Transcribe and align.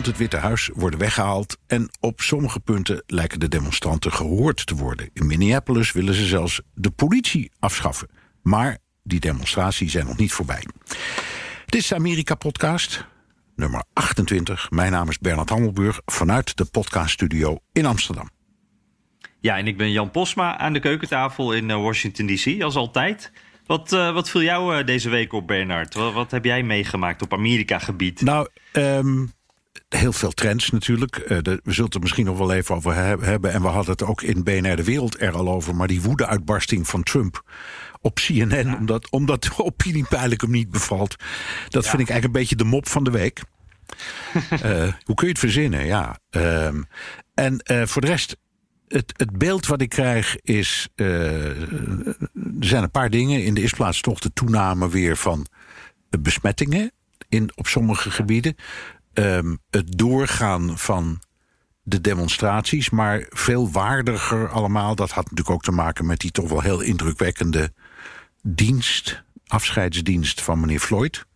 Rond 0.00 0.12
het 0.12 0.20
Witte 0.30 0.46
Huis 0.46 0.70
worden 0.74 0.98
weggehaald 0.98 1.58
en 1.66 1.90
op 2.00 2.20
sommige 2.20 2.60
punten 2.60 3.02
lijken 3.06 3.40
de 3.40 3.48
demonstranten 3.48 4.12
gehoord 4.12 4.66
te 4.66 4.74
worden. 4.74 5.10
In 5.12 5.26
Minneapolis 5.26 5.92
willen 5.92 6.14
ze 6.14 6.26
zelfs 6.26 6.60
de 6.74 6.90
politie 6.90 7.50
afschaffen. 7.58 8.08
Maar 8.42 8.78
die 9.02 9.20
demonstraties 9.20 9.92
zijn 9.92 10.06
nog 10.06 10.16
niet 10.16 10.32
voorbij. 10.32 10.66
Dit 11.66 11.80
is 11.80 11.88
de 11.88 11.94
Amerika-podcast, 11.94 13.06
nummer 13.56 13.84
28. 13.92 14.70
Mijn 14.70 14.92
naam 14.92 15.08
is 15.08 15.18
Bernard 15.18 15.48
Hammelburg 15.48 16.00
vanuit 16.06 16.56
de 16.56 16.64
podcaststudio 16.64 17.58
in 17.72 17.86
Amsterdam. 17.86 18.28
Ja, 19.40 19.58
en 19.58 19.66
ik 19.66 19.76
ben 19.76 19.92
Jan 19.92 20.10
Posma 20.10 20.58
aan 20.58 20.72
de 20.72 20.80
keukentafel 20.80 21.52
in 21.52 21.70
eh, 21.70 21.82
Washington 21.82 22.26
DC, 22.26 22.62
als 22.62 22.74
altijd. 22.74 23.32
Wat, 23.66 23.92
uh, 23.92 24.12
wat 24.12 24.30
viel 24.30 24.42
jou 24.42 24.78
uh, 24.78 24.86
deze 24.86 25.08
week 25.08 25.32
op, 25.32 25.46
Bernard? 25.46 25.94
Wat, 25.94 26.12
wat, 26.12 26.30
heb 26.30 26.44
jij 26.44 26.62
meegemaakt 26.62 27.22
op 27.22 27.32
Amerika-gebied? 27.32 28.20
Nou, 28.20 28.48
um, 28.72 29.32
heel 29.88 30.12
veel 30.12 30.30
trends 30.30 30.70
natuurlijk. 30.70 31.16
Uh, 31.18 31.26
de, 31.26 31.60
we 31.64 31.70
zullen 31.70 31.84
het 31.84 31.94
er 31.94 32.00
misschien 32.00 32.24
nog 32.24 32.38
wel 32.38 32.52
even 32.52 32.74
over 32.74 32.94
he 32.94 33.16
hebben. 33.24 33.52
En 33.52 33.62
we 33.62 33.68
hadden 33.68 33.92
het 33.92 34.02
ook 34.02 34.22
in 34.22 34.42
BNR 34.42 34.76
De 34.76 34.84
Wereld 34.84 35.20
er 35.20 35.32
al 35.32 35.48
over. 35.48 35.76
Maar 35.76 35.88
die 35.88 36.02
woede-uitbarsting 36.02 36.88
van 36.88 37.02
Trump 37.02 37.42
op 38.00 38.14
CNN... 38.14 38.66
Ja. 38.66 38.76
Omdat, 38.76 39.10
omdat 39.10 39.42
de 39.42 39.64
opiniepeiling 39.64 40.40
hem 40.40 40.50
niet 40.50 40.70
bevalt... 40.70 41.16
dat 41.68 41.84
ja. 41.84 41.90
vind 41.90 42.02
ik 42.02 42.08
eigenlijk 42.08 42.24
een 42.24 42.40
beetje 42.40 42.56
de 42.56 42.64
mop 42.64 42.88
van 42.88 43.04
de 43.04 43.10
week. 43.10 43.42
hoe 45.06 45.14
kun 45.14 45.26
je 45.26 45.32
het 45.32 45.38
verzinnen? 45.38 45.86
Ja. 45.86 46.18
Um, 46.30 46.86
en 47.34 47.62
voor 47.88 48.00
de 48.00 48.08
rest 48.08 48.36
het, 48.88 49.12
het, 49.16 49.38
beeld 49.38 49.66
wat 49.66 49.80
ik 49.80 49.88
krijg 49.88 50.36
is. 50.40 50.88
Er 50.94 51.56
zijn 52.60 52.82
een 52.82 52.90
paar 52.90 53.10
dingen. 53.10 53.44
In 53.44 53.54
de 53.54 53.60
eerste 53.60 53.76
plaats 53.76 54.00
toch 54.00 54.18
de 54.18 54.32
toename 54.32 54.88
weer 54.88 55.16
van 55.16 55.46
besmettingen 56.20 56.92
in, 57.28 57.50
op 57.54 57.66
sommige 57.66 58.10
gebieden. 58.10 58.56
Um, 59.14 59.58
het 59.70 59.98
doorgaan 59.98 60.78
van 60.78 61.22
de 61.82 62.00
demonstraties, 62.00 62.90
maar 62.90 63.26
veel 63.28 63.70
waardiger 63.70 64.48
allemaal. 64.48 64.94
Dat 64.94 65.10
had 65.10 65.24
natuurlijk 65.24 65.50
ook 65.50 65.62
te 65.62 65.70
maken 65.70 66.06
met 66.06 66.18
die 66.18 66.30
toch 66.30 66.48
wel 66.48 66.60
heel 66.60 66.80
indrukwekkende 66.80 67.72
dienst, 68.42 69.22
afscheidsdienst 69.46 70.40
van 70.40 70.60
meneer 70.60 70.80
Floyd. 70.80 71.26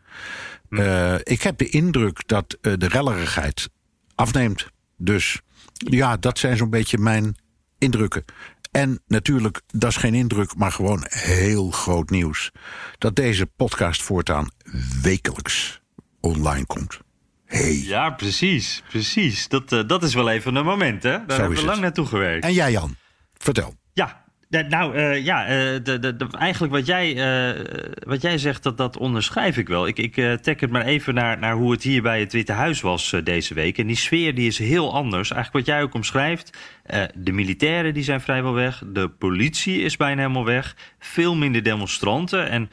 Uh, 0.69 1.15
ik 1.23 1.43
heb 1.43 1.59
de 1.59 1.69
indruk 1.69 2.23
dat 2.27 2.57
uh, 2.61 2.73
de 2.77 2.89
rellerigheid 2.89 3.69
afneemt. 4.15 4.67
Dus 4.97 5.41
ja, 5.73 6.17
dat 6.17 6.39
zijn 6.39 6.57
zo'n 6.57 6.71
beetje 6.71 6.99
mijn 6.99 7.37
indrukken. 7.79 8.25
En 8.71 9.03
natuurlijk, 9.07 9.61
dat 9.67 9.91
is 9.91 9.97
geen 9.97 10.15
indruk, 10.15 10.57
maar 10.57 10.73
gewoon 10.73 11.05
heel 11.09 11.71
groot 11.71 12.11
nieuws. 12.11 12.51
Dat 12.99 13.17
deze 13.17 13.47
podcast 13.47 14.03
voortaan 14.03 14.51
wekelijks 15.03 15.81
online 16.21 16.67
komt. 16.67 16.99
Hey. 17.47 17.83
Ja, 17.85 18.11
precies. 18.11 18.83
Precies. 18.89 19.49
Dat, 19.49 19.73
uh, 19.73 19.81
dat 19.87 20.03
is 20.03 20.15
wel 20.15 20.29
even 20.29 20.55
een 20.55 20.65
moment, 20.65 21.03
hè? 21.03 21.11
Daar 21.11 21.25
Zo 21.29 21.41
hebben 21.41 21.59
we 21.59 21.65
lang 21.65 21.81
naartoe 21.81 22.07
gewerkt. 22.07 22.45
En 22.45 22.53
jij, 22.53 22.71
Jan? 22.73 22.97
Vertel. 23.39 23.75
Ja, 23.93 24.24
nou, 24.63 24.97
uh, 24.97 25.25
ja, 25.25 25.43
uh, 25.43 25.51
de, 25.83 25.99
de, 25.99 26.17
de, 26.17 26.27
eigenlijk 26.39 26.73
wat 26.73 26.87
jij, 26.87 27.15
uh, 27.15 27.65
wat 27.99 28.23
jij 28.23 28.39
zegt, 28.39 28.63
dat, 28.63 28.77
dat 28.77 28.97
onderschrijf 28.97 29.57
ik 29.57 29.69
wel. 29.69 29.87
Ik, 29.87 29.99
ik 29.99 30.15
trek 30.43 30.61
het 30.61 30.71
maar 30.71 30.85
even 30.85 31.15
naar, 31.15 31.39
naar 31.39 31.55
hoe 31.55 31.73
het 31.73 31.83
hier 31.83 32.03
bij 32.03 32.21
het 32.21 32.33
Witte 32.33 32.53
Huis 32.53 32.81
was 32.81 33.15
deze 33.25 33.55
week. 33.55 33.79
En 33.79 33.87
die 33.87 33.97
sfeer 33.97 34.35
die 34.35 34.47
is 34.47 34.59
heel 34.59 34.95
anders. 34.95 35.31
Eigenlijk 35.31 35.67
wat 35.67 35.75
jij 35.75 35.83
ook 35.83 35.95
omschrijft. 35.95 36.59
de 37.15 37.33
militairen 37.33 37.95
die 37.95 38.03
zijn 38.03 38.21
vrijwel 38.21 38.53
weg. 38.53 38.83
De 38.87 39.09
politie 39.09 39.81
is 39.81 39.97
bijna 39.97 40.21
helemaal 40.21 40.45
weg. 40.45 40.77
Veel 40.99 41.35
minder 41.35 41.63
demonstranten. 41.63 42.51
En 42.51 42.71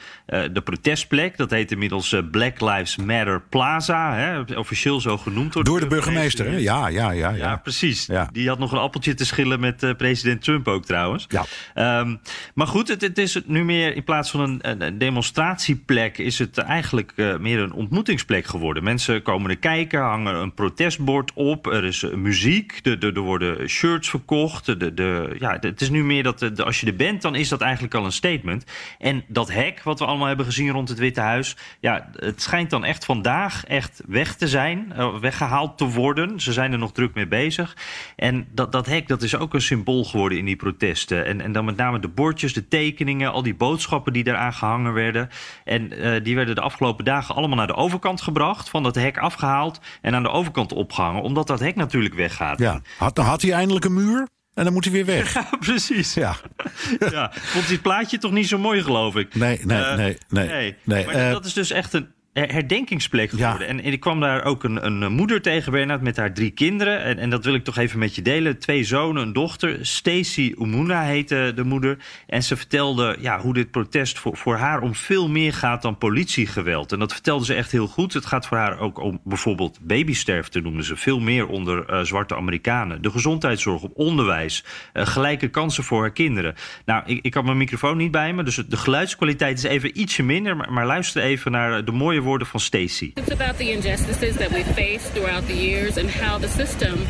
de 0.54 0.62
protestplek, 0.64 1.38
dat 1.38 1.50
heet 1.50 1.72
inmiddels 1.72 2.16
Black 2.32 2.62
Lives 2.62 2.98
Matter 2.98 3.42
Plaza. 3.50 4.16
Hè, 4.16 4.58
officieel 4.58 5.02
zo 5.02 5.18
genoemd 5.18 5.54
door, 5.54 5.64
door 5.64 5.80
de 5.80 5.88
burgemeester. 5.88 6.60
Ja, 6.60 6.88
ja, 6.88 7.12
ja, 7.12 7.30
ja. 7.30 7.30
Ja, 7.30 7.56
precies. 7.56 8.06
Ja. 8.06 8.30
Die 8.32 8.48
had 8.48 8.60
nog 8.60 8.72
een 8.72 8.78
appeltje 8.78 9.14
te 9.14 9.26
schillen 9.26 9.60
met 9.60 9.98
president 9.98 10.42
Trump 10.42 10.68
ook 10.68 10.86
trouwens. 10.86 11.26
Ja. 11.28 11.46
Um, 11.76 12.20
maar 12.54 12.68
goed, 12.68 12.88
het, 12.88 13.02
het, 13.02 13.18
is 13.18 13.42
nu 13.46 13.64
meer 13.64 13.96
in 13.96 14.04
plaats 14.04 14.32
van 14.32 14.40
een, 14.40 14.82
een 14.82 14.98
demonstratieplek, 14.98 16.18
is 16.18 16.40
het 16.40 16.58
eigenlijk 16.58 17.14
uh, 17.16 17.38
meer 17.38 17.60
een 17.60 17.74
ontmoetingsplek 17.74 18.46
geworden. 18.46 18.84
Mensen 18.84 19.22
komen 19.22 19.50
er 19.50 19.58
kijken, 19.58 20.02
hangen 20.02 20.36
een 20.36 20.54
protestbord 20.54 21.32
op, 21.34 21.68
er 21.68 21.84
is 21.84 22.02
uh, 22.02 22.14
muziek, 22.14 22.80
er 22.84 23.20
worden 23.20 23.70
shirts 23.70 24.10
verkocht. 24.10 24.66
De, 24.66 24.94
de, 24.94 25.36
ja, 25.40 25.58
het 25.60 25.82
is 25.82 25.90
nu 25.90 26.04
meer 26.04 26.24
dat 26.24 26.62
als 26.62 26.80
je 26.80 26.88
er 26.88 26.96
bent, 26.96 27.22
dan 27.22 27.36
is 27.36 27.50
dat 27.50 27.62
eigenlijk 27.62 27.94
al 27.94 28.06
een 28.06 28.12
statement. 28.12 28.66
En 29.00 29.24
dat 29.28 29.52
hek 29.52 29.84
wat 29.84 30.00
we 30.00 30.06
allemaal 30.06 30.28
hebben 30.28 30.46
gezien 30.46 30.70
rond 30.70 30.90
het 30.90 31.00
Witte 31.00 31.22
Huis, 31.22 31.56
ja, 31.80 32.10
het 32.16 32.42
schijnt 32.42 32.70
dan 32.70 32.86
echt 32.86 33.06
vandaag 33.06 33.66
echt 33.66 34.02
weg 34.08 34.36
te 34.36 34.48
zijn, 34.48 34.94
uh, 34.98 35.16
weggehaald 35.16 35.78
te 35.78 35.86
worden. 35.86 36.40
Ze 36.40 36.54
zijn 36.54 36.72
er 36.72 36.78
nog 36.78 36.92
druk 36.92 37.14
mee 37.14 37.28
bezig. 37.28 37.78
En 38.16 38.48
dat, 38.52 38.72
dat 38.72 38.86
hek, 38.86 39.08
dat 39.08 39.22
is 39.22 39.36
ook 39.36 39.54
een 39.54 39.62
symbool 39.62 40.04
geworden 40.04 40.38
in 40.38 40.46
die 40.46 40.56
protesten. 40.56 41.26
En, 41.26 41.42
en 41.42 41.51
dan 41.54 41.66
met 41.66 41.78
name 41.78 42.00
de 42.00 42.08
bordjes, 42.08 42.54
de 42.54 42.68
tekeningen, 42.68 43.32
al 43.32 43.44
die 43.44 43.56
boodschappen 43.56 44.14
die 44.14 44.28
eraan 44.28 44.54
gehangen 44.54 44.94
werden. 44.94 45.30
En 45.64 46.06
uh, 46.06 46.24
die 46.24 46.36
werden 46.36 46.56
de 46.56 46.62
afgelopen 46.62 47.06
dagen 47.06 47.36
allemaal 47.36 47.58
naar 47.58 47.68
de 47.68 47.76
overkant 47.76 48.22
gebracht, 48.22 48.70
van 48.70 48.84
dat 48.84 48.96
hek 48.96 49.18
afgehaald 49.18 49.80
en 50.02 50.16
aan 50.16 50.24
de 50.24 50.30
overkant 50.30 50.74
opgehangen, 50.74 51.22
omdat 51.22 51.48
dat 51.48 51.60
hek 51.60 51.76
natuurlijk 51.76 52.14
weggaat. 52.14 52.60
Ja, 52.60 52.82
had, 52.98 53.16
dan 53.16 53.26
had 53.26 53.42
hij 53.42 53.52
eindelijk 53.52 53.86
een 53.86 53.94
muur. 53.94 54.28
En 54.54 54.64
dan 54.64 54.74
moet 54.74 54.84
hij 54.84 54.94
weer 54.94 55.06
weg. 55.06 55.34
Ja, 55.42 55.58
precies. 55.60 56.14
Ja. 56.14 56.36
ja. 57.12 57.32
Vond 57.34 57.68
dit 57.68 57.82
plaatje 57.82 58.18
toch 58.18 58.32
niet 58.32 58.48
zo 58.48 58.58
mooi, 58.58 58.84
geloof 58.84 59.16
ik? 59.16 59.36
Nee, 59.36 59.60
nee, 59.64 59.80
uh, 59.80 59.96
nee, 59.96 60.18
nee. 60.30 60.48
nee. 60.48 60.76
nee. 60.84 61.06
Maar 61.06 61.16
uh, 61.16 61.32
dat 61.32 61.46
is 61.46 61.54
dus 61.54 61.72
echt 61.72 61.94
een 61.94 62.12
herdenkingsplek 62.34 63.30
geworden. 63.30 63.68
Ja. 63.68 63.74
En, 63.74 63.84
en 63.84 63.92
ik 63.92 64.00
kwam 64.00 64.20
daar 64.20 64.44
ook 64.44 64.64
een, 64.64 64.86
een 64.86 65.12
moeder 65.12 65.42
tegen, 65.42 65.72
Bernard, 65.72 66.02
met 66.02 66.18
haar 66.18 66.34
drie 66.34 66.52
kinderen. 66.52 67.04
En, 67.04 67.18
en, 67.18 67.30
dat 67.30 67.46
wil 67.46 67.54
ik 67.54 67.64
toch 67.64 67.78
even 67.78 68.00
met 68.00 68.16
je 68.16 68.22
delen. 68.22 68.60
Twee 68.60 68.84
zonen, 68.84 69.22
een 69.22 69.34
dochter. 69.34 69.78
Stacy 69.82 70.54
Umuna 70.60 71.02
heette 71.02 71.52
de 71.56 71.64
moeder. 71.64 71.98
En 72.28 72.44
ze 72.44 72.58
vertelde 72.58 73.18
ja, 73.20 73.40
hoe 73.40 73.54
dit 73.54 73.72
protest 73.72 74.20
voor, 74.20 74.38
voor 74.38 74.56
haar 74.56 74.82
om 74.82 74.96
veel 74.96 75.30
meer 75.30 75.54
gaat 75.54 75.82
dan 75.82 75.98
politiegeweld. 75.98 76.92
En 76.92 77.00
dat 77.00 77.14
vertelde 77.14 77.46
ze 77.46 77.54
echt 77.54 77.72
heel 77.72 77.88
goed. 77.88 78.14
Het 78.14 78.26
gaat 78.26 78.48
voor 78.48 78.58
haar 78.58 78.80
ook 78.80 79.00
om 79.00 79.20
bijvoorbeeld 79.24 79.80
babysterfte, 79.82 80.62
noemden 80.62 80.84
ze. 80.84 80.96
Veel 80.96 81.20
meer 81.20 81.48
onder 81.48 81.90
uh, 81.90 82.02
zwarte 82.02 82.36
Amerikanen. 82.36 83.02
De 83.02 83.12
gezondheidszorg, 83.12 83.82
op 83.82 83.92
onderwijs. 83.96 84.64
Uh, 84.94 85.06
gelijke 85.06 85.48
kansen 85.48 85.84
voor 85.84 86.02
haar 86.02 86.12
kinderen. 86.12 86.56
Nou, 86.86 87.04
ik, 87.06 87.20
ik 87.22 87.34
had 87.34 87.44
mijn 87.44 87.58
microfoon 87.58 87.98
niet 87.98 88.12
bij 88.12 88.34
me, 88.34 88.44
dus 88.44 88.56
de 88.56 88.78
geluidskwaliteit 88.78 89.58
is 89.58 89.64
even 89.64 90.00
ietsje 90.00 90.24
minder. 90.24 90.58
Maar, 90.58 90.74
maar 90.74 90.86
luister 90.86 91.22
even 91.22 91.52
naar 91.52 91.86
de 91.86 91.92
mooie 91.92 92.21
woorden 92.22 92.48
van 92.48 92.60
Stacy. 92.60 93.14
It's 93.18 93.32
about 93.32 93.58
the 93.58 93.72
injustices 93.72 94.38
that 94.38 94.52
we 94.52 94.64
faced 94.64 95.12
throughout 95.14 95.44
the 95.48 95.56
years 95.56 95.98
and 95.98 96.10
how 96.10 96.38
the 96.38 96.48
system 96.48 97.06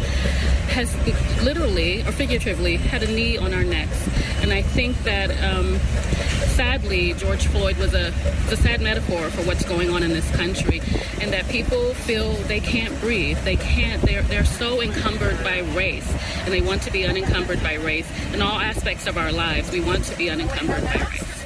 has 0.71 0.93
literally 1.43 2.01
or 2.01 2.11
figuratively 2.11 2.77
had 2.77 3.03
a 3.03 3.07
knee 3.07 3.37
on 3.37 3.53
our 3.53 3.63
necks. 3.63 4.07
And 4.41 4.51
I 4.51 4.61
think 4.61 4.97
that 5.03 5.29
um, 5.43 5.77
sadly 6.51 7.13
George 7.13 7.47
Floyd 7.47 7.77
was 7.77 7.93
a, 7.93 8.13
a 8.49 8.55
sad 8.55 8.81
metaphor 8.81 9.29
for 9.29 9.41
what's 9.43 9.65
going 9.65 9.89
on 9.89 10.03
in 10.03 10.11
this 10.11 10.29
country 10.31 10.81
and 11.19 11.31
that 11.33 11.47
people 11.49 11.93
feel 11.93 12.33
they 12.47 12.59
can't 12.59 12.97
breathe. 12.99 13.37
They 13.43 13.55
can't 13.55 14.01
they're 14.01 14.23
they're 14.23 14.45
so 14.45 14.81
encumbered 14.81 15.43
by 15.43 15.59
race 15.75 16.09
and 16.43 16.53
they 16.53 16.61
want 16.61 16.81
to 16.83 16.91
be 16.91 17.05
unencumbered 17.05 17.61
by 17.61 17.75
race. 17.75 18.09
In 18.33 18.41
all 18.41 18.59
aspects 18.59 19.07
of 19.07 19.17
our 19.17 19.31
lives, 19.31 19.71
we 19.71 19.81
want 19.81 20.05
to 20.05 20.17
be 20.17 20.29
unencumbered 20.29 20.83
by 20.83 21.07
race. 21.11 21.40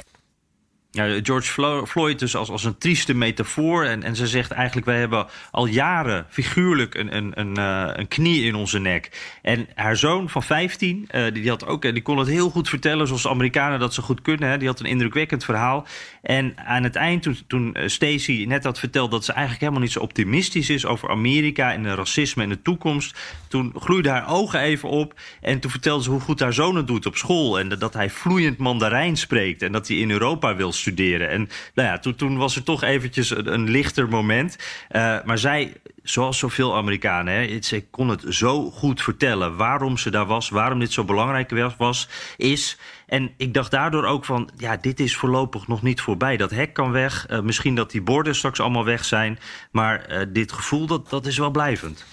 Ja, 0.96 1.20
George 1.22 1.84
Floyd 1.86 2.18
dus 2.18 2.36
als, 2.36 2.50
als 2.50 2.64
een 2.64 2.78
trieste 2.78 3.14
metafoor. 3.14 3.84
En, 3.84 4.02
en 4.02 4.16
ze 4.16 4.26
zegt 4.26 4.50
eigenlijk, 4.50 4.86
wij 4.86 4.98
hebben 4.98 5.26
al 5.50 5.66
jaren 5.66 6.26
figuurlijk 6.28 6.94
een, 6.94 7.16
een, 7.16 7.32
een, 7.40 7.58
uh, 7.58 7.90
een 7.92 8.08
knie 8.08 8.44
in 8.44 8.54
onze 8.54 8.78
nek. 8.78 9.36
En 9.42 9.66
haar 9.74 9.96
zoon 9.96 10.28
van 10.28 10.42
15, 10.42 11.08
uh, 11.10 11.32
die, 11.32 11.48
had 11.48 11.66
ook, 11.66 11.82
die 11.82 12.02
kon 12.02 12.18
het 12.18 12.28
heel 12.28 12.50
goed 12.50 12.68
vertellen, 12.68 13.06
zoals 13.06 13.26
Amerikanen 13.28 13.78
dat 13.78 13.94
ze 13.94 14.02
goed 14.02 14.22
kunnen. 14.22 14.48
Hè. 14.48 14.58
Die 14.58 14.68
had 14.68 14.80
een 14.80 14.86
indrukwekkend 14.86 15.44
verhaal. 15.44 15.86
En 16.26 16.54
aan 16.56 16.82
het 16.82 16.96
eind, 16.96 17.22
toen, 17.22 17.38
toen 17.46 17.74
uh, 17.76 17.88
Stacey 17.88 18.44
net 18.48 18.64
had 18.64 18.78
verteld 18.78 19.10
dat 19.10 19.24
ze 19.24 19.32
eigenlijk 19.32 19.60
helemaal 19.60 19.82
niet 19.82 19.92
zo 19.92 20.00
optimistisch 20.00 20.70
is 20.70 20.86
over 20.86 21.10
Amerika 21.10 21.72
en 21.72 21.82
de 21.82 21.94
racisme 21.94 22.42
en 22.42 22.48
de 22.48 22.62
toekomst. 22.62 23.18
Toen 23.48 23.72
gloeide 23.78 24.08
haar 24.08 24.28
ogen 24.28 24.60
even 24.60 24.88
op. 24.88 25.14
En 25.40 25.60
toen 25.60 25.70
vertelde 25.70 26.02
ze 26.02 26.10
hoe 26.10 26.20
goed 26.20 26.40
haar 26.40 26.52
zoon 26.52 26.76
het 26.76 26.86
doet 26.86 27.06
op 27.06 27.16
school. 27.16 27.58
En 27.58 27.68
dat 27.68 27.94
hij 27.94 28.10
vloeiend 28.10 28.58
Mandarijn 28.58 29.16
spreekt. 29.16 29.62
En 29.62 29.72
dat 29.72 29.88
hij 29.88 29.96
in 29.96 30.10
Europa 30.10 30.56
wil 30.56 30.72
studeren. 30.72 31.30
En 31.30 31.48
nou 31.74 31.88
ja, 31.88 31.98
toen, 31.98 32.14
toen 32.14 32.36
was 32.36 32.56
er 32.56 32.62
toch 32.62 32.82
eventjes 32.82 33.30
een, 33.30 33.70
lichter 33.70 34.08
moment. 34.08 34.56
Uh, 34.90 35.18
maar 35.24 35.38
zij, 35.38 35.72
zoals 36.08 36.38
zoveel 36.38 36.76
Amerikanen, 36.76 37.34
hè, 37.34 37.62
ze 37.62 37.86
kon 37.90 38.08
het 38.08 38.24
zo 38.28 38.70
goed 38.70 39.02
vertellen 39.02 39.56
waarom 39.56 39.98
ze 39.98 40.10
daar 40.10 40.26
was, 40.26 40.48
waarom 40.48 40.78
dit 40.78 40.92
zo 40.92 41.04
belangrijk 41.04 41.74
was, 41.78 42.08
is. 42.36 42.78
En 43.06 43.30
ik 43.36 43.54
dacht 43.54 43.70
daardoor 43.70 44.04
ook 44.04 44.24
van, 44.24 44.50
ja, 44.56 44.76
dit 44.76 45.00
is 45.00 45.16
voorlopig 45.16 45.68
nog 45.68 45.82
niet 45.82 46.00
voorbij. 46.00 46.36
Dat 46.36 46.50
hek 46.50 46.72
kan 46.72 46.90
weg, 46.90 47.26
uh, 47.30 47.40
misschien 47.40 47.74
dat 47.74 47.90
die 47.90 48.02
borden 48.02 48.34
straks 48.34 48.60
allemaal 48.60 48.84
weg 48.84 49.04
zijn. 49.04 49.38
Maar 49.70 50.06
uh, 50.10 50.26
dit 50.28 50.52
gevoel, 50.52 50.86
dat, 50.86 51.10
dat 51.10 51.26
is 51.26 51.38
wel 51.38 51.50
blijvend. 51.50 52.04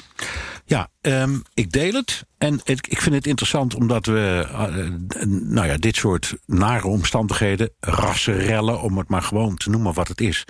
Ja, 0.66 0.88
um, 1.02 1.44
ik 1.54 1.72
deel 1.72 1.94
het. 1.94 2.26
En 2.38 2.62
ik 2.64 3.02
vind 3.02 3.16
het 3.16 3.28
interessant 3.28 3.76
omdat 3.76 4.06
we 4.06 4.48
uh, 4.52 5.26
nou 5.30 5.68
ja, 5.68 5.78
dit 5.78 5.96
soort 5.96 6.36
nare 6.46 6.88
omstandigheden, 6.88 7.70
rassenrellen, 7.80 8.82
om 8.82 8.98
het 8.98 9.10
maar 9.10 9.22
gewoon 9.22 9.56
te 9.56 9.70
noemen 9.70 9.94
wat 9.94 10.08
het 10.08 10.22
is, 10.22 10.46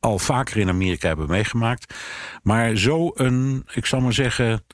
al 0.00 0.18
vaker 0.18 0.56
in 0.56 0.68
Amerika 0.68 1.08
hebben 1.08 1.28
meegemaakt. 1.28 1.94
Maar 2.42 2.76
zo 2.76 3.10
een, 3.14 3.66
ik 3.72 3.86
zal 3.86 4.00
maar 4.00 4.12
zeggen, 4.12 4.64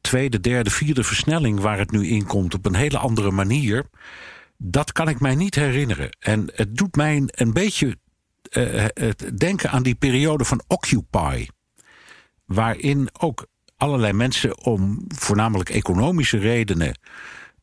tweede, 0.00 0.40
derde, 0.40 0.70
vierde 0.70 1.04
versnelling 1.04 1.60
waar 1.60 1.78
het 1.78 1.90
nu 1.90 2.06
in 2.06 2.26
komt 2.26 2.54
op 2.54 2.66
een 2.66 2.74
hele 2.74 2.98
andere 2.98 3.30
manier, 3.30 3.84
dat 4.56 4.92
kan 4.92 5.08
ik 5.08 5.20
mij 5.20 5.34
niet 5.34 5.54
herinneren. 5.54 6.16
En 6.18 6.50
het 6.54 6.76
doet 6.76 6.96
mij 6.96 7.22
een 7.26 7.52
beetje 7.52 7.98
uh, 8.52 8.84
het 8.94 9.38
denken 9.38 9.70
aan 9.70 9.82
die 9.82 9.94
periode 9.94 10.44
van 10.44 10.62
Occupy. 10.66 11.46
Waarin 12.44 13.08
ook 13.18 13.46
allerlei 13.76 14.12
mensen 14.12 14.64
om 14.64 15.04
voornamelijk 15.08 15.68
economische 15.68 16.38
redenen 16.38 16.98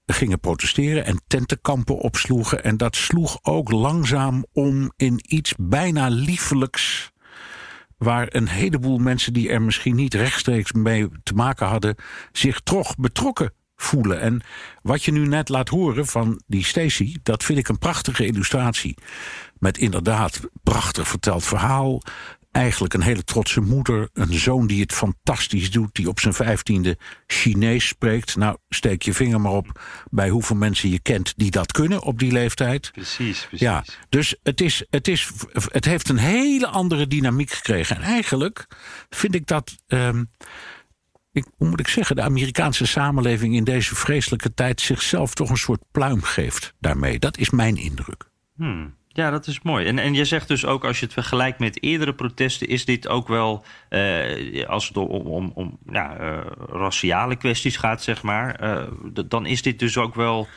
gingen 0.05 0.39
protesteren 0.39 1.05
en 1.05 1.21
tentenkampen 1.27 1.97
opsloegen. 1.97 2.63
En 2.63 2.77
dat 2.77 2.95
sloeg 2.95 3.39
ook 3.41 3.71
langzaam 3.71 4.45
om 4.51 4.91
in 4.95 5.19
iets 5.27 5.53
bijna 5.57 6.07
liefelijks. 6.07 7.11
Waar 7.97 8.27
een 8.29 8.47
heleboel 8.47 8.97
mensen 8.97 9.33
die 9.33 9.49
er 9.49 9.61
misschien 9.61 9.95
niet 9.95 10.13
rechtstreeks 10.13 10.71
mee 10.71 11.07
te 11.23 11.33
maken 11.33 11.67
hadden, 11.67 11.95
zich 12.31 12.59
toch 12.59 12.95
betrokken 12.95 13.53
voelen. 13.75 14.19
En 14.19 14.41
wat 14.81 15.03
je 15.03 15.11
nu 15.11 15.27
net 15.27 15.49
laat 15.49 15.69
horen 15.69 16.05
van 16.05 16.41
die 16.47 16.65
Stacy, 16.65 17.15
dat 17.23 17.43
vind 17.43 17.59
ik 17.59 17.67
een 17.67 17.77
prachtige 17.77 18.25
illustratie. 18.25 18.97
Met 19.57 19.77
inderdaad 19.77 20.39
prachtig 20.63 21.07
verteld 21.07 21.43
verhaal 21.43 22.01
eigenlijk 22.53 22.93
een 22.93 23.01
hele 23.01 23.23
trotse 23.23 23.61
moeder. 23.61 24.09
Een 24.13 24.33
zoon 24.33 24.67
die 24.67 24.81
het 24.81 24.93
fantastisch 24.93 25.71
doet, 25.71 25.95
die 25.95 26.07
op 26.07 26.19
zijn 26.19 26.33
vijftiende 26.33 26.97
Chinees 27.27 27.87
spreekt. 27.87 28.35
Nou, 28.35 28.57
steek 28.69 29.01
je 29.01 29.13
vinger 29.13 29.41
maar 29.41 29.51
op 29.51 29.81
bij 30.09 30.29
hoeveel 30.29 30.55
mensen 30.55 30.89
je 30.89 30.99
kent 30.99 31.33
die 31.35 31.51
dat 31.51 31.71
kunnen 31.71 32.01
op 32.01 32.19
die 32.19 32.31
leeftijd. 32.31 32.91
Precies, 32.91 33.39
precies. 33.39 33.59
Ja, 33.59 33.83
dus 34.09 34.35
het, 34.43 34.61
is, 34.61 34.85
het, 34.89 35.07
is, 35.07 35.31
het 35.51 35.85
heeft 35.85 36.09
een 36.09 36.17
hele 36.17 36.67
andere 36.67 37.07
dynamiek 37.07 37.51
gekregen. 37.51 37.95
En 37.95 38.01
eigenlijk 38.01 38.67
vind 39.09 39.35
ik 39.35 39.47
dat. 39.47 39.75
Um, 39.87 40.29
ik, 41.31 41.45
hoe 41.57 41.69
moet 41.69 41.79
ik 41.79 41.87
zeggen, 41.87 42.15
de 42.15 42.21
Amerikaanse 42.21 42.85
samenleving 42.85 43.55
in 43.55 43.63
deze 43.63 43.95
vreselijke 43.95 44.53
tijd 44.53 44.81
zichzelf 44.81 45.33
toch 45.33 45.49
een 45.49 45.57
soort 45.57 45.81
pluim 45.91 46.21
geeft 46.21 46.73
daarmee. 46.79 47.19
Dat 47.19 47.37
is 47.37 47.49
mijn 47.49 47.75
indruk. 47.75 48.29
Hmm. 48.55 48.95
Ja, 49.13 49.29
dat 49.29 49.47
is 49.47 49.61
mooi. 49.61 49.85
En, 49.85 49.99
en 49.99 50.13
je 50.13 50.25
zegt 50.25 50.47
dus 50.47 50.65
ook, 50.65 50.85
als 50.85 50.99
je 50.99 51.05
het 51.05 51.13
vergelijkt 51.13 51.59
met 51.59 51.83
eerdere 51.83 52.13
protesten, 52.13 52.67
is 52.67 52.85
dit 52.85 53.07
ook 53.07 53.27
wel, 53.27 53.65
uh, 53.89 54.65
als 54.67 54.87
het 54.87 54.97
om, 54.97 55.07
om, 55.07 55.51
om 55.53 55.77
ja, 55.91 56.19
uh, 56.19 56.37
raciale 56.69 57.35
kwesties 57.35 57.77
gaat, 57.77 58.03
zeg 58.03 58.21
maar, 58.21 58.63
uh, 58.63 58.83
dan 59.27 59.45
is 59.45 59.61
dit 59.61 59.79
dus 59.79 59.97
ook 59.97 60.15
wel 60.15 60.47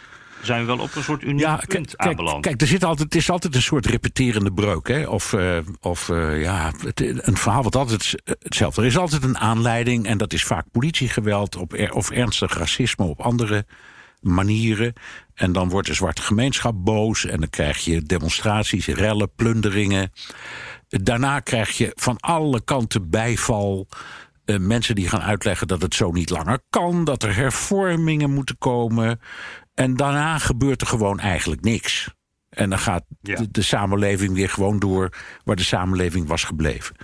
zijn 0.43 0.61
we 0.61 0.67
wel 0.67 0.79
op 0.79 0.95
een 0.95 1.03
soort 1.03 1.23
uniek 1.23 1.41
ja, 1.41 1.57
punt 1.57 1.97
kijk, 1.97 2.11
aanbeland. 2.11 2.43
Kijk, 2.43 2.61
er 2.61 2.67
zit 2.67 2.85
altijd, 2.85 3.13
het 3.13 3.23
is 3.23 3.31
altijd 3.31 3.55
een 3.55 3.63
soort 3.63 3.87
repeterende 3.87 4.53
breuk. 4.53 4.89
Hè? 4.89 5.07
Of, 5.07 5.33
uh, 5.33 5.59
of 5.81 6.09
uh, 6.09 6.43
ja, 6.43 6.73
het, 6.79 7.01
een 7.01 7.37
verhaal 7.37 7.63
wat 7.63 7.77
altijd 7.77 8.15
hetzelfde. 8.39 8.81
Er 8.81 8.87
is 8.87 8.99
altijd 8.99 9.25
een 9.25 9.39
aanleiding 9.39 10.07
en 10.07 10.19
dat 10.19 10.33
is 10.33 10.45
vaak 10.45 10.67
politiegeweld 10.73 11.57
op 11.57 11.91
of 11.93 12.11
ernstig 12.11 12.59
racisme 12.59 13.05
op 13.05 13.21
andere 13.21 13.67
manieren. 14.21 14.93
En 15.35 15.53
dan 15.53 15.69
wordt 15.69 15.89
de 15.89 15.95
zwarte 15.95 16.23
gemeenschap 16.23 16.85
boos 16.85 17.25
en 17.25 17.41
dan 17.41 17.51
krijg 17.51 17.85
je 17.85 18.03
demonstraties, 18.03 18.87
rellen, 18.87 19.35
plunderingen. 19.35 20.13
Daarna 20.89 21.41
krijg 21.41 21.71
je 21.71 21.93
van 21.95 22.17
alle 22.21 22.65
kanten 22.65 23.11
bijval. 23.11 23.89
Uh, 24.45 24.59
mensen 24.59 24.95
die 24.95 25.09
gaan 25.09 25.23
uitleggen 25.23 25.69
dat 25.69 25.83
het 25.83 25.95
zo 25.95 26.13
niet 26.13 26.31
langer 26.31 26.61
kan, 26.71 27.05
dat 27.05 27.23
er 27.23 27.37
hervormingen 27.37 28.31
moeten 28.31 28.59
komen. 28.59 29.21
En 29.75 29.97
daarna 29.97 30.39
gebeurt 30.39 30.81
er 30.81 30.87
gewoon 30.87 31.21
eigenlijk 31.21 31.63
niks. 31.63 32.15
En 32.49 32.71
dan 32.71 32.79
gaat 32.79 33.05
ja. 33.21 33.37
de, 33.37 33.51
de, 33.51 33.63
samenleving 33.63 34.35
weer 34.35 34.49
gewoon 34.49 34.79
door 34.79 35.13
waar 35.45 35.57
de 35.57 35.65
samenleving 35.65 36.27
was 36.27 36.45
gebleven. 36.45 36.97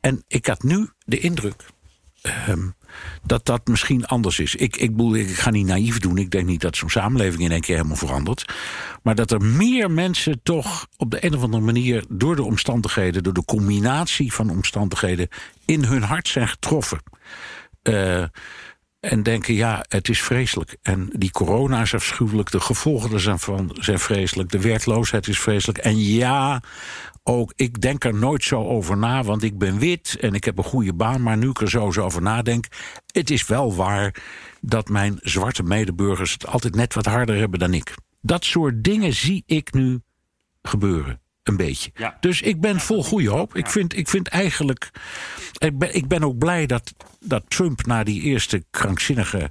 En 0.00 0.24
ik 0.26 0.46
had 0.46 0.62
nu 0.62 0.88
de 1.04 1.18
indruk 1.18 1.64
um, 2.48 2.74
dat 3.22 3.46
dat 3.46 3.66
misschien 3.66 4.06
anders 4.06 4.38
is. 4.38 4.54
Ik, 4.54 4.76
ik, 4.76 5.00
ik 5.12 5.36
ga 5.36 5.50
niet 5.50 5.66
naïef 5.66 5.98
doen. 5.98 6.18
Ik 6.18 6.30
denk 6.30 6.46
niet 6.46 6.60
dat 6.60 6.76
zo'n 6.76 6.90
samenleving 6.90 7.42
in 7.42 7.50
één 7.50 7.60
keer 7.60 7.76
helemaal 7.76 7.96
verandert. 7.96 8.54
Maar 9.02 9.14
dat 9.14 9.30
er 9.30 9.42
meer 9.42 9.90
mensen 9.90 10.40
toch 10.42 10.86
op 10.96 11.10
de 11.10 11.24
een 11.24 11.34
of 11.34 11.42
andere 11.42 11.62
manier... 11.62 12.04
door 12.08 12.36
de 12.36 12.42
omstandigheden, 12.42 13.22
door 13.22 13.32
de 13.32 13.44
combinatie 13.44 14.32
van 14.32 14.50
omstandigheden... 14.50 15.28
in 15.64 15.84
hun 15.84 16.02
hart 16.02 16.28
zijn 16.28 16.48
getroffen. 16.48 17.02
Uh, 17.82 18.24
en 19.00 19.22
denken, 19.22 19.54
ja, 19.54 19.84
het 19.88 20.08
is 20.08 20.22
vreselijk. 20.22 20.76
En 20.82 21.08
die 21.12 21.30
corona 21.30 21.80
is 21.80 21.94
afschuwelijk, 21.94 22.50
de 22.50 22.60
gevolgen 22.60 23.30
ervan 23.30 23.76
zijn 23.80 23.98
vreselijk... 23.98 24.50
de 24.50 24.60
werkloosheid 24.60 25.28
is 25.28 25.40
vreselijk. 25.40 25.78
En 25.78 26.00
ja, 26.04 26.62
ook, 27.22 27.52
ik 27.56 27.80
denk 27.80 28.04
er 28.04 28.14
nooit 28.14 28.44
zo 28.44 28.66
over 28.66 28.96
na, 28.96 29.22
want 29.22 29.42
ik 29.42 29.58
ben 29.58 29.78
wit 29.78 30.16
en 30.20 30.34
ik 30.34 30.44
heb 30.44 30.58
een 30.58 30.64
goede 30.64 30.92
baan. 30.92 31.22
Maar 31.22 31.36
nu 31.36 31.48
ik 31.48 31.60
er 31.60 31.70
zo 31.70 31.90
over 31.98 32.22
nadenk, 32.22 32.66
het 33.12 33.30
is 33.30 33.46
wel 33.46 33.74
waar 33.74 34.14
dat 34.60 34.88
mijn 34.88 35.18
zwarte 35.22 35.62
medeburgers 35.62 36.32
het 36.32 36.46
altijd 36.46 36.74
net 36.74 36.94
wat 36.94 37.06
harder 37.06 37.36
hebben 37.36 37.58
dan 37.58 37.74
ik. 37.74 37.94
Dat 38.20 38.44
soort 38.44 38.84
dingen 38.84 39.12
zie 39.12 39.42
ik 39.46 39.72
nu 39.72 40.00
gebeuren. 40.62 41.20
Een 41.42 41.56
beetje. 41.56 41.90
Ja. 41.94 42.16
Dus 42.20 42.42
ik 42.42 42.60
ben 42.60 42.80
vol 42.80 43.04
goede 43.04 43.30
hoop. 43.30 43.56
Ik, 43.56 43.66
vind, 43.66 43.96
ik 43.96 44.08
vind 44.08 44.28
eigenlijk. 44.28 44.90
Ik 45.58 45.78
ben, 45.78 45.94
ik 45.94 46.08
ben 46.08 46.24
ook 46.24 46.38
blij 46.38 46.66
dat, 46.66 46.94
dat 47.20 47.44
Trump 47.48 47.86
na 47.86 48.04
die 48.04 48.22
eerste 48.22 48.64
krankzinnige 48.70 49.50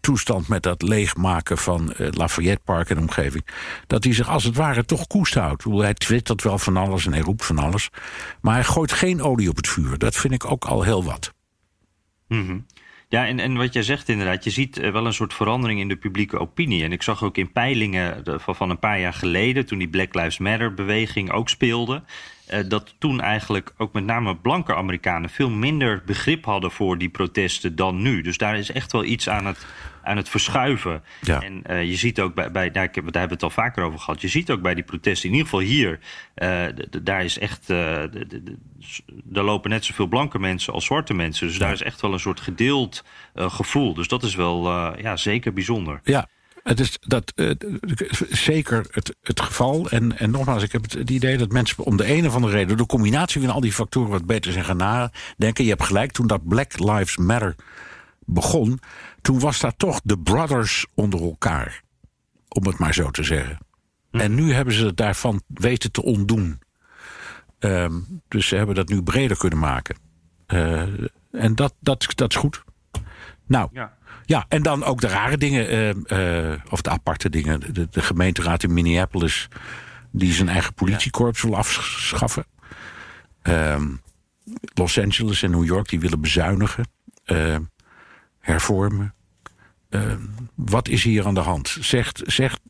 toestand 0.00 0.48
met 0.48 0.62
dat 0.62 0.82
leegmaken 0.82 1.58
van 1.58 1.94
uh, 1.98 2.08
Lafayette 2.10 2.62
Park 2.64 2.90
en 2.90 2.98
omgeving. 2.98 3.46
dat 3.86 4.04
hij 4.04 4.12
zich 4.12 4.28
als 4.28 4.44
het 4.44 4.56
ware 4.56 4.84
toch 4.84 5.06
koest 5.06 5.34
houdt. 5.34 5.64
Hij 5.64 5.94
twittert 5.94 6.42
wel 6.42 6.58
van 6.58 6.76
alles 6.76 7.06
en 7.06 7.12
hij 7.12 7.20
roept 7.20 7.44
van 7.44 7.58
alles. 7.58 7.90
Maar 8.40 8.54
hij 8.54 8.64
gooit 8.64 8.92
geen 8.92 9.22
olie 9.22 9.48
op 9.48 9.56
het 9.56 9.68
vuur. 9.68 9.98
Dat 9.98 10.16
vind 10.16 10.34
ik 10.34 10.50
ook 10.50 10.64
al 10.64 10.82
heel 10.82 11.04
wat. 11.04 11.32
-hmm. 12.28 12.66
Ja, 13.08 13.26
en, 13.26 13.56
wat 13.56 13.72
jij 13.72 13.82
zegt 13.82 14.08
inderdaad, 14.08 14.44
je 14.44 14.50
ziet 14.50 14.76
wel 14.76 15.06
een 15.06 15.12
soort 15.12 15.34
verandering 15.34 15.80
in 15.80 15.88
de 15.88 15.96
publieke 15.96 16.38
opinie. 16.38 16.84
En 16.84 16.92
ik 16.92 17.02
zag 17.02 17.22
ook 17.22 17.36
in 17.36 17.52
peilingen 17.52 18.22
van 18.36 18.70
een 18.70 18.78
paar 18.78 19.00
jaar 19.00 19.12
geleden, 19.12 19.66
toen 19.66 19.78
die 19.78 19.88
Black 19.88 20.14
Lives 20.14 20.38
Matter 20.38 20.74
beweging 20.74 21.30
ook 21.30 21.48
speelde, 21.48 22.02
dat 22.68 22.94
toen 22.98 23.20
eigenlijk 23.20 23.72
ook 23.76 23.92
met 23.92 24.04
name 24.04 24.36
blanke 24.36 24.74
Amerikanen 24.74 25.30
veel 25.30 25.50
minder 25.50 26.02
begrip 26.06 26.44
hadden 26.44 26.70
voor 26.70 26.98
die 26.98 27.08
protesten 27.08 27.76
dan 27.76 28.02
nu. 28.02 28.22
Dus 28.22 28.38
daar 28.38 28.58
is 28.58 28.70
echt 28.70 28.92
wel 28.92 29.04
iets 29.04 29.28
aan 29.28 29.46
het, 29.46 29.66
aan 30.02 30.16
het 30.16 30.28
verschuiven. 30.28 31.02
Ja. 31.20 31.42
En 31.42 31.62
uh, 31.70 31.84
je 31.84 31.96
ziet 31.96 32.20
ook 32.20 32.34
bij, 32.34 32.50
bij 32.50 32.70
daar, 32.70 32.86
daar 32.92 33.02
hebben 33.02 33.12
we 33.12 33.32
het 33.34 33.42
al 33.42 33.50
vaker 33.50 33.84
over 33.84 33.98
gehad, 33.98 34.20
je 34.20 34.28
ziet 34.28 34.50
ook 34.50 34.62
bij 34.62 34.74
die 34.74 34.84
protesten, 34.84 35.28
in 35.28 35.34
ieder 35.34 35.50
geval 35.50 35.66
hier, 35.66 35.98
uh, 36.36 36.64
daar 37.02 37.24
is 37.24 37.38
echt, 37.38 37.66
daar 39.24 39.44
lopen 39.44 39.70
net 39.70 39.84
zoveel 39.84 40.06
blanke 40.06 40.38
mensen 40.38 40.72
als 40.72 40.84
zwarte 40.84 41.14
mensen. 41.14 41.46
Dus 41.46 41.58
daar 41.58 41.72
is 41.72 41.82
echt 41.82 42.00
wel 42.00 42.12
een 42.12 42.20
soort 42.20 42.40
gedeeld 42.40 43.04
gevoel. 43.34 43.94
Dus 43.94 44.08
dat 44.08 44.22
is 44.22 44.34
wel 44.34 44.70
ja, 44.98 45.16
zeker 45.16 45.52
bijzonder. 45.52 46.00
Ja, 46.04 46.28
het 46.66 46.80
is 46.80 46.98
dat, 47.00 47.32
uh, 47.34 47.50
zeker 48.28 48.86
het, 48.90 49.16
het 49.22 49.40
geval. 49.40 49.90
En, 49.90 50.18
en 50.18 50.30
nogmaals, 50.30 50.62
ik 50.62 50.72
heb 50.72 50.82
het, 50.82 50.92
het, 50.92 51.10
idee 51.10 51.38
dat 51.38 51.52
mensen 51.52 51.84
om 51.84 51.96
de 51.96 52.12
een 52.12 52.26
of 52.26 52.34
andere 52.34 52.52
reden... 52.52 52.68
door 52.68 52.76
de 52.76 52.86
combinatie 52.86 53.40
van 53.40 53.50
al 53.50 53.60
die 53.60 53.72
factoren 53.72 54.10
wat 54.10 54.26
beter 54.26 54.52
zijn 54.52 54.64
gaan 54.64 54.76
nadenken. 54.76 55.64
Je 55.64 55.70
hebt 55.70 55.82
gelijk, 55.82 56.12
toen 56.12 56.26
dat 56.26 56.48
Black 56.48 56.78
Lives 56.78 57.16
Matter 57.16 57.54
begon... 58.24 58.80
toen 59.20 59.40
was 59.40 59.60
daar 59.60 59.76
toch 59.76 60.00
de 60.04 60.18
brothers 60.18 60.86
onder 60.94 61.20
elkaar. 61.20 61.82
Om 62.48 62.66
het 62.66 62.78
maar 62.78 62.94
zo 62.94 63.10
te 63.10 63.22
zeggen. 63.22 63.58
Hm. 64.10 64.18
En 64.18 64.34
nu 64.34 64.52
hebben 64.52 64.74
ze 64.74 64.86
het 64.86 64.96
daarvan 64.96 65.42
weten 65.46 65.92
te 65.92 66.02
ontdoen. 66.02 66.60
Ehm, 67.58 67.94
dus 68.28 68.48
ze 68.48 68.56
hebben 68.56 68.74
dat 68.74 68.88
nu 68.88 69.02
breder 69.02 69.36
kunnen 69.36 69.58
maken. 69.58 69.96
Uh, 70.46 70.82
en 71.30 71.54
dat, 71.54 71.74
dat, 71.80 72.06
dat 72.14 72.30
is 72.30 72.36
goed. 72.36 72.64
Nou, 73.46 73.68
ja. 73.72 73.96
Ja 74.26 74.44
en 74.48 74.62
dan 74.62 74.84
ook 74.84 75.00
de 75.00 75.08
rare 75.08 75.36
dingen, 75.36 75.74
uh, 76.10 76.50
uh, 76.50 76.58
of 76.70 76.80
de 76.80 76.90
aparte 76.90 77.30
dingen. 77.30 77.60
De, 77.74 77.88
de, 77.90 78.02
gemeenteraad 78.02 78.62
in 78.62 78.74
Minneapolis, 78.74 79.48
die 80.10 80.32
zijn 80.32 80.48
eigen 80.48 80.74
politiekorps 80.74 81.42
wil 81.42 81.56
afschaffen. 81.56 82.46
Ehm, 83.42 83.86
Los 84.74 84.98
Angeles 84.98 85.42
en 85.42 85.50
New 85.50 85.64
York, 85.64 85.88
die 85.88 86.00
willen 86.00 86.20
bezuinigen, 86.20 86.88
ehm, 87.24 87.62
hervormen. 88.40 89.14
Ehm, 89.88 90.20
wat 90.54 90.88
is 90.88 91.04
hier 91.04 91.26
aan 91.26 91.34
de 91.34 91.40
hand? 91.40 91.76
Zegt, 91.80 92.22
zegt, 92.24 92.60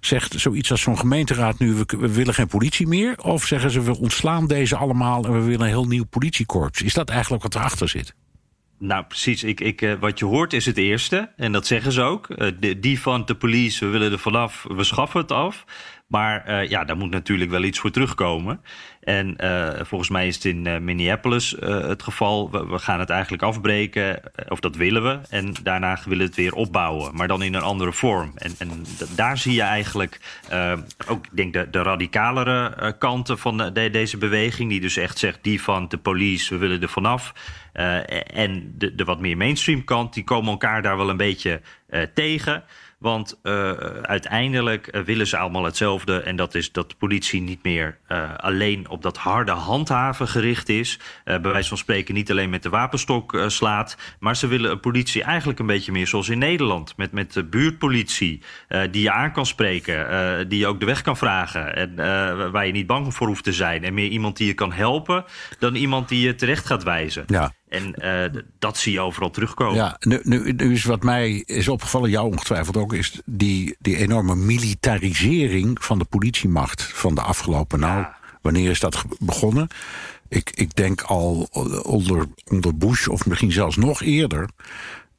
zegt 0.00 0.40
zoiets 0.40 0.70
als 0.70 0.80
zo'n 0.80 0.98
gemeenteraad 0.98 1.58
nu: 1.58 1.74
we, 1.74 1.84
we, 1.98 2.12
willen 2.12 2.34
geen 2.34 2.46
politie 2.46 2.86
meer? 2.86 3.18
Of 3.18 3.46
zeggen 3.46 3.70
ze: 3.70 3.82
we 3.82 3.98
ontslaan 3.98 4.46
deze 4.46 4.76
allemaal 4.76 5.24
en 5.24 5.32
we 5.32 5.40
willen 5.40 5.60
een 5.60 5.66
heel 5.66 5.86
nieuw 5.86 6.04
politiekorps? 6.04 6.82
Is 6.82 6.94
dat 6.94 7.08
eigenlijk 7.08 7.42
wat 7.42 7.54
erachter 7.54 7.88
zit? 7.88 8.14
Nou, 8.82 9.04
precies. 9.04 9.44
Ik, 9.44 9.60
ik, 9.60 9.82
uh, 9.82 9.94
wat 10.00 10.18
je 10.18 10.24
hoort 10.24 10.52
is 10.52 10.66
het 10.66 10.76
eerste. 10.76 11.32
En 11.36 11.52
dat 11.52 11.66
zeggen 11.66 11.92
ze 11.92 12.02
ook. 12.02 12.28
De, 12.60 12.80
die 12.80 13.00
van 13.00 13.24
de 13.24 13.34
police, 13.34 13.84
we 13.84 13.90
willen 13.90 14.12
er 14.12 14.18
vanaf, 14.18 14.66
we 14.68 14.84
schaffen 14.84 15.20
het 15.20 15.32
af. 15.32 15.64
Maar 16.10 16.48
uh, 16.48 16.68
ja, 16.68 16.84
daar 16.84 16.96
moet 16.96 17.10
natuurlijk 17.10 17.50
wel 17.50 17.62
iets 17.62 17.78
voor 17.78 17.90
terugkomen. 17.90 18.60
En 19.00 19.36
uh, 19.40 19.70
volgens 19.82 20.10
mij 20.10 20.26
is 20.26 20.34
het 20.34 20.44
in 20.44 20.66
uh, 20.66 20.78
Minneapolis 20.78 21.56
het 21.60 22.02
geval. 22.02 22.50
We, 22.50 22.78
gaan 22.78 23.00
het 23.00 23.10
eigenlijk 23.10 23.42
afbreken, 23.42 24.20
of 24.48 24.60
dat 24.60 24.76
willen 24.76 25.02
we. 25.02 25.20
En 25.28 25.54
daarna 25.62 25.98
willen 26.04 26.18
we 26.18 26.24
het 26.24 26.34
weer 26.34 26.54
opbouwen, 26.54 27.14
maar 27.14 27.28
dan 27.28 27.42
in 27.42 27.54
een 27.54 27.62
andere 27.62 27.92
vorm. 27.92 28.32
En, 28.34 28.54
en 28.58 28.84
daar 29.14 29.38
zie 29.38 29.54
je 29.54 29.62
eigenlijk 29.62 30.20
ook, 31.06 31.24
ik 31.26 31.36
denk, 31.36 31.52
de, 31.52 31.70
de 31.70 31.82
radicalere 31.82 32.92
kanten 32.98 33.38
van 33.38 33.56
de, 33.56 33.90
deze 33.90 34.18
beweging. 34.18 34.70
Die 34.70 34.80
dus 34.80 34.96
echt 34.96 35.18
zegt, 35.18 35.38
die 35.42 35.62
van 35.62 35.88
de 35.88 35.98
police, 35.98 36.54
we 36.54 36.60
willen 36.60 36.82
er 36.82 36.88
vanaf. 36.88 37.32
en 37.72 38.74
de, 38.78 38.94
de 38.94 39.04
wat 39.04 39.20
meer 39.20 39.36
mainstream 39.36 39.84
kant, 39.84 40.14
die 40.14 40.24
komen 40.24 40.50
elkaar 40.50 40.82
daar 40.82 40.96
wel 40.96 41.10
een 41.10 41.16
beetje 41.16 41.60
tegen. 42.14 42.64
Want 43.00 43.38
uh, 43.42 43.70
uiteindelijk 44.02 44.96
uh, 44.96 45.02
willen 45.02 45.26
ze 45.26 45.36
allemaal 45.36 45.64
hetzelfde. 45.64 46.20
En 46.20 46.36
dat 46.36 46.54
is 46.54 46.72
dat 46.72 46.90
de 46.90 46.96
politie 46.96 47.40
niet 47.40 47.62
meer 47.62 47.98
uh, 48.08 48.36
alleen 48.36 48.88
op 48.88 49.02
dat 49.02 49.16
harde 49.16 49.52
handhaven 49.52 50.28
gericht 50.28 50.68
is. 50.68 50.98
bij 51.24 51.40
wijze 51.40 51.68
van 51.68 51.78
spreken 51.78 52.14
niet 52.14 52.30
alleen 52.30 52.50
met 52.50 52.62
de 52.62 52.68
wapenstok 52.68 53.44
slaat. 53.46 53.96
Maar 54.18 54.36
ze 54.36 54.46
willen 54.46 54.70
een 54.70 54.80
politie 54.80 55.22
eigenlijk 55.22 55.58
een 55.58 55.66
beetje 55.66 55.92
meer 55.92 56.06
zoals 56.06 56.28
in 56.28 56.38
Nederland. 56.38 56.96
Met, 56.96 57.12
met 57.12 57.32
de 57.32 57.44
buurtpolitie. 57.44 58.42
die 58.90 59.02
je 59.02 59.10
aan 59.10 59.32
kan 59.32 59.46
spreken. 59.46 60.48
die 60.48 60.58
je 60.58 60.66
ook 60.66 60.80
de 60.80 60.86
weg 60.86 61.02
kan 61.02 61.16
vragen. 61.16 61.76
En 61.76 61.96
waar 62.52 62.66
je 62.66 62.72
niet 62.72 62.86
bang 62.86 63.14
voor 63.14 63.26
hoeft 63.26 63.44
te 63.44 63.52
zijn. 63.52 63.84
En 63.84 63.94
meer 63.94 64.08
iemand 64.08 64.36
die 64.36 64.46
je 64.46 64.54
kan 64.54 64.72
helpen. 64.72 65.24
Dan 65.58 65.74
iemand 65.74 66.08
die 66.08 66.26
je 66.26 66.34
terecht 66.34 66.66
gaat 66.66 66.82
wijzen. 66.82 67.24
Ja. 67.26 67.52
En 67.70 67.94
uh, 67.98 68.42
dat 68.58 68.78
zie 68.78 68.92
je 68.92 69.00
overal 69.00 69.30
terugkomen. 69.30 69.74
Ja, 69.74 69.96
nu, 70.00 70.20
nu, 70.22 70.52
nu, 70.52 70.72
is 70.72 70.84
wat 70.84 71.02
mij 71.02 71.32
is 71.46 71.68
opgevallen, 71.68 72.10
jou 72.10 72.26
ongetwijfeld 72.26 72.76
ook, 72.76 72.92
is 72.92 73.20
die, 73.24 73.76
die 73.78 73.96
enorme 73.96 74.34
militarisering 74.34 75.84
van 75.84 75.98
de 75.98 76.04
politiemacht 76.04 76.82
van 76.82 77.14
de 77.14 77.20
afgelopen. 77.20 77.80
Nou, 77.80 78.06
wanneer 78.42 78.70
is 78.70 78.80
dat 78.80 79.04
begonnen? 79.18 79.68
Ik, 80.28 80.50
ik 80.50 80.74
denk 80.74 81.02
al 81.02 81.48
onder, 81.82 82.26
onder 82.44 82.76
Bush, 82.76 83.06
of 83.06 83.26
misschien 83.26 83.52
zelfs 83.52 83.76
nog 83.76 84.02
eerder. 84.02 84.48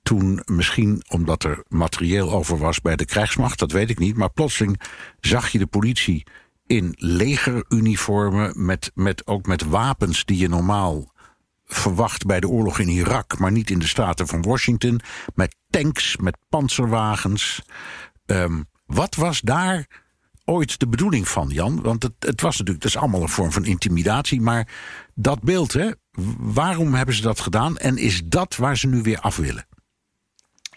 Toen 0.03 0.41
misschien 0.45 1.03
omdat 1.07 1.43
er 1.43 1.63
materieel 1.67 2.31
over 2.31 2.57
was 2.57 2.81
bij 2.81 2.95
de 2.95 3.05
krijgsmacht, 3.05 3.59
dat 3.59 3.71
weet 3.71 3.89
ik 3.89 3.99
niet. 3.99 4.15
Maar 4.15 4.31
plotseling 4.31 4.81
zag 5.19 5.49
je 5.49 5.57
de 5.57 5.67
politie 5.67 6.23
in 6.67 6.95
legeruniformen, 6.97 8.65
met, 8.65 8.91
met, 8.93 9.27
ook 9.27 9.45
met 9.45 9.63
wapens 9.63 10.25
die 10.25 10.37
je 10.37 10.49
normaal 10.49 11.10
verwacht 11.73 12.25
bij 12.25 12.39
de 12.39 12.47
oorlog 12.47 12.79
in 12.79 12.87
Irak, 12.87 13.39
maar 13.39 13.51
niet 13.51 13.69
in 13.69 13.79
de 13.79 13.87
staten 13.87 14.27
van 14.27 14.41
Washington. 14.41 15.01
Met 15.35 15.55
tanks, 15.69 16.17
met 16.17 16.37
panzerwagens. 16.49 17.61
Um, 18.25 18.69
wat 18.85 19.15
was 19.15 19.41
daar 19.41 19.87
ooit 20.45 20.79
de 20.79 20.87
bedoeling 20.87 21.27
van, 21.27 21.49
Jan? 21.49 21.81
Want 21.81 22.03
het, 22.03 22.13
het 22.19 22.41
was 22.41 22.57
natuurlijk, 22.57 22.81
dat 22.81 22.91
is 22.91 22.97
allemaal 22.97 23.21
een 23.21 23.29
vorm 23.29 23.51
van 23.51 23.65
intimidatie. 23.65 24.41
Maar 24.41 24.67
dat 25.15 25.41
beeld, 25.41 25.73
hè, 25.73 25.91
waarom 26.37 26.93
hebben 26.93 27.15
ze 27.15 27.21
dat 27.21 27.39
gedaan? 27.39 27.77
En 27.77 27.97
is 27.97 28.21
dat 28.25 28.55
waar 28.55 28.77
ze 28.77 28.87
nu 28.87 29.01
weer 29.01 29.19
af 29.19 29.35
willen? 29.35 29.67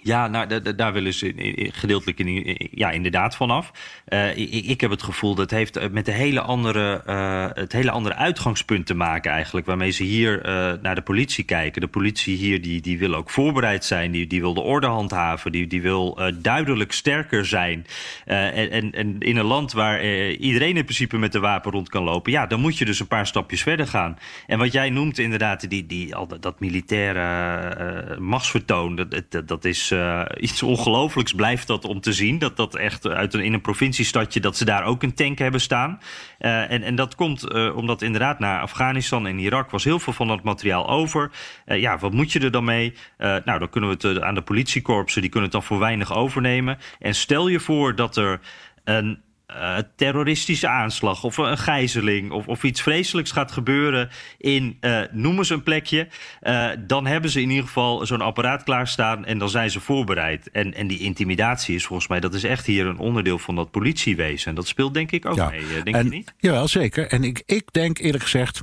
Ja, 0.05 0.29
nou, 0.29 0.75
daar 0.77 0.93
willen 0.93 1.15
ze 1.15 1.33
gedeeltelijk 1.73 2.19
in, 2.19 2.57
ja, 2.71 2.91
inderdaad 2.91 3.37
vanaf. 3.37 3.73
Uh, 4.09 4.37
ik, 4.37 4.65
ik, 4.65 4.81
heb 4.81 4.91
het 4.91 5.03
gevoel 5.03 5.35
dat 5.35 5.51
het 5.51 5.59
heeft 5.59 5.77
eh, 5.77 5.91
met 5.91 6.05
de 6.05 6.13
hele 6.13 6.41
andere, 6.41 7.03
uh, 7.07 7.47
het 7.53 7.73
hele 7.73 7.91
andere 7.91 8.15
uitgangspunt 8.15 8.87
te 8.87 8.95
maken 8.95 9.33
eigenlijk. 9.33 9.67
Waarmee 9.67 9.91
ze 9.91 10.03
hier 10.03 10.41
naar 10.83 10.95
de 10.95 11.03
politie 11.03 11.45
kijken. 11.45 11.81
De 11.81 11.89
politie 11.89 12.37
hier 12.37 12.63
die, 12.63 12.81
die 12.81 12.99
wil 12.99 13.15
ook 13.15 13.31
voorbereid 13.31 13.85
zijn. 13.85 14.11
Die, 14.11 14.27
die 14.27 14.41
wil 14.41 14.55
de 14.55 14.61
orde 14.61 14.87
handhaven. 14.87 15.53
Die, 15.53 15.67
die 15.67 15.83
wil 15.83 16.19
duidelijk 16.35 16.93
sterker 16.93 17.47
zijn. 17.47 17.87
En, 18.25 18.71
en, 18.71 18.93
en, 18.93 19.21
in 19.21 19.37
een 19.37 19.45
land 19.45 19.73
waar 19.73 20.03
iedereen 20.31 20.77
in 20.77 20.85
principe 20.85 21.19
met 21.19 21.33
de 21.33 21.41
wapen 21.41 21.73
rond 21.73 21.89
kan 21.89 22.03
lopen. 22.03 22.33
Ja, 22.33 22.47
dan 22.47 22.61
moet 22.61 22.79
je 22.79 22.85
dus 22.85 23.01
een 23.01 23.07
paar 23.07 23.27
stapjes 23.27 23.63
verder 23.63 23.87
gaan. 23.87 24.19
En 24.47 24.59
wat 24.59 24.73
jij 24.73 24.91
noemt 24.91 25.19
inderdaad, 25.19 25.71
die, 25.71 25.87
die, 25.87 26.15
al 26.15 26.27
dat, 26.27 26.43
dat 26.43 26.61
militaire 26.61 28.19
machtsvertoon. 28.21 28.97
Dat, 28.97 29.23
dat, 29.29 29.49
dat 29.49 29.65
is 29.65 29.94
uh, 29.95 30.23
iets 30.37 30.63
ongelooflijks 30.63 31.33
blijft 31.33 31.67
dat 31.67 31.85
om 31.85 32.01
te 32.01 32.13
zien. 32.13 32.39
Dat 32.39 32.57
dat 32.57 32.75
echt 32.75 33.09
uit 33.09 33.35
een, 33.35 33.41
in 33.41 33.53
een 33.53 33.61
provinciestadje, 33.61 34.41
dat 34.41 34.57
ze 34.57 34.65
daar 34.65 34.85
ook 34.85 35.03
een 35.03 35.15
tank 35.15 35.39
hebben 35.39 35.61
staan. 35.61 36.01
Uh, 36.41 36.71
en, 36.71 36.83
en 36.83 36.95
dat 36.95 37.15
komt 37.15 37.53
uh, 37.53 37.77
omdat 37.77 38.03
inderdaad 38.03 38.39
naar 38.39 38.61
Afghanistan 38.61 39.27
en 39.27 39.39
Irak 39.39 39.71
was 39.71 39.85
heel 39.85 39.99
veel 39.99 40.13
van 40.13 40.29
dat 40.29 40.43
materiaal 40.43 40.89
over. 40.89 41.31
ja, 41.67 41.99
wat 41.99 42.13
moet 42.13 42.33
je 42.33 42.41
er 42.41 42.51
dan 42.51 42.65
mee? 42.65 42.95
nou, 43.19 43.59
dan 43.59 43.71
kunnen 43.71 43.99
we 43.99 44.09
het 44.09 44.21
aan 44.21 44.35
de 44.35 44.43
politiekorpsen, 44.43 45.21
die 45.21 45.31
kunnen 45.31 45.51
het 45.51 45.59
dan 45.59 45.69
voor 45.69 45.79
weinig 45.79 46.15
overnemen. 46.15 46.79
En 46.99 47.15
stel 47.15 47.49
je 47.49 47.61
voor 47.61 47.95
dat 47.95 48.17
er 48.17 48.41
een 48.85 49.24
uh, 49.51 49.79
terroristische 49.97 50.69
aanslag 50.69 51.25
of 51.25 51.37
een 51.37 51.59
gijzeling 51.59 52.31
of, 52.31 52.49
of 52.49 52.63
iets 52.63 52.83
vreselijks 52.83 53.31
gaat 53.31 53.53
gebeuren 53.53 54.11
in, 54.39 54.77
uh, 54.81 55.01
noem 55.11 55.39
eens 55.39 55.51
een 55.51 55.63
plekje, 55.63 56.09
uh, 56.43 56.69
dan 56.79 57.07
hebben 57.07 57.31
ze 57.31 57.41
in 57.41 57.51
ieder 57.51 57.65
geval 57.65 58.07
zo'n 58.07 58.21
apparaat 58.21 58.63
klaarstaan 58.63 59.25
en 59.25 59.39
dan 59.39 59.49
zijn 59.49 59.71
ze 59.71 59.81
voorbereid. 59.81 60.51
En, 60.51 60.75
en 60.75 60.87
die 60.87 60.99
intimidatie 60.99 61.75
is 61.75 61.85
volgens 61.85 62.09
mij, 62.09 62.21
dat 62.21 62.35
is 62.35 62.45
echt 62.45 62.67
hier 62.67 62.87
een 62.87 62.99
onderdeel 62.99 63.39
van 63.39 63.55
dat 63.55 63.71
politiewezen. 63.71 64.49
En 64.49 64.55
dat 64.55 64.67
speelt 64.67 64.95
denk 64.95 65.11
ik 65.11 65.27
ook 65.27 65.37
ja. 65.37 65.51
mee, 65.51 65.83
denk 65.83 65.97
en, 65.97 66.05
je 66.05 66.11
niet? 66.11 66.35
Jawel, 66.39 66.69
zeker. 66.69 67.07
En 67.07 67.25
ik, 67.25 67.43
ik 67.47 67.73
denk 67.73 67.99
eerlijk 67.99 68.23
gezegd 68.23 68.63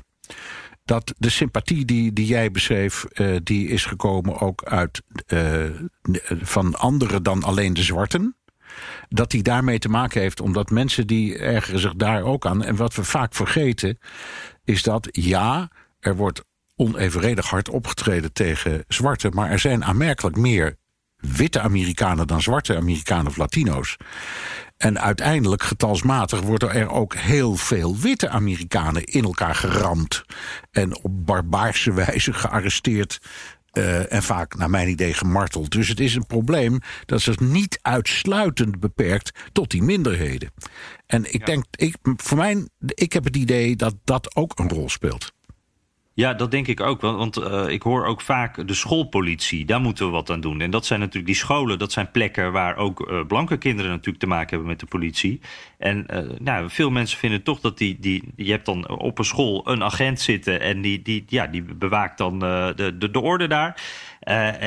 dat 0.85 1.13
de 1.17 1.29
sympathie 1.29 1.85
die, 1.85 2.13
die 2.13 2.25
jij 2.25 2.51
beschreef, 2.51 3.05
die 3.43 3.67
is 3.67 3.85
gekomen 3.85 4.39
ook 4.39 4.63
uit 4.63 5.01
van 6.41 6.75
anderen 6.75 7.23
dan 7.23 7.43
alleen 7.43 7.73
de 7.73 7.83
zwarten 7.83 8.35
dat 9.09 9.31
die 9.31 9.43
daarmee 9.43 9.79
te 9.79 9.89
maken 9.89 10.21
heeft. 10.21 10.41
Omdat 10.41 10.69
mensen 10.69 11.07
die 11.07 11.37
ergeren 11.37 11.79
zich 11.79 11.93
daar 11.95 12.23
ook 12.23 12.45
aan. 12.45 12.63
En 12.63 12.75
wat 12.75 12.95
we 12.95 13.03
vaak 13.03 13.33
vergeten, 13.33 13.99
is 14.63 14.83
dat 14.83 15.07
ja, 15.11 15.69
er 15.99 16.15
wordt 16.15 16.43
onevenredig 16.75 17.49
hard 17.49 17.69
opgetreden 17.69 18.33
tegen 18.33 18.83
zwarte. 18.87 19.29
Maar 19.29 19.49
er 19.49 19.59
zijn 19.59 19.85
aanmerkelijk 19.85 20.37
meer 20.37 20.77
witte 21.17 21.59
Amerikanen 21.59 22.27
dan 22.27 22.41
zwarte 22.41 22.75
Amerikanen 22.75 23.27
of 23.27 23.37
Latino's. 23.37 23.97
En 24.77 24.99
uiteindelijk, 25.01 25.63
getalsmatig, 25.63 26.41
worden 26.41 26.73
er 26.73 26.89
ook 26.89 27.15
heel 27.15 27.55
veel 27.55 27.97
witte 27.97 28.29
Amerikanen 28.29 29.03
in 29.03 29.23
elkaar 29.23 29.55
geramd. 29.55 30.23
En 30.71 31.03
op 31.03 31.25
barbaarse 31.25 31.93
wijze 31.93 32.33
gearresteerd 32.33 33.19
uh, 33.73 34.13
en 34.13 34.23
vaak, 34.23 34.55
naar 34.55 34.69
mijn 34.69 34.89
idee, 34.89 35.13
gemarteld. 35.13 35.71
Dus 35.71 35.87
het 35.87 35.99
is 35.99 36.15
een 36.15 36.25
probleem 36.25 36.79
dat 37.05 37.21
zich 37.21 37.39
niet 37.39 37.79
uitsluitend 37.81 38.79
beperkt 38.79 39.31
tot 39.51 39.69
die 39.69 39.83
minderheden. 39.83 40.51
En 41.05 41.33
ik 41.33 41.39
ja. 41.39 41.45
denk, 41.45 41.65
ik, 41.71 41.95
voor 42.01 42.37
mij, 42.37 42.67
ik 42.79 43.13
heb 43.13 43.23
het 43.23 43.35
idee 43.35 43.75
dat 43.75 43.95
dat 44.03 44.35
ook 44.35 44.59
een 44.59 44.69
rol 44.69 44.89
speelt. 44.89 45.33
Ja, 46.21 46.33
dat 46.33 46.51
denk 46.51 46.67
ik 46.67 46.79
ook. 46.79 47.01
Want, 47.01 47.17
want 47.17 47.51
uh, 47.51 47.67
ik 47.67 47.81
hoor 47.81 48.05
ook 48.05 48.21
vaak 48.21 48.67
de 48.67 48.73
schoolpolitie. 48.73 49.65
Daar 49.65 49.81
moeten 49.81 50.05
we 50.05 50.11
wat 50.11 50.29
aan 50.29 50.41
doen. 50.41 50.61
En 50.61 50.71
dat 50.71 50.85
zijn 50.85 50.99
natuurlijk 50.99 51.25
die 51.25 51.35
scholen. 51.35 51.79
Dat 51.79 51.91
zijn 51.91 52.11
plekken 52.11 52.51
waar 52.51 52.77
ook 52.77 53.09
uh, 53.09 53.25
blanke 53.27 53.57
kinderen 53.57 53.91
natuurlijk 53.91 54.19
te 54.19 54.27
maken 54.27 54.49
hebben 54.49 54.67
met 54.67 54.79
de 54.79 54.85
politie. 54.85 55.39
En 55.77 56.05
uh, 56.13 56.19
nou, 56.39 56.69
veel 56.69 56.89
mensen 56.89 57.17
vinden 57.17 57.43
toch 57.43 57.59
dat 57.59 57.77
die, 57.77 57.97
die. 57.99 58.23
Je 58.35 58.51
hebt 58.51 58.65
dan 58.65 58.89
op 58.89 59.17
een 59.17 59.25
school 59.25 59.69
een 59.69 59.83
agent 59.83 60.19
zitten. 60.19 60.61
En 60.61 60.81
die, 60.81 61.01
die, 61.01 61.23
ja, 61.27 61.47
die 61.47 61.63
bewaakt 61.63 62.17
dan 62.17 62.39
de, 62.39 62.93
de, 62.97 63.11
de 63.11 63.21
orde 63.21 63.47
daar. 63.47 63.81
Uh, 64.27 64.63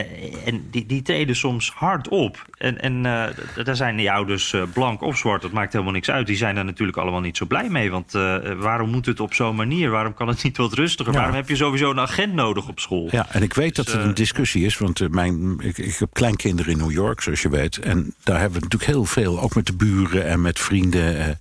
en 0.47 0.67
die, 0.71 0.87
die 0.87 1.03
treden 1.03 1.37
soms 1.37 1.71
hard 1.71 2.09
op. 2.09 2.47
En, 2.59 2.81
en 2.81 2.97
uh, 2.97 3.65
daar 3.65 3.77
zijn 3.77 3.97
die 3.97 4.13
ouders 4.13 4.55
blank 4.73 5.01
of 5.03 5.17
zwart, 5.17 5.43
dat 5.43 5.53
maakt 5.53 5.73
helemaal 5.73 5.93
niks 5.93 6.11
uit. 6.11 6.27
Die 6.27 6.37
zijn 6.37 6.55
daar 6.55 6.65
natuurlijk 6.65 6.99
allemaal 6.99 7.21
niet 7.21 7.37
zo 7.37 7.47
blij 7.47 7.69
mee. 7.69 7.91
Want 7.91 8.13
waarom 8.59 8.91
moet 8.91 9.07
het 9.07 9.21
op 9.21 9.35
zo'n 9.35 9.57
manier? 9.57 9.91
Waarom 9.91 10.15
kan 10.15 10.29
het 10.29 10.43
niet 10.43 10.57
wat 10.57 10.73
rustiger? 10.73 11.13
Ja. 11.13 11.19
Waarom 11.19 11.37
heb 11.37 11.49
je 11.49 11.57
sowieso 11.57 11.91
een 11.91 12.01
agent 12.01 12.33
nodig 12.33 12.69
op 12.69 12.81
school? 12.81 13.09
Ja, 13.11 13.27
en 13.31 13.43
ik 13.43 13.55
weet 13.55 13.77
dus, 13.77 13.85
dat 13.85 13.95
het 13.95 14.05
een 14.05 14.15
discussie 14.15 14.65
is. 14.65 14.79
Want 14.79 15.09
mijn, 15.11 15.61
ik, 15.61 15.79
ik 15.79 15.97
heb 15.97 16.13
kleinkinderen 16.13 16.73
in 16.73 16.79
New 16.79 16.93
York, 16.93 17.21
zoals 17.21 17.43
je 17.43 17.49
weet. 17.49 17.79
En 17.79 18.15
daar 18.23 18.41
hebben 18.41 18.59
we 18.59 18.65
natuurlijk 18.65 18.91
heel 18.93 19.05
veel, 19.05 19.41
ook 19.41 19.55
met 19.55 19.67
de 19.67 19.77
buren 19.77 20.27
en 20.27 20.41
met 20.41 20.61
vrienden, 20.61 21.41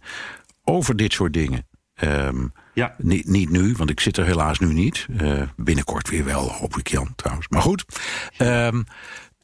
over 0.63 0.95
dit 0.95 1.13
soort 1.13 1.33
dingen. 1.33 1.65
Ehm, 1.95 2.47
ja. 2.73 2.95
Niet, 2.97 3.27
niet 3.27 3.49
nu, 3.49 3.73
want 3.77 3.89
ik 3.89 3.99
zit 3.99 4.17
er 4.17 4.25
helaas 4.25 4.59
nu 4.59 4.73
niet. 4.73 5.07
Uh, 5.21 5.41
binnenkort 5.55 6.09
weer 6.09 6.25
wel, 6.25 6.51
hoop 6.51 6.77
ik 6.77 6.87
Jan 6.87 7.13
trouwens. 7.15 7.47
Maar 7.47 7.61
goed. 7.61 7.85
Um, 8.37 8.83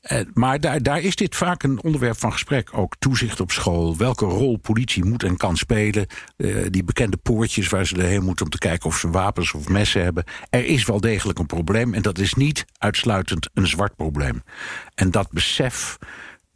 uh, 0.03 0.19
maar 0.33 0.59
daar, 0.59 0.83
daar 0.83 0.99
is 0.99 1.15
dit 1.15 1.35
vaak 1.35 1.63
een 1.63 1.83
onderwerp 1.83 2.17
van 2.19 2.31
gesprek. 2.31 2.69
Ook 2.73 2.95
toezicht 2.99 3.39
op 3.39 3.51
school. 3.51 3.97
Welke 3.97 4.25
rol 4.25 4.57
politie 4.57 5.05
moet 5.05 5.23
en 5.23 5.37
kan 5.37 5.57
spelen. 5.57 6.07
Uh, 6.37 6.65
die 6.69 6.83
bekende 6.83 7.17
poortjes 7.17 7.69
waar 7.69 7.85
ze 7.85 7.95
erheen 7.95 8.23
moeten 8.23 8.45
om 8.45 8.51
te 8.51 8.57
kijken 8.57 8.89
of 8.89 8.97
ze 8.97 9.09
wapens 9.09 9.53
of 9.53 9.69
messen 9.69 10.03
hebben. 10.03 10.23
Er 10.49 10.65
is 10.65 10.85
wel 10.85 11.01
degelijk 11.01 11.39
een 11.39 11.45
probleem. 11.45 11.93
En 11.93 12.01
dat 12.01 12.17
is 12.17 12.33
niet 12.33 12.65
uitsluitend 12.77 13.49
een 13.53 13.67
zwart 13.67 13.95
probleem. 13.95 14.43
En 14.95 15.11
dat 15.11 15.31
besef 15.31 15.97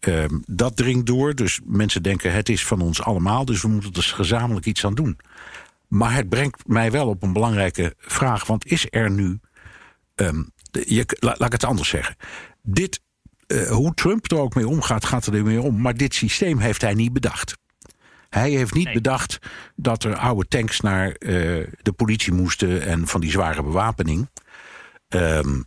uh, 0.08 0.24
dat 0.46 0.76
dringt 0.76 1.06
door. 1.06 1.36
Dus 1.36 1.60
mensen 1.66 2.04
denken 2.04 2.34
het 2.34 2.50
is 2.50 2.66
van 2.66 2.82
ons 2.82 3.02
allemaal. 3.02 3.46
Dus 3.46 3.62
we 3.62 3.68
moeten 3.68 3.90
er 3.90 3.96
dus 3.96 4.12
gezamenlijk 4.12 4.66
iets 4.66 4.86
aan 4.86 4.96
doen. 4.96 5.18
Maar 5.94 6.14
het 6.14 6.30
brengt 6.30 6.68
mij 6.68 6.92
wel 6.92 7.08
op 7.08 7.24
een 7.24 7.34
belangrijke 7.34 7.94
vraag. 7.98 8.46
Want 8.46 8.66
is 8.66 8.88
er 8.90 9.12
nu. 9.12 9.40
Um, 10.16 10.52
je, 10.72 11.18
laat 11.20 11.42
ik 11.42 11.52
het 11.52 11.64
anders 11.64 11.90
zeggen. 11.90 12.16
Dit, 12.62 13.02
uh, 13.48 13.70
hoe 13.70 13.94
Trump 13.94 14.32
er 14.32 14.38
ook 14.38 14.56
mee 14.56 14.68
omgaat, 14.68 15.06
gaat 15.06 15.26
er 15.26 15.44
mee 15.44 15.62
om. 15.62 15.82
Maar 15.82 15.98
dit 15.98 16.14
systeem 16.14 16.60
heeft 16.60 16.82
hij 16.82 16.94
niet 16.94 17.14
bedacht. 17.14 17.58
Hij 18.30 18.50
heeft 18.50 18.74
niet 18.74 18.86
nee. 18.86 18.94
bedacht 18.94 19.40
dat 19.76 20.04
er 20.04 20.16
oude 20.16 20.48
tanks 20.48 20.80
naar 20.80 21.08
uh, 21.08 21.16
de 21.82 21.94
politie 21.96 22.34
moesten 22.34 22.82
en 22.82 23.08
van 23.08 23.22
die 23.22 23.32
zware 23.32 23.64
bewapening. 23.64 24.30
Um, 25.08 25.66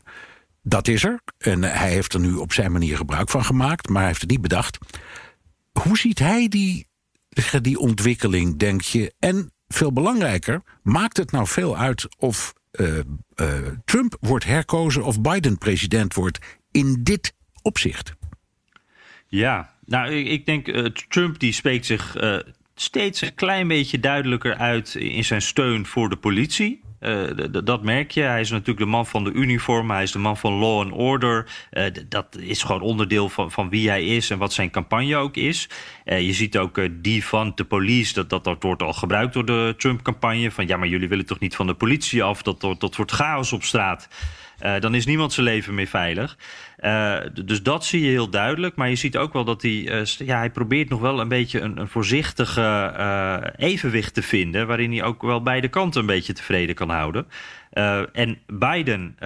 dat 0.62 0.88
is 0.88 1.04
er. 1.04 1.20
En 1.38 1.62
hij 1.62 1.90
heeft 1.90 2.14
er 2.14 2.20
nu 2.20 2.34
op 2.34 2.52
zijn 2.52 2.72
manier 2.72 2.96
gebruik 2.96 3.28
van 3.28 3.44
gemaakt, 3.44 3.88
maar 3.88 3.98
hij 3.98 4.06
heeft 4.06 4.20
het 4.20 4.30
niet 4.30 4.40
bedacht. 4.40 4.78
Hoe 5.72 5.98
ziet 5.98 6.18
hij 6.18 6.48
die, 6.48 6.86
die 7.60 7.78
ontwikkeling, 7.78 8.58
denk 8.58 8.80
je? 8.80 9.14
En 9.18 9.50
veel 9.68 9.92
belangrijker, 9.92 10.62
maakt 10.82 11.16
het 11.16 11.30
nou 11.30 11.46
veel 11.46 11.76
uit 11.76 12.16
of 12.18 12.52
uh, 12.72 12.98
uh, 13.36 13.48
Trump 13.84 14.16
wordt 14.20 14.44
herkozen 14.44 15.04
of 15.04 15.20
Biden 15.20 15.58
president 15.58 16.14
wordt 16.14 16.38
in 16.70 17.00
dit 17.02 17.34
opzicht? 17.62 18.14
Ja, 19.26 19.74
nou, 19.84 20.12
ik 20.12 20.46
denk 20.46 20.68
uh, 20.68 20.84
Trump 21.08 21.38
die 21.38 21.52
spreekt 21.52 21.86
zich 21.86 22.16
steeds 22.80 23.20
een 23.20 23.34
klein 23.34 23.68
beetje 23.68 24.00
duidelijker 24.00 24.56
uit 24.56 24.94
in 24.94 25.24
zijn 25.24 25.42
steun 25.42 25.86
voor 25.86 26.08
de 26.08 26.16
politie. 26.16 26.84
Uh, 27.00 27.30
dat 27.64 27.82
merk 27.82 28.10
je. 28.10 28.20
Hij 28.20 28.40
is 28.40 28.50
natuurlijk 28.50 28.78
de 28.78 28.86
man 28.86 29.06
van 29.06 29.24
de 29.24 29.32
uniform. 29.32 29.90
Hij 29.90 30.02
is 30.02 30.12
de 30.12 30.18
man 30.18 30.36
van 30.36 30.52
law 30.52 30.80
and 30.80 30.92
order. 30.92 31.48
Uh, 31.72 31.84
dat 32.08 32.36
is 32.40 32.62
gewoon 32.62 32.80
onderdeel 32.80 33.28
van, 33.28 33.50
van 33.50 33.68
wie 33.68 33.88
hij 33.88 34.04
is 34.04 34.30
en 34.30 34.38
wat 34.38 34.52
zijn 34.52 34.70
campagne 34.70 35.16
ook 35.16 35.36
is. 35.36 35.68
Uh, 36.04 36.20
je 36.20 36.32
ziet 36.32 36.58
ook 36.58 36.80
die 36.90 37.24
van 37.24 37.52
de 37.54 37.64
police. 37.64 38.26
Dat, 38.26 38.44
dat, 38.44 38.62
wordt 38.62 38.82
al 38.82 38.92
gebruikt 38.92 39.32
door 39.32 39.44
de 39.44 39.74
Trump-campagne. 39.76 40.50
Van 40.50 40.66
ja, 40.66 40.76
maar 40.76 40.88
jullie 40.88 41.08
willen 41.08 41.26
toch 41.26 41.40
niet 41.40 41.56
van 41.56 41.66
de 41.66 41.74
politie 41.74 42.22
af? 42.22 42.42
Dat, 42.42 42.60
dat, 42.60 42.80
dat 42.80 42.96
wordt 42.96 43.12
chaos 43.12 43.52
op 43.52 43.62
straat. 43.62 44.08
Dan 44.78 44.94
is 44.94 45.06
niemand 45.06 45.32
zijn 45.32 45.46
leven 45.46 45.74
meer 45.74 45.86
veilig. 45.86 46.36
Uh, 46.80 47.16
dus 47.44 47.62
dat 47.62 47.84
zie 47.84 48.04
je 48.04 48.10
heel 48.10 48.30
duidelijk. 48.30 48.76
Maar 48.76 48.88
je 48.88 48.96
ziet 48.96 49.16
ook 49.16 49.32
wel 49.32 49.44
dat 49.44 49.62
hij. 49.62 49.70
Uh, 49.70 50.04
ja, 50.04 50.38
hij 50.38 50.50
probeert 50.50 50.88
nog 50.88 51.00
wel 51.00 51.20
een 51.20 51.28
beetje 51.28 51.60
een, 51.60 51.78
een 51.78 51.88
voorzichtige 51.88 53.54
evenwicht 53.56 54.14
te 54.14 54.22
vinden. 54.22 54.66
Waarin 54.66 54.92
hij 54.92 55.02
ook 55.02 55.22
wel 55.22 55.42
beide 55.42 55.68
kanten 55.68 56.00
een 56.00 56.06
beetje 56.06 56.32
tevreden 56.32 56.74
kan 56.74 56.90
houden. 56.90 57.26
en 58.12 58.38
Biden, 58.46 59.16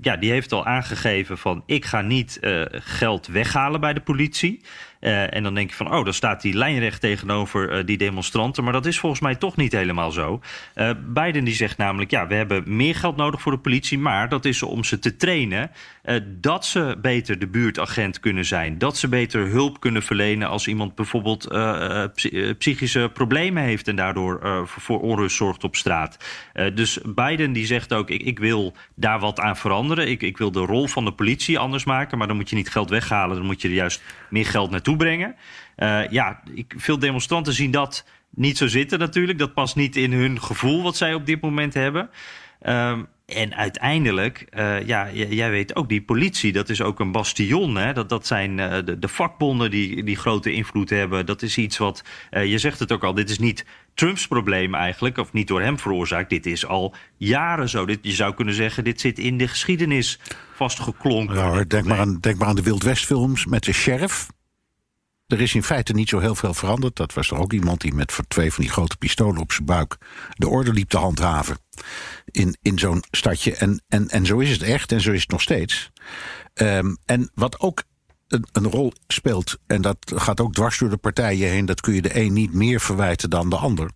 ja, 0.00 0.16
die 0.20 0.30
heeft 0.30 0.52
al 0.52 0.66
aangegeven 0.66 1.38
van 1.38 1.62
ik 1.66 1.84
ga 1.84 2.00
niet 2.00 2.38
geld 2.70 3.26
weghalen 3.26 3.80
bij 3.80 3.92
de 3.92 4.00
politie. 4.00 4.60
Uh, 5.00 5.34
en 5.34 5.42
dan 5.42 5.54
denk 5.54 5.70
je 5.70 5.76
van, 5.76 5.94
oh, 5.94 6.04
dan 6.04 6.14
staat 6.14 6.42
die 6.42 6.54
lijnrecht 6.54 7.00
tegenover 7.00 7.78
uh, 7.78 7.84
die 7.84 7.98
demonstranten. 7.98 8.64
Maar 8.64 8.72
dat 8.72 8.86
is 8.86 8.98
volgens 8.98 9.20
mij 9.20 9.34
toch 9.34 9.56
niet 9.56 9.72
helemaal 9.72 10.10
zo. 10.10 10.40
Uh, 10.74 10.90
Biden 11.06 11.44
die 11.44 11.54
zegt 11.54 11.76
namelijk, 11.76 12.10
ja, 12.10 12.26
we 12.26 12.34
hebben 12.34 12.76
meer 12.76 12.94
geld 12.94 13.16
nodig 13.16 13.40
voor 13.40 13.52
de 13.52 13.58
politie. 13.58 13.98
Maar 13.98 14.28
dat 14.28 14.44
is 14.44 14.62
om 14.62 14.84
ze 14.84 14.98
te 14.98 15.16
trainen 15.16 15.70
dat 16.26 16.66
ze 16.66 16.98
beter 17.02 17.38
de 17.38 17.46
buurtagent 17.46 18.20
kunnen 18.20 18.44
zijn. 18.44 18.78
Dat 18.78 18.96
ze 18.96 19.08
beter 19.08 19.48
hulp 19.48 19.80
kunnen 19.80 20.02
verlenen 20.02 20.48
als 20.48 20.66
iemand 20.66 20.94
bijvoorbeeld 20.94 21.48
psychische 22.58 23.10
problemen 23.12 23.62
heeft. 23.62 23.88
En 23.88 23.96
daardoor 23.96 24.66
voor 24.66 25.00
onrust 25.00 25.36
zorgt 25.36 25.64
op 25.64 25.76
straat. 25.76 26.16
dus 26.74 26.98
Biden 27.04 27.52
die 27.52 27.66
zegt 27.66 27.92
ook, 27.92 28.10
ik, 28.10 28.22
ik 28.22 28.38
wil 28.38 28.74
daar 28.94 29.18
wat 29.18 29.40
aan 29.40 29.56
veranderen. 29.56 30.08
Ik, 30.08 30.22
ik 30.22 30.38
wil 30.38 30.52
de 30.52 30.60
rol 30.60 30.86
van 30.86 31.04
de 31.04 31.12
politie 31.12 31.58
anders 31.58 31.84
maken. 31.84 32.18
Maar 32.18 32.26
dan 32.26 32.36
moet 32.36 32.50
je 32.50 32.56
niet 32.56 32.70
geld 32.70 32.90
weghalen. 32.90 33.36
Dan 33.36 33.46
moet 33.46 33.62
je 33.62 33.68
er 33.68 33.74
juist 33.74 34.02
meer 34.28 34.46
geld 34.46 34.70
naartoe 34.70 34.89
brengen. 34.96 35.36
Uh, 35.76 36.08
ja, 36.08 36.42
ik, 36.54 36.74
veel 36.76 36.98
demonstranten 36.98 37.52
zien 37.52 37.70
dat 37.70 38.04
niet 38.30 38.56
zo 38.56 38.66
zitten 38.66 38.98
natuurlijk. 38.98 39.38
Dat 39.38 39.54
past 39.54 39.76
niet 39.76 39.96
in 39.96 40.12
hun 40.12 40.42
gevoel 40.42 40.82
wat 40.82 40.96
zij 40.96 41.14
op 41.14 41.26
dit 41.26 41.40
moment 41.40 41.74
hebben. 41.74 42.10
Um, 42.62 43.06
en 43.26 43.54
uiteindelijk, 43.54 44.46
uh, 44.56 44.86
ja, 44.86 45.10
jij 45.12 45.50
weet 45.50 45.76
ook, 45.76 45.88
die 45.88 46.02
politie, 46.02 46.52
dat 46.52 46.68
is 46.68 46.82
ook 46.82 47.00
een 47.00 47.12
bastion. 47.12 47.76
Hè? 47.76 47.92
Dat, 47.92 48.08
dat 48.08 48.26
zijn 48.26 48.58
uh, 48.58 48.76
de, 48.84 48.98
de, 48.98 49.08
vakbonden 49.08 49.70
die, 49.70 50.04
die 50.04 50.16
grote 50.16 50.52
invloed 50.52 50.90
hebben. 50.90 51.26
Dat 51.26 51.42
is 51.42 51.58
iets 51.58 51.78
wat, 51.78 52.04
je 52.30 52.58
zegt 52.58 52.78
het 52.78 52.92
ook 52.92 53.04
al, 53.04 53.14
dit 53.14 53.30
is 53.30 53.38
niet 53.38 53.64
Trumps 53.94 54.26
probleem 54.26 54.74
eigenlijk, 54.74 55.18
of 55.18 55.32
niet 55.32 55.48
door 55.48 55.60
hem 55.60 55.78
veroorzaakt. 55.78 56.30
Dit 56.30 56.46
is 56.46 56.66
al 56.66 56.94
jaren 57.16 57.68
zo. 57.68 57.86
Dit, 57.86 57.98
je 58.02 58.12
zou 58.12 58.34
kunnen 58.34 58.54
zeggen, 58.54 58.84
dit 58.84 59.00
zit 59.00 59.18
in 59.18 59.38
de 59.38 59.48
geschiedenis 59.48 60.18
vastgeklonken. 60.54 61.36
Ja, 61.36 61.64
denk, 61.64 61.84
maar 61.84 61.98
aan, 61.98 62.18
denk 62.20 62.38
maar 62.38 62.48
aan 62.48 62.56
de 62.56 62.62
Wild 62.62 62.82
West 62.82 63.06
films 63.06 63.46
met 63.46 63.64
de 63.64 63.72
sheriff. 63.72 64.28
Er 65.30 65.40
is 65.40 65.54
in 65.54 65.62
feite 65.62 65.92
niet 65.92 66.08
zo 66.08 66.18
heel 66.18 66.34
veel 66.34 66.54
veranderd. 66.54 66.96
Dat 66.96 67.14
was 67.14 67.30
er 67.30 67.38
ook 67.38 67.52
iemand 67.52 67.80
die 67.80 67.94
met 67.94 68.18
twee 68.28 68.52
van 68.52 68.64
die 68.64 68.72
grote 68.72 68.96
pistolen 68.96 69.40
op 69.40 69.52
zijn 69.52 69.64
buik 69.64 69.96
de 70.34 70.48
orde 70.48 70.72
liep 70.72 70.88
te 70.88 70.98
handhaven. 70.98 71.58
In, 72.24 72.56
in 72.62 72.78
zo'n 72.78 73.02
stadje. 73.10 73.56
En, 73.56 73.82
en, 73.88 74.08
en 74.08 74.26
zo 74.26 74.38
is 74.38 74.50
het 74.50 74.62
echt 74.62 74.92
en 74.92 75.00
zo 75.00 75.12
is 75.12 75.20
het 75.20 75.30
nog 75.30 75.40
steeds. 75.40 75.90
Um, 76.54 76.96
en 77.04 77.30
wat 77.34 77.60
ook 77.60 77.82
een, 78.28 78.46
een, 78.52 78.66
rol 78.66 78.92
speelt, 79.06 79.58
en 79.66 79.82
dat 79.82 79.96
gaat 80.14 80.40
ook 80.40 80.54
dwars 80.54 80.78
door 80.78 80.90
de 80.90 80.96
partijen 80.96 81.48
heen, 81.48 81.66
dat 81.66 81.80
kun 81.80 81.94
je 81.94 82.02
de 82.02 82.20
een 82.20 82.32
niet 82.32 82.52
meer 82.52 82.80
verwijten 82.80 83.30
dan 83.30 83.50
de 83.50 83.56
ander. 83.56 83.90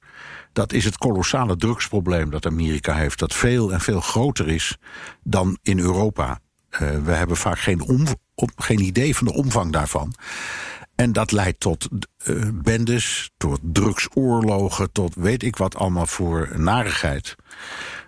Dat 0.53 0.73
is 0.73 0.85
het 0.85 0.99
kolossale 0.99 1.57
drugsprobleem 1.57 2.31
dat 2.31 2.47
Amerika 2.47 2.94
heeft, 2.94 3.18
dat 3.18 3.35
veel 3.35 3.73
en 3.73 3.81
veel 3.81 4.01
groter 4.01 4.49
is 4.49 4.77
dan 5.23 5.59
in 5.62 5.79
Europa. 5.79 6.40
Uh, 6.70 6.79
we 7.05 7.12
hebben 7.12 7.37
vaak 7.37 7.59
geen, 7.59 7.81
om, 7.81 8.07
geen 8.57 8.81
idee 8.81 9.16
van 9.16 9.27
de 9.27 9.33
omvang 9.33 9.73
daarvan. 9.73 10.14
En 10.96 11.12
dat 11.12 11.33
leidt 11.33 11.61
tot 11.61 11.88
uh, 12.26 12.48
bendes, 12.54 13.30
tot 13.37 13.61
drugsoorlogen, 13.62 14.92
tot 14.92 15.14
weet 15.14 15.42
ik 15.42 15.57
wat 15.57 15.76
allemaal 15.76 16.07
voor 16.07 16.52
narigheid. 16.57 17.37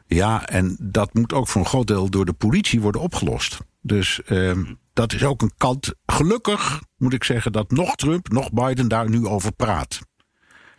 Ja, 0.07 0.47
en 0.49 0.77
dat 0.81 1.15
moet 1.15 1.33
ook 1.33 1.49
voor 1.49 1.61
een 1.61 1.67
groot 1.67 1.87
deel 1.87 2.11
door 2.11 2.25
de 2.25 2.33
politie 2.33 2.81
worden 2.81 3.01
opgelost. 3.01 3.59
Dus 3.81 4.21
uh, 4.27 4.53
dat 4.93 5.13
is 5.13 5.25
ook 5.25 5.43
een 5.43 5.55
kant. 5.57 5.95
Gelukkig 6.07 6.81
moet 6.97 7.13
ik 7.13 7.25
zeggen 7.25 7.53
dat 7.53 7.71
nog 7.71 7.95
Trump, 7.95 8.29
nog 8.29 8.53
Biden 8.53 8.89
daar 8.89 9.11
nu 9.11 9.27
over 9.27 9.53
praat. 9.53 10.01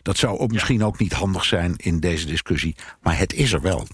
Dat 0.01 0.17
zou 0.17 0.37
ook 0.37 0.49
ja. 0.49 0.53
misschien 0.53 0.83
ook 0.83 0.99
niet 0.99 1.13
handig 1.13 1.45
zijn 1.45 1.73
in 1.75 1.99
deze 1.99 2.25
discussie, 2.25 2.75
maar 3.01 3.17
het 3.17 3.33
is 3.33 3.53
er 3.53 3.61
wel. 3.61 3.87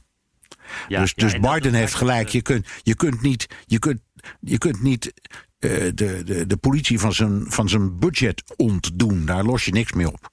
Ja, 0.87 0.99
dus 0.99 1.13
dus 1.13 1.39
Biden 1.39 1.73
heeft 1.73 1.93
gelijk. 1.93 2.29
Je 2.29 2.41
kunt, 2.41 2.67
je 2.83 2.95
kunt 2.95 3.21
niet. 3.21 3.47
Je 3.65 3.79
kunt, 3.79 4.01
je 4.39 4.57
kunt 4.57 4.81
niet 4.81 5.13
de, 5.95 6.21
de, 6.25 6.45
de 6.47 6.57
politie 6.57 6.99
van 6.99 7.13
zijn, 7.13 7.45
van 7.47 7.69
zijn 7.69 7.99
budget 7.99 8.43
ontdoen. 8.55 9.25
Daar 9.25 9.43
los 9.43 9.65
je 9.65 9.71
niks 9.71 9.93
mee 9.93 10.07
op. 10.07 10.31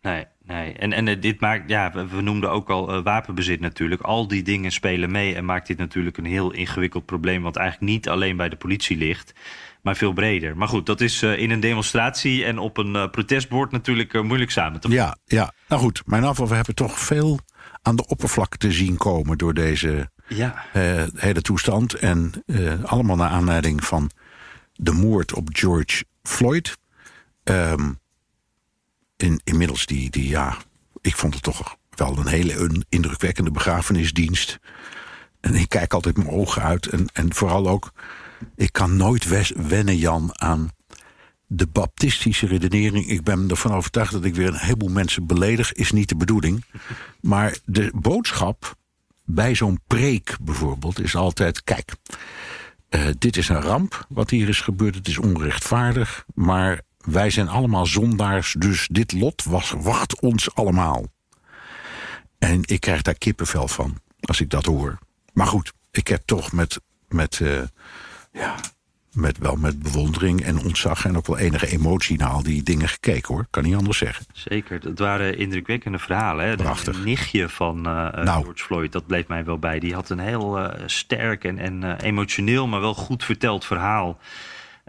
Nee, 0.00 0.24
nee. 0.42 0.72
En, 0.72 0.92
en 0.92 1.20
dit 1.20 1.40
maakt, 1.40 1.68
ja, 1.70 2.06
we, 2.10 2.20
noemden 2.20 2.50
ook 2.50 2.70
al 2.70 2.96
uh, 2.96 3.02
wapenbezit 3.02 3.60
natuurlijk. 3.60 4.00
Al 4.00 4.28
die 4.28 4.42
dingen 4.42 4.72
spelen 4.72 5.10
mee 5.10 5.34
en 5.34 5.44
maakt 5.44 5.66
dit 5.66 5.78
natuurlijk 5.78 6.16
een 6.16 6.24
heel 6.24 6.52
ingewikkeld 6.52 7.06
probleem. 7.06 7.42
Wat 7.42 7.56
eigenlijk 7.56 7.92
niet 7.92 8.08
alleen 8.08 8.36
bij 8.36 8.48
de 8.48 8.56
politie 8.56 8.96
ligt, 8.96 9.34
maar 9.82 9.96
veel 9.96 10.12
breder. 10.12 10.56
Maar 10.56 10.68
goed, 10.68 10.86
dat 10.86 11.00
is 11.00 11.22
uh, 11.22 11.38
in 11.38 11.50
een 11.50 11.60
demonstratie 11.60 12.44
en 12.44 12.58
op 12.58 12.76
een 12.76 12.94
uh, 12.94 13.08
protestbord 13.10 13.70
natuurlijk 13.70 14.22
moeilijk 14.22 14.50
samen 14.50 14.80
te 14.80 14.88
vatten. 14.88 15.06
Ja, 15.06 15.16
ja, 15.24 15.52
nou 15.68 15.82
goed. 15.82 16.02
Mijn 16.06 16.24
afval, 16.24 16.48
we 16.48 16.54
hebben 16.54 16.74
toch 16.74 16.98
veel 16.98 17.38
aan 17.82 17.96
de 17.96 18.06
oppervlakte 18.06 18.72
zien 18.72 18.96
komen 18.96 19.38
door 19.38 19.54
deze 19.54 20.10
ja. 20.28 20.64
hele 21.14 21.42
toestand. 21.42 21.94
En 21.94 22.32
allemaal 22.82 23.16
naar 23.16 23.30
aanleiding 23.30 23.84
van 23.84 24.10
de 24.74 24.92
moord 24.92 25.34
op 25.34 25.48
George 25.52 26.04
Floyd. 26.22 26.76
Um, 27.44 27.98
in, 29.16 29.40
inmiddels 29.44 29.86
die, 29.86 30.10
die, 30.10 30.28
ja, 30.28 30.56
ik 31.00 31.16
vond 31.16 31.34
het 31.34 31.42
toch 31.42 31.76
wel 31.90 32.18
een 32.18 32.26
hele 32.26 32.84
indrukwekkende 32.88 33.50
begrafenisdienst. 33.50 34.58
En 35.40 35.54
ik 35.54 35.68
kijk 35.68 35.92
altijd 35.92 36.16
mijn 36.16 36.30
ogen 36.30 36.62
uit. 36.62 36.86
En, 36.86 37.06
en 37.12 37.34
vooral 37.34 37.68
ook, 37.68 37.92
ik 38.56 38.72
kan 38.72 38.96
nooit 38.96 39.52
wennen, 39.54 39.96
Jan, 39.96 40.40
aan 40.40 40.70
de 41.46 41.66
baptistische 41.66 42.46
redenering. 42.46 43.08
Ik 43.08 43.22
ben 43.22 43.50
ervan 43.50 43.72
overtuigd 43.72 44.12
dat 44.12 44.24
ik 44.24 44.34
weer 44.34 44.48
een 44.48 44.54
heleboel 44.54 44.90
mensen 44.90 45.26
beledig. 45.26 45.72
Is 45.72 45.92
niet 45.92 46.08
de 46.08 46.16
bedoeling. 46.16 46.64
Maar 47.20 47.58
de 47.64 47.92
boodschap 47.94 48.76
bij 49.30 49.54
zo'n 49.54 49.80
preek 49.86 50.36
bijvoorbeeld 50.40 51.00
is 51.00 51.16
altijd: 51.16 51.64
kijk, 51.64 51.92
uh, 52.90 53.06
dit 53.18 53.36
is 53.36 53.48
een 53.48 53.60
ramp 53.60 54.06
wat 54.08 54.30
hier 54.30 54.48
is 54.48 54.60
gebeurd. 54.60 54.94
Het 54.94 55.08
is 55.08 55.18
onrechtvaardig. 55.18 56.24
Maar 56.34 56.80
wij 56.98 57.30
zijn 57.30 57.48
allemaal 57.48 57.86
zondaars. 57.86 58.54
Dus 58.58 58.88
dit 58.90 59.12
lot 59.12 59.44
was, 59.44 59.70
wacht 59.70 60.20
ons 60.20 60.54
allemaal. 60.54 61.06
En 62.38 62.60
ik 62.64 62.80
krijg 62.80 63.02
daar 63.02 63.18
kippenvel 63.18 63.68
van 63.68 64.00
als 64.20 64.40
ik 64.40 64.50
dat 64.50 64.64
hoor. 64.64 64.98
Maar 65.32 65.46
goed, 65.46 65.72
ik 65.90 66.08
heb 66.08 66.22
toch 66.24 66.52
met, 66.52 66.80
met, 67.08 67.38
uh, 67.38 67.62
ja, 68.32 68.54
met, 69.20 69.38
wel 69.38 69.56
met 69.56 69.82
bewondering 69.82 70.42
en 70.42 70.58
ontzag 70.58 71.04
en 71.04 71.16
ook 71.16 71.26
wel 71.26 71.38
enige 71.38 71.66
emotie 71.66 72.18
naar 72.18 72.28
al 72.28 72.42
die 72.42 72.62
dingen 72.62 72.88
gekeken 72.88 73.34
hoor. 73.34 73.46
Kan 73.50 73.62
niet 73.62 73.74
anders 73.74 73.98
zeggen. 73.98 74.26
Zeker, 74.32 74.80
dat 74.80 74.98
waren 74.98 75.38
indrukwekkende 75.38 75.98
verhalen. 75.98 76.46
Hè? 76.46 76.56
Prachtig. 76.56 76.96
Het 76.96 77.04
nichtje 77.04 77.48
van 77.48 77.76
uh, 77.76 77.84
nou. 78.12 78.42
George 78.42 78.64
Floyd, 78.64 78.92
dat 78.92 79.06
bleef 79.06 79.26
mij 79.26 79.44
wel 79.44 79.58
bij. 79.58 79.78
Die 79.78 79.94
had 79.94 80.10
een 80.10 80.18
heel 80.18 80.58
uh, 80.58 80.68
sterk 80.86 81.44
en, 81.44 81.58
en 81.58 82.00
emotioneel, 82.00 82.66
maar 82.66 82.80
wel 82.80 82.94
goed 82.94 83.24
verteld 83.24 83.64
verhaal. 83.64 84.18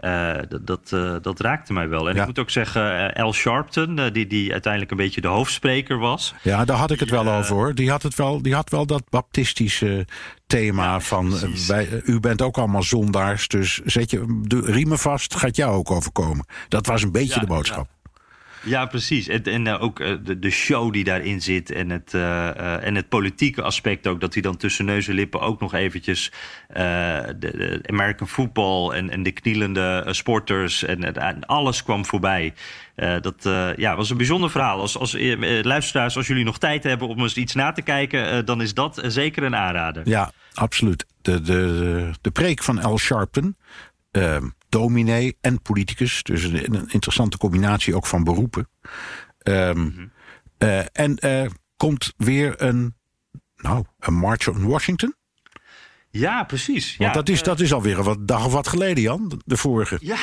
Uh, 0.00 0.34
dat, 0.48 0.66
dat, 0.66 0.90
uh, 0.94 1.16
dat, 1.22 1.40
raakte 1.40 1.72
mij 1.72 1.88
wel. 1.88 2.08
En 2.08 2.14
ja. 2.14 2.20
ik 2.20 2.26
moet 2.26 2.38
ook 2.38 2.50
zeggen, 2.50 3.10
uh, 3.16 3.24
Al 3.24 3.32
Sharpton, 3.32 4.10
die, 4.12 4.26
die 4.26 4.52
uiteindelijk 4.52 4.90
een 4.92 4.96
beetje 4.96 5.20
de 5.20 5.28
hoofdspreker 5.28 5.98
was. 5.98 6.34
Ja, 6.42 6.64
daar 6.64 6.76
had 6.76 6.90
ik 6.90 7.00
het 7.00 7.10
wel 7.10 7.28
over 7.28 7.54
hoor. 7.54 7.74
Die 7.74 7.90
had, 7.90 8.02
het 8.02 8.14
wel, 8.14 8.42
die 8.42 8.54
had 8.54 8.70
wel 8.70 8.86
dat 8.86 9.02
baptistische 9.10 10.06
thema 10.46 10.84
ja, 10.84 11.00
van... 11.00 11.34
Wij, 11.66 11.88
u 12.04 12.20
bent 12.20 12.42
ook 12.42 12.58
allemaal 12.58 12.82
zondaars, 12.82 13.48
dus 13.48 13.80
zet 13.84 14.10
je 14.10 14.40
de 14.42 14.60
riemen 14.60 14.98
vast, 14.98 15.34
gaat 15.34 15.56
jou 15.56 15.72
ook 15.74 15.90
overkomen. 15.90 16.46
Dat 16.68 16.86
was 16.86 17.02
een 17.02 17.12
beetje 17.12 17.34
ja, 17.34 17.40
de 17.40 17.46
boodschap. 17.46 17.88
Ja, 18.62 18.86
precies. 18.86 19.28
En, 19.28 19.42
en 19.42 19.66
uh, 19.66 19.82
ook 19.82 20.00
uh, 20.00 20.14
de, 20.24 20.38
de, 20.38 20.50
show 20.50 20.92
die 20.92 21.04
daarin 21.04 21.40
zit 21.42 21.70
en 21.70 21.90
het, 21.90 22.12
uh, 22.14 22.84
en 22.84 22.94
het 22.94 23.08
politieke 23.08 23.62
aspect 23.62 24.06
ook. 24.06 24.20
Dat 24.20 24.32
hij 24.32 24.42
dan 24.42 24.56
tussen 24.56 24.84
neus 24.84 25.08
en 25.08 25.14
lippen 25.14 25.40
ook 25.40 25.60
nog 25.60 25.74
eventjes 25.74 26.32
de, 26.68 27.34
de, 27.38 27.80
American 27.86 28.28
football 28.28 28.90
en, 28.90 29.10
en 29.10 29.22
de 29.22 29.32
knielende 29.32 30.06
sporters 30.10 30.82
en, 30.82 31.14
en, 31.14 31.46
alles 31.46 31.82
kwam 31.82 32.04
voorbij. 32.04 32.54
dat 33.20 33.48
ja, 33.76 33.96
was 33.96 34.10
een 34.10 34.16
bijzonder 34.16 34.50
verhaal. 34.50 34.80
Als, 34.80 34.98
als 34.98 35.16
luisteraars, 35.62 36.16
als 36.16 36.26
jullie 36.26 36.44
nog 36.44 36.58
tijd 36.58 36.82
hebben 36.82 37.08
om 37.08 37.20
eens 37.20 37.36
iets 37.36 37.54
na 37.54 37.72
te 37.72 37.82
kijken, 37.82 38.44
dan 38.44 38.62
is 38.62 38.74
dat 38.74 39.02
zeker 39.06 39.42
een 39.42 39.56
aanrader. 39.56 40.08
Ja, 40.08 40.32
absoluut. 40.54 41.06
De, 41.22 41.40
de, 41.40 42.10
de 42.20 42.30
preek 42.30 42.62
van 42.62 42.82
Al 42.82 42.98
Sharpton 42.98 43.56
dominee 44.70 45.36
en 45.40 45.62
politicus. 45.62 46.22
Dus 46.22 46.42
een, 46.42 46.74
een 46.74 46.88
interessante 46.88 47.38
combinatie 47.38 47.96
ook 47.96 48.06
van 48.06 48.24
beroepen. 48.24 48.68
Um, 49.42 49.78
mm 49.78 49.92
-hmm. 49.96 50.10
uh, 50.58 50.82
en 50.92 51.18
uh, 51.24 51.50
komt 51.76 52.12
weer 52.16 52.62
een, 52.62 52.94
nou, 53.56 53.84
een 53.98 54.14
March 54.14 54.48
on 54.48 54.66
Washington. 54.66 55.14
Ja, 56.10 56.44
precies. 56.44 56.96
Want 56.96 57.10
ja, 57.10 57.16
dat, 57.16 57.28
is, 57.28 57.38
uh, 57.38 57.44
dat 57.44 57.60
is 57.60 57.72
alweer 57.72 57.98
een 57.98 58.04
wat, 58.04 58.26
dag 58.28 58.44
of 58.44 58.52
wat 58.52 58.68
geleden, 58.68 59.02
Jan, 59.02 59.40
de 59.44 59.56
vorige. 59.56 59.98
Ja, 60.00 60.18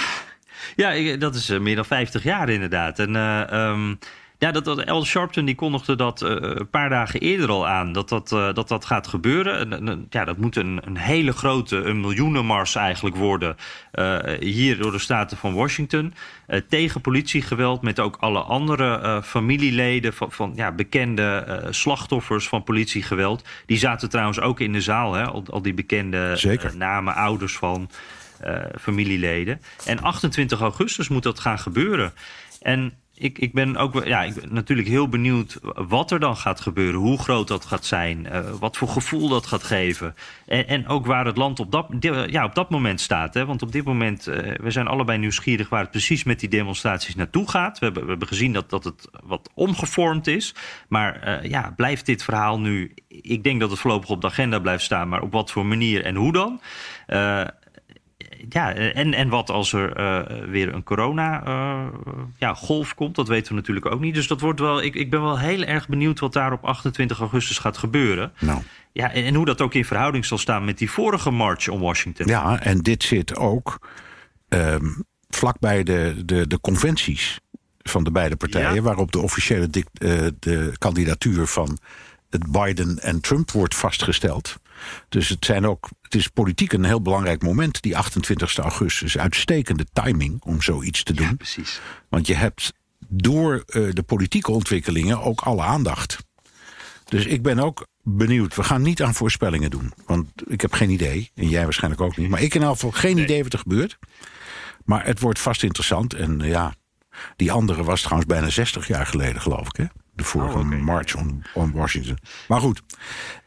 ja 0.76 1.18
dat 1.18 1.36
is 1.36 1.48
meer 1.48 1.76
dan 1.76 1.86
50 1.86 2.24
jaar 2.24 2.50
inderdaad. 2.50 3.00
En 3.00 3.16
um, 3.56 4.00
ja, 4.40 4.52
dat, 4.52 4.66
dat 4.66 4.86
Al 4.86 5.06
Sharpton 5.06 5.46
die 5.46 5.56
kondigde 5.56 5.96
dat 5.96 6.22
uh, 6.22 6.30
een 6.30 6.70
paar 6.70 6.90
dagen 6.90 7.20
eerder 7.20 7.50
al 7.50 7.68
aan. 7.68 7.92
Dat 7.92 8.10
dat, 8.10 8.32
uh, 8.32 8.54
dat, 8.54 8.68
dat 8.68 8.86
gaat 8.86 9.08
gebeuren. 9.08 9.60
En, 9.60 9.88
en, 9.88 10.08
ja, 10.10 10.26
dat 10.26 10.38
moet 10.38 10.56
een, 10.56 10.82
een 10.86 10.98
hele 10.98 11.32
grote, 11.32 11.76
een 11.76 12.00
miljoenenmars 12.00 12.76
eigenlijk 12.76 13.16
worden. 13.16 13.56
Uh, 13.94 14.20
hier 14.40 14.78
door 14.78 14.92
de 14.92 15.00
staten 15.00 15.38
van 15.38 15.54
Washington. 15.54 16.14
tegen 16.70 17.02
politiegeweld 17.02 17.82
met 17.82 18.00
ook 18.00 18.18
alle 18.20 18.40
andere 18.40 19.22
familieleden 19.24 20.14
van, 20.14 20.32
van 20.32 20.52
ja, 20.56 20.72
bekende 20.72 21.64
slachtoffers 21.70 22.48
van 22.48 22.64
politiegeweld. 22.64 23.44
Die 23.66 23.78
zaten 23.78 24.10
trouwens 24.10 24.40
ook 24.40 24.60
in 24.60 24.74
de 24.74 24.82
zaal, 24.82 25.14
hè, 25.14 25.26
al, 25.26 25.44
al 25.50 25.62
die 25.62 25.74
bekende 25.74 26.38
namen, 26.76 27.16
ouders 27.16 27.58
van 27.58 27.90
familieleden. 28.80 29.62
En 29.86 30.02
28 30.02 30.60
augustus 30.60 31.08
moet 31.08 31.24
dat 31.24 31.40
gaan 31.40 31.60
gebeuren. 31.60 32.14
En 32.62 32.94
ik, 33.18 33.40
ik 33.40 33.54
ben 33.54 33.78
ook 33.78 34.06
ja, 34.06 34.24
ik 34.24 34.34
ben 34.34 34.54
natuurlijk 34.54 34.88
heel 34.88 35.10
benieuwd 35.10 35.60
wat 35.76 36.12
er 36.12 36.20
dan 36.20 36.38
gaat 36.38 36.62
gebeuren. 36.62 37.00
Hoe 37.00 37.20
groot 37.20 37.48
dat 37.48 37.66
gaat 37.66 37.86
zijn. 37.86 38.28
Uh, 38.32 38.40
wat 38.60 38.78
voor 38.78 38.88
gevoel 38.88 39.30
dat 39.30 39.46
gaat 39.46 39.64
geven. 39.64 40.16
En, 40.46 40.68
en 40.68 40.88
ook 40.88 41.06
waar 41.06 41.26
het 41.26 41.38
land 41.38 41.60
op 41.60 41.72
dat, 41.72 41.88
ja, 42.30 42.46
op 42.46 42.56
dat 42.56 42.70
moment 42.70 43.02
staat. 43.02 43.34
Hè? 43.34 43.46
Want 43.46 43.62
op 43.62 43.72
dit 43.72 43.84
moment, 43.84 44.28
uh, 44.28 44.36
we 44.36 44.72
zijn 44.72 44.88
allebei 44.88 45.18
nieuwsgierig 45.18 45.70
waar 45.70 45.82
het 45.82 45.92
precies 45.92 46.24
met 46.24 46.40
die 46.40 46.50
demonstraties 46.50 47.16
naartoe 47.16 47.50
gaat. 47.50 47.80
We 47.80 47.86
hebben, 47.86 48.04
we 48.04 48.10
hebben 48.10 48.28
gezien 48.28 48.54
dat, 48.54 48.70
dat 48.70 48.84
het 48.84 49.10
wat 49.24 49.50
omgevormd 49.54 50.28
is. 50.28 50.56
Maar 50.88 51.42
uh, 51.44 51.50
ja, 51.50 51.74
blijft 51.76 52.06
dit 52.06 52.24
verhaal 52.24 52.60
nu... 52.60 52.94
Ik 53.08 53.44
denk 53.44 53.60
dat 53.60 53.70
het 53.70 53.80
voorlopig 53.80 54.10
op 54.10 54.22
de 54.22 54.28
agenda 54.28 54.60
blijft 54.60 54.84
staan. 54.84 55.10
Maar 55.10 55.22
op 55.22 55.32
wat 55.32 55.52
voor 55.52 55.66
manier 55.66 56.04
en 56.04 56.16
hoe 56.16 56.34
dan? 56.34 56.62
Ja, 58.50 58.74
en, 58.74 59.14
en 59.14 59.30
wat 59.30 59.50
als 59.50 59.74
er 59.74 60.00
uh, 60.00 60.20
weer 60.50 60.74
een 60.74 60.84
corona-golf 60.84 62.86
uh, 62.86 62.88
ja, 62.88 62.94
komt, 62.96 63.16
dat 63.16 63.28
weten 63.28 63.50
we 63.50 63.60
natuurlijk 63.60 63.86
ook 63.86 64.00
niet. 64.00 64.16
Dus 64.16 64.28
dat 64.28 64.42
wordt 64.42 64.60
wel, 64.60 64.82
ik, 64.82 64.96
ik 64.96 65.10
ben 65.10 65.22
wel 65.22 65.40
heel 65.40 65.64
erg 65.64 65.88
benieuwd 65.88 66.20
wat 66.20 66.34
daar 66.34 66.52
op 66.52 66.66
28 66.66 67.20
augustus 67.20 67.58
gaat 67.58 67.78
gebeuren. 67.78 68.32
Nou. 68.40 68.62
Ja, 68.92 69.12
en, 69.12 69.24
en 69.24 69.36
hoe 69.36 69.46
dat 69.46 69.62
ook 69.62 69.74
in 69.74 69.86
verhouding 69.86 70.26
zal 70.26 70.38
staan 70.38 70.66
met 70.66 70.78
die 70.78 70.92
vorige 70.92 71.32
march 71.32 71.68
om 71.68 71.80
Washington. 71.80 72.28
Ja, 72.28 72.60
en 72.60 72.80
dit 72.80 73.04
zit 73.04 73.36
ook 73.36 73.88
um, 74.50 75.04
vlakbij 75.30 75.84
de, 75.84 76.22
de, 76.26 76.48
de 76.48 76.60
conventies 76.60 77.40
van 77.78 78.04
de 78.04 78.12
beide 78.12 78.36
partijen, 78.36 78.74
ja. 78.74 78.82
waarop 78.82 79.12
de 79.12 79.20
officiële 79.20 79.70
dik, 79.70 79.88
uh, 80.00 80.28
de 80.40 80.74
kandidatuur 80.78 81.48
van 81.48 81.78
het 82.30 82.52
Biden 82.52 83.00
en 83.00 83.22
Trump 83.22 83.52
wordt 83.52 83.76
vastgesteld. 83.76 84.58
Dus 85.10 85.30
het, 85.30 85.46
zijn 85.46 85.66
ook, 85.66 85.90
het 86.02 86.16
is 86.16 86.28
politiek 86.28 86.74
een 86.74 86.84
heel 86.84 87.02
belangrijk 87.02 87.44
moment, 87.44 87.82
die 87.82 87.98
28 87.98 88.58
augustus. 88.58 89.18
Uitstekende 89.18 89.86
timing 89.94 90.42
om 90.44 90.62
zoiets 90.62 91.04
te 91.04 91.14
doen. 91.14 91.28
Ja, 91.28 91.36
precies. 91.36 91.82
Want 92.10 92.28
je 92.28 92.36
hebt 92.36 92.74
door 93.08 93.64
uh, 93.68 93.94
de 93.94 94.04
politieke 94.04 94.52
ontwikkelingen 94.52 95.22
ook 95.22 95.42
alle 95.42 95.62
aandacht. 95.62 96.18
Dus 97.06 97.26
ik 97.26 97.42
ben 97.42 97.60
ook 97.60 97.88
benieuwd. 98.04 98.56
We 98.56 98.64
gaan 98.64 98.82
niet 98.82 99.02
aan 99.02 99.14
voorspellingen 99.14 99.70
doen. 99.70 99.94
Want 100.06 100.28
ik 100.48 100.62
heb 100.62 100.74
geen 100.74 100.90
idee. 100.90 101.32
En 101.36 101.50
jij 101.50 101.64
waarschijnlijk 101.64 102.02
ook 102.02 102.18
niet. 102.18 102.30
Maar 102.30 102.42
ik 102.42 102.56
in 102.56 102.64
elk 102.64 102.74
geval 102.74 102.92
geen 102.92 103.16
nee. 103.16 103.24
idee 103.24 103.44
wat 103.44 103.54
er 103.54 103.60
gebeurt. 103.60 103.98
Maar 104.86 105.06
het 105.06 105.20
wordt 105.20 105.40
vast 105.40 105.64
interessant. 105.64 106.14
En 106.14 106.40
uh, 106.40 106.50
ja, 106.50 106.74
die 107.36 107.52
andere 107.52 107.84
was 107.84 108.02
trouwens 108.02 108.28
bijna 108.32 108.50
60 108.50 108.88
jaar 108.88 109.06
geleden, 109.06 109.42
geloof 109.42 109.68
ik. 109.68 109.76
Hè? 109.76 109.86
De 110.14 110.24
vorige 110.24 110.58
oh, 110.58 110.66
okay. 110.66 110.80
March 110.80 111.16
on, 111.16 111.44
on, 111.54 111.72
Washington. 111.72 112.18
Maar 112.48 112.60
goed. 112.60 112.82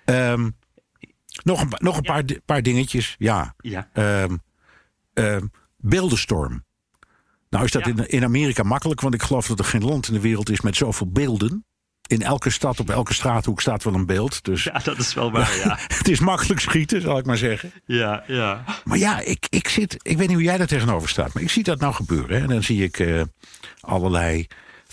Um, 0.05 0.57
nog 1.43 1.61
een, 1.61 1.69
nog 1.79 1.97
een 1.97 2.03
ja. 2.05 2.13
paar, 2.13 2.25
paar 2.45 2.63
dingetjes. 2.63 3.15
Ja. 3.19 3.55
ja. 3.59 3.89
Um, 3.95 4.41
um, 5.15 5.51
beeldenstorm. 5.77 6.65
Nou 7.51 7.65
is 7.65 7.71
dat 7.71 7.85
ja. 7.85 7.91
in, 7.91 8.09
in 8.09 8.25
Amerika 8.25 8.63
makkelijk, 8.63 9.01
want 9.01 9.15
ik 9.15 9.23
geloof 9.23 9.47
dat 9.47 9.59
er 9.59 9.65
geen 9.65 9.85
land 9.85 10.09
in 10.09 10.15
de 10.15 10.21
wereld 10.21 10.51
is 10.51 10.61
met 10.61 10.77
zoveel 10.77 11.11
beelden. 11.11 11.65
In 12.07 12.23
elke 12.23 12.51
stad, 12.51 12.81
op 12.81 12.91
elke 12.91 13.15
straathoek 13.15 13.61
staat 13.61 13.85
wel 13.85 13.95
een 13.95 14.07
beeld. 14.07 14.45
Dus, 14.45 14.65
ja, 14.65 14.79
dat 14.85 14.99
is 14.99 15.15
wel 15.15 15.31
waar, 15.31 15.57
ja. 15.57 15.79
het 15.99 16.09
is 16.09 16.21
makkelijk 16.21 16.61
schieten, 16.61 17.03
zal 17.03 17.19
ik 17.19 17.25
maar 17.25 17.37
zeggen. 17.37 17.73
Ja, 17.85 18.25
ja. 18.27 18.65
Maar 18.85 18.99
ja, 18.99 19.21
ik, 19.21 19.47
ik 19.51 19.69
zit... 19.69 19.97
Ik 20.03 20.17
weet 20.17 20.27
niet 20.27 20.37
hoe 20.37 20.47
jij 20.47 20.57
daar 20.59 20.67
tegenover 20.67 21.09
staat, 21.09 21.35
maar 21.35 21.43
ik 21.43 21.51
zie 21.51 21.63
dat 21.63 21.81
nou 21.81 21.95
gebeuren. 21.95 22.37
Hè. 22.37 22.43
En 22.43 22.49
dan 22.49 22.63
zie 22.63 22.83
ik 22.83 22.99
uh, 22.99 23.23
allerlei 23.81 24.47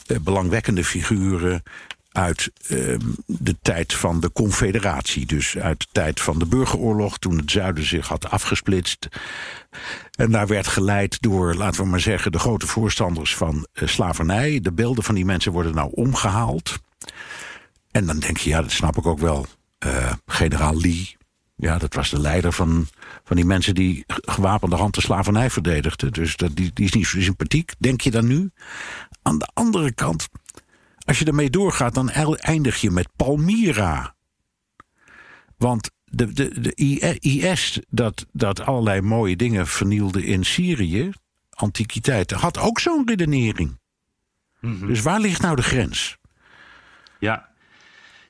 uh, 0.08 0.18
belangwekkende 0.20 0.84
figuren 0.84 1.64
uit 2.18 2.52
uh, 2.68 2.98
de 3.26 3.56
tijd 3.62 3.94
van 3.94 4.20
de 4.20 4.32
Confederatie. 4.32 5.26
Dus 5.26 5.58
uit 5.58 5.80
de 5.80 5.88
tijd 5.92 6.22
van 6.22 6.40
de 6.40 6.46
burgeroorlog, 6.46 7.18
toen 7.18 7.38
het 7.38 7.52
zuiden 7.52 7.86
zich 7.86 8.08
had 8.08 8.30
afgesplitst. 8.30 9.08
En 10.16 10.32
daar 10.32 10.48
werd 10.48 10.68
geleid 10.68 11.22
door, 11.22 11.54
laten 11.54 11.84
we 11.84 11.90
maar 11.90 12.00
zeggen, 12.00 12.32
de 12.32 12.40
grote 12.40 12.68
voorstanders 12.68 13.36
van 13.36 13.68
uh, 13.74 13.88
slavernij. 13.88 14.60
De 14.62 14.72
beelden 14.72 15.04
van 15.04 15.16
die 15.16 15.26
mensen 15.26 15.52
worden 15.52 15.76
nou 15.76 15.90
omgehaald. 15.94 16.80
En 17.92 18.06
dan 18.06 18.20
denk 18.20 18.38
je, 18.38 18.50
ja, 18.50 18.62
dat 18.62 18.72
snap 18.72 18.98
ik 18.98 19.06
ook 19.06 19.20
wel. 19.20 19.46
Uh, 19.86 20.12
generaal 20.26 20.80
Lee, 20.80 21.18
ja, 21.56 21.78
dat 21.78 21.94
was 21.94 22.10
de 22.10 22.20
leider 22.20 22.52
van, 22.52 22.88
van 23.24 23.36
die 23.36 23.46
mensen 23.46 23.76
die 23.76 24.04
gewapende 24.08 24.76
hand 24.76 24.96
de 24.96 25.02
slavernij 25.02 25.50
verdedigden. 25.50 26.14
Dus 26.14 26.36
dat, 26.36 26.56
die, 26.56 26.72
die 26.74 26.86
is 26.86 26.92
niet 26.92 27.08
zo 27.08 27.22
sympathiek, 27.22 27.74
denk 27.78 28.02
je 28.02 28.12
dan 28.12 28.28
nu? 28.28 28.52
Aan 29.22 29.38
de 29.38 29.50
andere 29.54 29.92
kant 29.92 30.28
als 31.08 31.20
je 31.20 31.26
ermee 31.26 31.50
doorgaat, 31.50 31.94
dan 31.94 32.10
eindig 32.10 32.82
je 32.82 32.92
met 32.92 33.08
Palmyra. 33.16 34.16
Want 35.58 35.92
de, 36.04 36.34
de, 36.34 36.60
de 36.62 36.74
IS, 37.20 37.80
dat, 37.90 38.26
dat 38.32 38.60
allerlei 38.60 39.02
mooie 39.02 39.36
dingen 39.36 39.68
vernielde 39.68 40.26
in 40.26 40.46
Syrië, 40.46 41.12
antiquiteiten, 41.50 42.38
had 42.38 42.58
ook 42.58 42.80
zo'n 42.80 43.08
redenering. 43.08 43.80
Mm 44.60 44.80
-hmm. 44.80 44.88
Dus 44.88 45.02
waar 45.02 45.20
ligt 45.20 45.42
nou 45.42 45.56
de 45.56 45.64
grens? 45.64 46.18
Ja, 47.20 47.47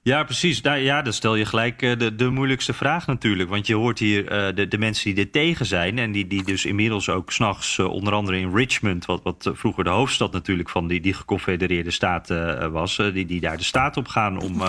ja, 0.08 0.24
precies. 0.24 0.60
Ja, 0.64 1.02
dan 1.02 1.14
stel 1.14 1.36
je 1.36 1.46
gelijk 1.46 1.82
uh, 1.82 1.98
de, 1.98 2.16
de 2.16 2.30
moeilijkste 2.30 2.74
vraag 2.74 3.08
natuurlijk. 3.08 3.50
Want 3.50 3.68
je 3.68 3.76
hoort 3.76 4.00
hier 4.00 4.24
uh, 4.24 4.56
de, 4.56 4.68
de 4.68 4.78
mensen 4.78 5.16
die 5.16 5.24
er 5.24 5.32
tegen 5.32 5.66
zijn... 5.66 6.00
en 6.00 6.12
die, 6.12 6.28
die 6.28 6.44
dus 6.44 6.66
inmiddels 6.66 7.10
ook 7.10 7.32
s'nachts, 7.32 7.78
uh, 7.78 7.92
onder 7.92 8.14
andere 8.14 8.40
in 8.40 8.56
Richmond... 8.56 9.06
wat, 9.06 9.24
wat 9.24 9.50
vroeger 9.54 9.84
de 9.84 9.90
hoofdstad 9.90 10.32
natuurlijk 10.32 10.70
van 10.70 10.88
die, 10.88 11.02
die 11.02 11.14
geconfedereerde 11.14 11.92
staat 11.92 12.28
was... 12.72 12.96
die, 13.14 13.26
die 13.26 13.40
daar 13.40 13.58
de 13.58 13.64
staat 13.64 13.98
op 13.98 14.08
gaan 14.08 14.42
om 14.42 14.62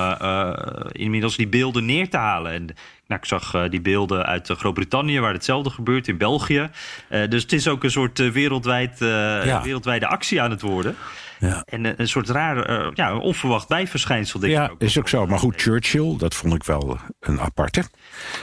inmiddels 0.92 1.37
die 1.37 1.48
beelden 1.48 1.85
neer 1.85 2.09
te 2.09 2.16
halen. 2.16 2.53
En 2.53 2.66
Nou, 3.09 3.21
ik 3.21 3.27
zag 3.27 3.68
die 3.68 3.81
beelden 3.81 4.27
uit 4.27 4.49
Groot-Brittannië, 4.49 5.21
waar 5.21 5.33
hetzelfde 5.33 5.71
gebeurt, 5.71 6.09
in 6.09 6.18
België. 6.18 6.71
dus 7.09 7.42
het 7.42 7.53
is 7.53 7.68
ook 7.68 7.85
een 7.85 7.90
soort 7.90 8.33
wereldwijd, 8.33 8.99
wereldwijde 8.99 10.07
actie 10.07 10.42
aan 10.42 10.51
het 10.51 10.61
worden. 10.61 10.97
Ja. 11.40 11.62
En 11.64 12.01
een 12.01 12.09
soort 12.09 12.29
raar, 12.29 12.90
ja, 12.94 13.16
onverwacht 13.16 13.68
bijverschijnsel. 13.68 14.40
Denk 14.40 14.53
ja, 14.53 14.64
ik 14.64 14.71
ook. 14.71 14.81
is 14.81 14.99
ook 14.99 15.09
zo. 15.09 15.27
Maar 15.27 15.38
goed, 15.38 15.61
Churchill, 15.61 16.16
dat 16.16 16.35
vond 16.35 16.55
ik 16.55 16.64
wel 16.64 16.99
een 17.21 17.40
aparte. 17.40 17.85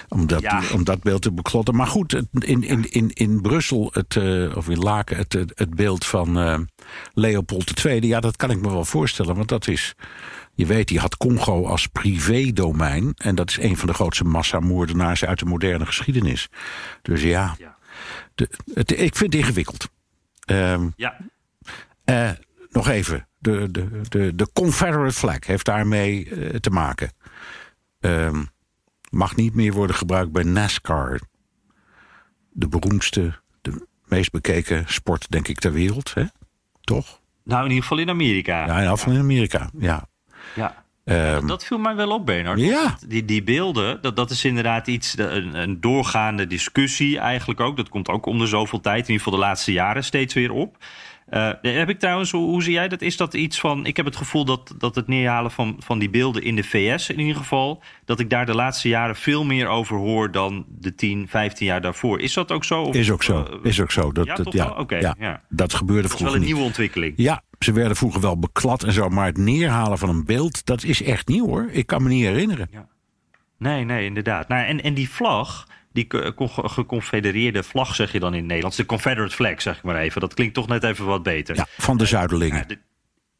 Om 0.07 0.27
dat, 0.27 0.71
om 0.73 0.83
dat 0.83 1.03
beeld 1.03 1.21
te 1.21 1.31
beklotten. 1.31 1.75
Maar 1.75 1.87
goed, 1.87 2.13
in, 2.31 2.63
in, 2.63 2.91
in, 2.91 3.09
in 3.13 3.41
Brussel, 3.41 3.89
het, 3.93 4.17
of 4.55 4.69
in 4.69 4.79
Laken, 4.79 5.17
het, 5.17 5.33
het 5.33 5.75
beeld 5.75 6.05
van 6.05 6.67
Leopold 7.13 7.85
II. 7.85 8.07
Ja, 8.07 8.19
dat 8.19 8.35
kan 8.35 8.51
ik 8.51 8.61
me 8.61 8.69
wel 8.69 8.85
voorstellen. 8.85 9.35
Want 9.35 9.49
dat 9.49 9.67
is 9.67 9.95
je 10.55 10.65
weet, 10.65 10.87
die 10.87 10.99
had 10.99 11.17
Congo 11.17 11.65
als 11.65 11.87
privédomein. 11.87 13.13
En 13.15 13.35
dat 13.35 13.49
is 13.49 13.59
een 13.59 13.77
van 13.77 13.87
de 13.87 13.93
grootste 13.93 14.23
massamoordenaars 14.23 15.25
uit 15.25 15.39
de 15.39 15.45
moderne 15.45 15.85
geschiedenis. 15.85 16.49
Dus 17.01 17.21
ja, 17.21 17.55
De, 18.35 18.49
het, 18.73 18.91
ik 18.91 19.15
vind 19.15 19.33
het 19.33 19.41
ingewikkeld. 19.41 19.89
Um, 20.51 20.93
ja. 20.95 21.17
Uh, 22.05 22.31
nog 22.69 22.87
even, 22.87 23.27
de, 23.37 23.71
de, 23.71 24.01
de, 24.09 24.35
de 24.35 24.47
Confederate 24.53 25.15
flag 25.15 25.45
heeft 25.45 25.65
daarmee 25.65 26.25
uh, 26.25 26.49
te 26.49 26.69
maken. 26.69 27.11
Um, 27.99 28.47
mag 29.09 29.35
niet 29.35 29.55
meer 29.55 29.73
worden 29.73 29.95
gebruikt 29.95 30.31
bij 30.31 30.43
NASCAR. 30.43 31.19
De 32.49 32.67
beroemdste, 32.67 33.39
de 33.61 33.87
meest 34.05 34.31
bekeken 34.31 34.83
sport, 34.87 35.31
denk 35.31 35.47
ik, 35.47 35.59
ter 35.59 35.71
wereld. 35.71 36.13
Hè? 36.13 36.23
Toch? 36.81 37.19
Nou, 37.43 37.63
in 37.63 37.69
ieder 37.69 37.83
geval 37.83 37.99
in 37.99 38.09
Amerika. 38.09 38.65
Ja, 38.65 38.73
in 38.73 38.81
ieder 38.81 38.97
geval 38.97 39.13
in 39.13 39.19
Amerika, 39.19 39.69
ja. 39.77 40.07
Ja. 40.55 40.83
Um, 41.05 41.47
dat 41.47 41.65
viel 41.65 41.77
mij 41.77 41.95
wel 41.95 42.09
op, 42.09 42.25
Bernard. 42.25 42.59
Ja. 42.59 42.97
Die, 43.07 43.25
die 43.25 43.43
beelden, 43.43 44.01
dat, 44.01 44.15
dat 44.15 44.29
is 44.29 44.45
inderdaad 44.45 44.87
iets, 44.87 45.17
een, 45.17 45.53
een, 45.53 45.81
doorgaande 45.81 46.47
discussie 46.47 47.19
eigenlijk 47.19 47.59
ook. 47.59 47.77
Dat 47.77 47.89
komt 47.89 48.09
ook 48.09 48.25
om 48.25 48.39
de 48.39 48.47
zoveel 48.47 48.79
tijd, 48.79 49.07
in 49.07 49.11
ieder 49.11 49.23
geval 49.23 49.39
de 49.39 49.45
laatste 49.45 49.71
jaren, 49.71 50.03
steeds 50.03 50.33
weer 50.33 50.51
op. 50.51 50.77
Uh, 51.29 51.51
heb 51.61 51.89
ik 51.89 51.99
trouwens, 51.99 52.31
hoe, 52.31 52.45
hoe, 52.45 52.63
zie 52.63 52.73
jij 52.73 52.87
dat? 52.87 53.01
Is 53.01 53.17
dat 53.17 53.33
iets 53.33 53.59
van. 53.59 53.85
Ik 53.85 53.97
heb 53.97 54.05
het 54.05 54.15
gevoel 54.15 54.45
dat, 54.45 54.75
dat 54.77 54.95
het 54.95 55.07
neerhalen 55.07 55.51
van, 55.51 55.75
van 55.79 55.99
die 55.99 56.09
beelden 56.09 56.43
in 56.43 56.55
de 56.55 56.63
VS 56.63 57.09
in 57.09 57.19
ieder 57.19 57.35
geval. 57.35 57.83
dat 58.05 58.19
ik 58.19 58.29
daar 58.29 58.45
de 58.45 58.55
laatste 58.55 58.87
jaren 58.87 59.15
veel 59.15 59.45
meer 59.45 59.67
over 59.67 59.97
hoor 59.97 60.31
dan 60.31 60.65
de 60.69 60.95
10, 60.95 61.27
15 61.27 61.65
jaar 61.65 61.81
daarvoor. 61.81 62.19
Is 62.19 62.33
dat 62.33 62.51
ook 62.51 62.63
zo? 62.63 62.81
Of, 62.81 62.95
is 62.95 63.11
ook 63.11 63.23
zo. 63.23 63.47
Uh, 63.51 63.65
is 63.65 63.81
ook 63.81 63.91
zo. 63.91 64.11
Dat, 64.11 64.25
ja, 64.25 64.35
dat, 64.35 64.53
ja, 64.53 64.69
okay, 64.69 65.01
ja, 65.01 65.15
ja, 65.19 65.41
dat 65.49 65.73
gebeurde 65.73 66.07
vroeger. 66.07 66.09
Dat 66.09 66.11
is 66.11 66.21
wel 66.21 66.33
een 66.33 66.39
niet. 66.39 66.47
nieuwe 66.47 66.63
ontwikkeling. 66.63 67.13
Ja, 67.15 67.43
ze 67.59 67.71
werden 67.71 67.97
vroeger 67.97 68.21
wel 68.21 68.39
beklad 68.39 68.83
en 68.83 68.93
zo. 68.93 69.09
Maar 69.09 69.25
het 69.25 69.37
neerhalen 69.37 69.97
van 69.97 70.09
een 70.09 70.25
beeld, 70.25 70.65
dat 70.65 70.83
is 70.83 71.03
echt 71.03 71.27
nieuw 71.27 71.47
hoor. 71.47 71.67
Ik 71.71 71.87
kan 71.87 72.03
me 72.03 72.09
niet 72.09 72.23
herinneren. 72.23 72.67
Ja. 72.71 72.87
Nee, 73.57 73.83
nee, 73.83 74.05
inderdaad. 74.05 74.47
Nou, 74.47 74.65
en, 74.65 74.83
en 74.83 74.93
die 74.93 75.09
vlag 75.09 75.67
die 75.95 76.07
geconfedereerde 76.49 77.63
vlag, 77.63 77.95
zeg 77.95 78.11
je 78.11 78.19
dan 78.19 78.31
in 78.31 78.37
het 78.37 78.47
Nederlands. 78.47 78.77
De 78.77 78.85
Confederate 78.85 79.35
flag, 79.35 79.61
zeg 79.61 79.77
ik 79.77 79.83
maar 79.83 79.95
even. 79.95 80.21
Dat 80.21 80.33
klinkt 80.33 80.53
toch 80.53 80.67
net 80.67 80.83
even 80.83 81.05
wat 81.05 81.23
beter. 81.23 81.55
Ja, 81.55 81.65
van 81.77 81.97
de 81.97 82.05
Zuiderlingen. 82.05 82.57
Ja, 82.57 82.65
de, 82.65 82.77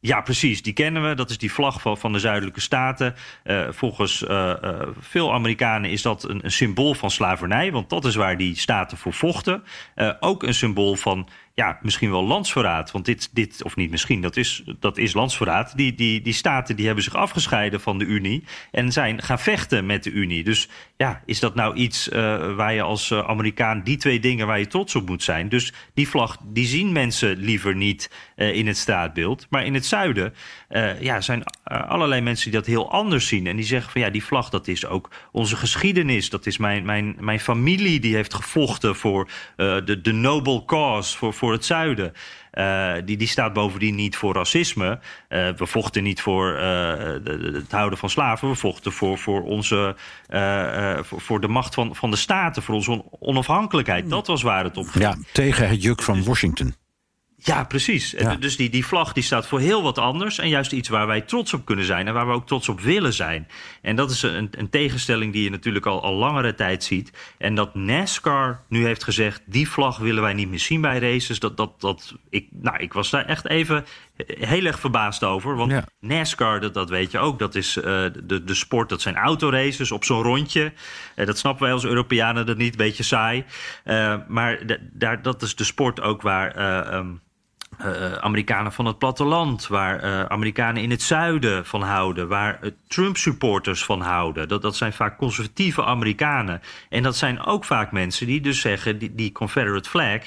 ja, 0.00 0.20
precies. 0.20 0.62
Die 0.62 0.72
kennen 0.72 1.08
we. 1.08 1.14
Dat 1.14 1.30
is 1.30 1.38
die 1.38 1.52
vlag 1.52 1.80
van, 1.80 1.98
van 1.98 2.12
de 2.12 2.18
zuidelijke 2.18 2.60
staten. 2.60 3.14
Uh, 3.44 3.66
volgens 3.70 4.22
uh, 4.22 4.54
uh, 4.64 4.80
veel 4.98 5.32
Amerikanen 5.32 5.90
is 5.90 6.02
dat 6.02 6.28
een, 6.28 6.44
een, 6.44 6.52
symbool 6.52 6.94
van 6.94 7.10
slavernij. 7.10 7.72
Want 7.72 7.90
dat 7.90 8.04
is 8.04 8.14
waar 8.14 8.36
die 8.36 8.58
staten 8.58 8.98
voor 8.98 9.12
vochten. 9.12 9.62
ook 10.20 10.42
een 10.42 10.54
symbool 10.54 10.94
van 10.94 11.28
ja, 11.56 11.78
misschien 11.82 12.10
wel 12.10 12.24
landsverraad. 12.24 12.90
Want 12.90 13.04
dit, 13.04 13.30
dit 13.32 13.62
of 13.62 13.76
niet 13.76 13.90
misschien, 13.90 14.20
dat 14.20 14.36
is, 14.36 14.62
dat 14.80 14.98
is 14.98 15.12
landsverraad. 15.12 15.76
Die, 15.76 15.94
die, 15.94 16.20
die 16.20 16.32
staten 16.32 16.76
die 16.76 16.86
hebben 16.86 17.04
zich 17.04 17.14
afgescheiden 17.14 17.80
van 17.80 17.98
de 17.98 18.04
Unie 18.04 18.44
en 18.70 18.92
zijn 18.92 19.22
gaan 19.22 19.38
vechten 19.38 19.86
met 19.86 20.04
de 20.04 20.10
Unie. 20.10 20.44
Dus 20.44 20.68
ja, 20.96 21.22
is 21.26 21.40
dat 21.40 21.54
nou 21.54 21.74
iets 21.74 22.08
uh, 22.08 22.54
waar 22.54 22.74
je 22.74 22.82
als 22.82 23.10
uh, 23.10 23.18
Amerikaan 23.18 23.82
die 23.82 23.96
twee 23.96 24.20
dingen 24.20 24.46
waar 24.46 24.58
je 24.58 24.66
trots 24.66 24.94
op 24.94 25.08
moet 25.08 25.22
zijn? 25.22 25.48
Dus 25.48 25.72
die 25.94 26.08
vlag, 26.08 26.38
die 26.44 26.66
zien 26.66 26.92
mensen 26.92 27.36
liever 27.36 27.74
niet 27.74 28.10
uh, 28.36 28.54
in 28.54 28.66
het 28.66 28.76
straatbeeld. 28.76 29.46
Maar 29.50 29.64
in 29.64 29.74
het 29.74 29.86
zuiden 29.86 30.34
ja, 31.00 31.20
zijn 31.20 31.42
allerlei 31.64 32.20
mensen 32.20 32.50
die 32.50 32.60
dat 32.60 32.68
heel 32.68 32.90
anders 32.90 33.26
zien. 33.26 33.46
En 33.46 33.56
die 33.56 33.64
zeggen 33.64 33.92
van 33.92 34.00
ja, 34.00 34.10
die 34.10 34.24
vlag 34.24 34.50
dat 34.50 34.68
is 34.68 34.86
ook 34.86 35.10
onze 35.32 35.56
geschiedenis. 35.56 36.30
Dat 36.30 36.46
is 36.46 36.58
mijn, 36.58 36.84
mijn, 36.84 37.16
mijn 37.20 37.40
familie 37.40 38.00
die 38.00 38.14
heeft 38.14 38.34
gevochten 38.34 38.96
voor 38.96 39.28
de, 39.56 40.00
de 40.02 40.12
noble 40.12 40.64
cause, 40.64 41.16
voor 41.16 41.34
voor 41.46 41.54
het 41.54 41.64
zuiden. 41.64 42.12
Uh, 42.52 42.92
die, 43.04 43.16
die 43.16 43.28
staat 43.28 43.52
bovendien 43.52 43.94
niet 43.94 44.16
voor 44.16 44.34
racisme. 44.34 44.98
Uh, 45.28 45.48
we 45.56 45.66
vochten 45.66 46.02
niet 46.02 46.20
voor 46.20 46.52
uh, 46.52 46.60
de, 46.60 47.50
het 47.52 47.72
houden 47.72 47.98
van 47.98 48.10
slaven. 48.10 48.48
We 48.48 48.54
vochten 48.54 48.92
voor, 48.92 49.18
voor, 49.18 49.42
onze, 49.42 49.96
voor, 51.02 51.20
voor, 51.20 51.40
de 51.40 51.48
macht 51.48 51.74
van, 51.74 51.96
van 51.96 52.10
de 52.10 52.16
staten, 52.16 52.62
voor 52.62 52.74
onze 52.74 53.04
onafhankelijkheid. 53.18 54.10
Dat 54.10 54.26
was 54.26 54.42
waar 54.42 54.64
het 54.64 54.76
op 54.76 54.88
ging. 54.88 55.04
Ja, 55.04 55.16
tegen 55.32 55.68
het 55.68 55.82
juk 55.82 56.02
van 56.02 56.24
Washington. 56.24 56.74
Ja, 57.46 57.64
precies. 57.64 58.10
Ja. 58.10 58.34
Dus 58.34 58.56
die, 58.56 58.70
die 58.70 58.86
vlag 58.86 59.12
die 59.12 59.22
staat 59.22 59.46
voor 59.46 59.60
heel 59.60 59.82
wat 59.82 59.98
anders. 59.98 60.38
En 60.38 60.48
juist 60.48 60.72
iets 60.72 60.88
waar 60.88 61.06
wij 61.06 61.20
trots 61.20 61.54
op 61.54 61.64
kunnen 61.64 61.84
zijn. 61.84 62.06
En 62.06 62.14
waar 62.14 62.26
we 62.26 62.32
ook 62.32 62.46
trots 62.46 62.68
op 62.68 62.80
willen 62.80 63.12
zijn. 63.12 63.48
En 63.82 63.96
dat 63.96 64.10
is 64.10 64.22
een, 64.22 64.48
een 64.50 64.70
tegenstelling 64.70 65.32
die 65.32 65.42
je 65.42 65.50
natuurlijk 65.50 65.86
al, 65.86 66.02
al 66.02 66.14
langere 66.14 66.54
tijd 66.54 66.84
ziet. 66.84 67.12
En 67.38 67.54
dat 67.54 67.74
NASCAR 67.74 68.60
nu 68.68 68.84
heeft 68.84 69.04
gezegd... 69.04 69.42
die 69.44 69.68
vlag 69.68 69.98
willen 69.98 70.22
wij 70.22 70.34
niet 70.34 70.48
meer 70.48 70.58
zien 70.58 70.80
bij 70.80 70.98
races. 70.98 71.38
Dat, 71.38 71.56
dat, 71.56 71.80
dat, 71.80 72.14
ik, 72.30 72.48
nou, 72.50 72.76
ik 72.78 72.92
was 72.92 73.10
daar 73.10 73.24
echt 73.24 73.48
even 73.48 73.84
heel 74.16 74.64
erg 74.64 74.80
verbaasd 74.80 75.24
over. 75.24 75.56
Want 75.56 75.70
ja. 75.70 75.84
NASCAR, 76.00 76.60
dat, 76.60 76.74
dat 76.74 76.90
weet 76.90 77.10
je 77.10 77.18
ook, 77.18 77.38
dat 77.38 77.54
is 77.54 77.76
uh, 77.76 77.84
de, 77.84 78.44
de 78.44 78.54
sport, 78.54 78.88
dat 78.88 79.00
zijn 79.00 79.16
autoraces 79.16 79.90
op 79.90 80.04
zo'n 80.04 80.22
rondje. 80.22 80.72
Uh, 81.16 81.26
dat 81.26 81.38
snappen 81.38 81.62
wij 81.62 81.72
als 81.72 81.84
Europeanen 81.84 82.46
dat 82.46 82.56
niet, 82.56 82.72
een 82.72 82.76
beetje 82.86 83.02
saai. 83.02 83.44
Uh, 83.84 84.16
maar 84.28 84.58
daar, 84.92 85.22
dat 85.22 85.42
is 85.42 85.56
de 85.56 85.64
sport 85.64 86.00
ook 86.00 86.22
waar... 86.22 86.94
Um, 86.94 87.24
uh, 87.84 88.12
Amerikanen 88.12 88.72
van 88.72 88.86
het 88.86 88.98
platteland, 88.98 89.66
waar 89.66 90.04
uh, 90.04 90.22
Amerikanen 90.22 90.82
in 90.82 90.90
het 90.90 91.02
zuiden 91.02 91.66
van 91.66 91.82
houden, 91.82 92.28
waar 92.28 92.58
uh, 92.62 92.70
Trump-supporters 92.88 93.84
van 93.84 94.00
houden. 94.00 94.48
Dat, 94.48 94.62
dat 94.62 94.76
zijn 94.76 94.92
vaak 94.92 95.18
conservatieve 95.18 95.84
Amerikanen. 95.84 96.60
En 96.88 97.02
dat 97.02 97.16
zijn 97.16 97.44
ook 97.44 97.64
vaak 97.64 97.92
mensen 97.92 98.26
die 98.26 98.40
dus 98.40 98.60
zeggen: 98.60 98.98
die, 98.98 99.14
die 99.14 99.32
Confederate 99.32 99.88
flag, 99.88 100.20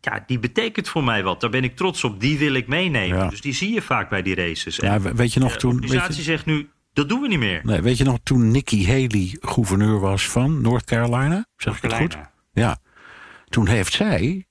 ja, 0.00 0.24
die 0.26 0.38
betekent 0.38 0.88
voor 0.88 1.04
mij 1.04 1.22
wat. 1.22 1.40
Daar 1.40 1.50
ben 1.50 1.64
ik 1.64 1.76
trots 1.76 2.04
op, 2.04 2.20
die 2.20 2.38
wil 2.38 2.54
ik 2.54 2.66
meenemen. 2.66 3.18
Ja. 3.18 3.28
Dus 3.28 3.40
die 3.40 3.54
zie 3.54 3.74
je 3.74 3.82
vaak 3.82 4.08
bij 4.08 4.22
die 4.22 4.34
races. 4.34 4.76
Ja, 4.76 4.94
en, 4.94 5.16
weet 5.16 5.32
je 5.32 5.40
nog 5.40 5.56
toen. 5.56 5.76
De 5.76 5.82
organisatie 5.82 6.16
je, 6.16 6.22
zegt 6.22 6.46
nu: 6.46 6.68
dat 6.92 7.08
doen 7.08 7.20
we 7.20 7.28
niet 7.28 7.38
meer. 7.38 7.60
Nee, 7.62 7.80
weet 7.80 7.98
je 7.98 8.04
nog 8.04 8.18
toen 8.22 8.50
Nikki 8.50 8.86
Haley 8.86 9.36
gouverneur 9.40 10.00
was 10.00 10.28
van 10.28 10.60
North 10.60 10.84
Carolina? 10.84 11.46
Zeg 11.56 11.82
North 11.82 11.84
ik 11.84 11.90
het 11.90 12.00
goed? 12.00 12.18
Ja. 12.52 12.78
Toen 13.48 13.68
heeft 13.68 13.92
zij 13.92 14.45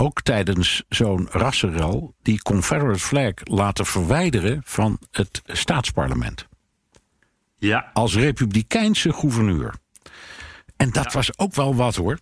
ook 0.00 0.22
tijdens 0.22 0.82
zo'n 0.88 1.28
rassenrel 1.30 2.14
die 2.22 2.42
Confederate 2.42 2.98
flag 2.98 3.32
laten 3.44 3.86
verwijderen 3.86 4.60
van 4.64 4.98
het 5.10 5.42
staatsparlement. 5.44 6.48
Ja. 7.58 7.90
Als 7.92 8.16
republikeinse 8.16 9.12
gouverneur. 9.12 9.74
En 10.76 10.90
dat 10.90 11.04
ja. 11.04 11.10
was 11.12 11.38
ook 11.38 11.54
wel 11.54 11.74
wat 11.74 11.96
hoor. 11.96 12.18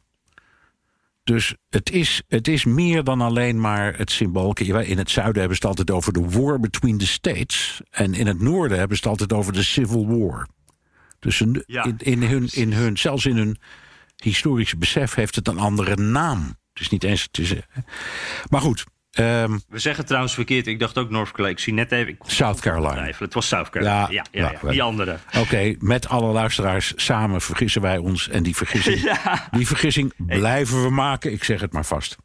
Dus 1.25 1.55
het 1.69 1.91
is, 1.91 2.23
het 2.29 2.49
is 2.49 2.65
meer 2.65 3.05
dan 3.05 3.21
alleen 3.21 3.61
maar 3.61 3.97
het 3.97 4.11
symbool. 4.11 4.53
In 4.53 4.99
het 4.99 5.11
zuiden 5.11 5.41
hebben 5.41 5.59
ze 5.59 5.69
het 5.69 5.79
altijd 5.79 5.91
over 5.91 6.13
de 6.13 6.41
war 6.41 6.61
between 6.61 6.99
the 6.99 7.07
states. 7.07 7.81
En 7.91 8.15
in 8.15 8.27
het 8.27 8.41
noorden 8.41 8.79
hebben 8.79 8.97
ze 8.97 9.03
het 9.03 9.13
altijd 9.13 9.33
over 9.39 9.53
de 9.53 9.63
civil 9.63 10.07
war. 10.19 10.49
Dus 11.19 11.41
in, 11.41 11.63
ja. 11.67 11.85
in, 11.85 11.97
in, 11.99 12.23
hun, 12.23 12.49
in 12.53 12.73
hun, 12.73 12.99
zelfs 12.99 13.27
in 13.27 13.37
hun 13.37 13.59
historische 14.17 14.77
besef 14.77 15.15
heeft 15.15 15.35
het 15.35 15.49
een 15.49 15.59
andere 15.59 15.97
naam. 15.97 16.57
Het 16.79 16.87
is 16.87 16.93
niet 16.93 17.05
eens. 17.05 17.23
Het 17.23 17.39
is, 17.39 17.55
maar 18.49 18.61
goed. 18.61 18.85
Um, 19.19 19.61
we 19.69 19.79
zeggen 19.79 20.07
trouwens 20.07 20.35
verkeerd. 20.35 20.67
Ik 20.67 20.79
dacht 20.79 20.99
ook 20.99 21.11
North 21.11 21.31
Carolina. 21.31 21.57
Ik 21.57 21.59
zie 21.59 21.73
net 21.73 21.93
even. 21.93 22.17
South 22.27 22.61
Carolina. 22.61 23.11
Het 23.19 23.35
was 23.35 23.49
South 23.49 23.71
Carolina. 23.71 24.01
Ja, 24.01 24.07
ja, 24.11 24.25
ja, 24.31 24.59
ja 24.63 24.71
die 24.71 24.83
andere. 24.83 25.19
Oké, 25.29 25.39
okay, 25.39 25.77
met 25.79 26.09
alle 26.09 26.33
luisteraars 26.33 26.93
samen 26.97 27.41
vergissen 27.41 27.83
wij 27.83 27.99
ons. 27.99 28.29
En 28.29 28.43
die 28.43 28.57
vergissing, 28.57 29.19
die 29.51 29.67
vergissing 29.67 30.13
blijven 30.27 30.83
we 30.83 30.91
maken. 30.91 31.33
Ik 31.33 31.45
zeg 31.45 31.61
het 31.61 31.73
maar 31.73 31.85
vast. 31.85 32.17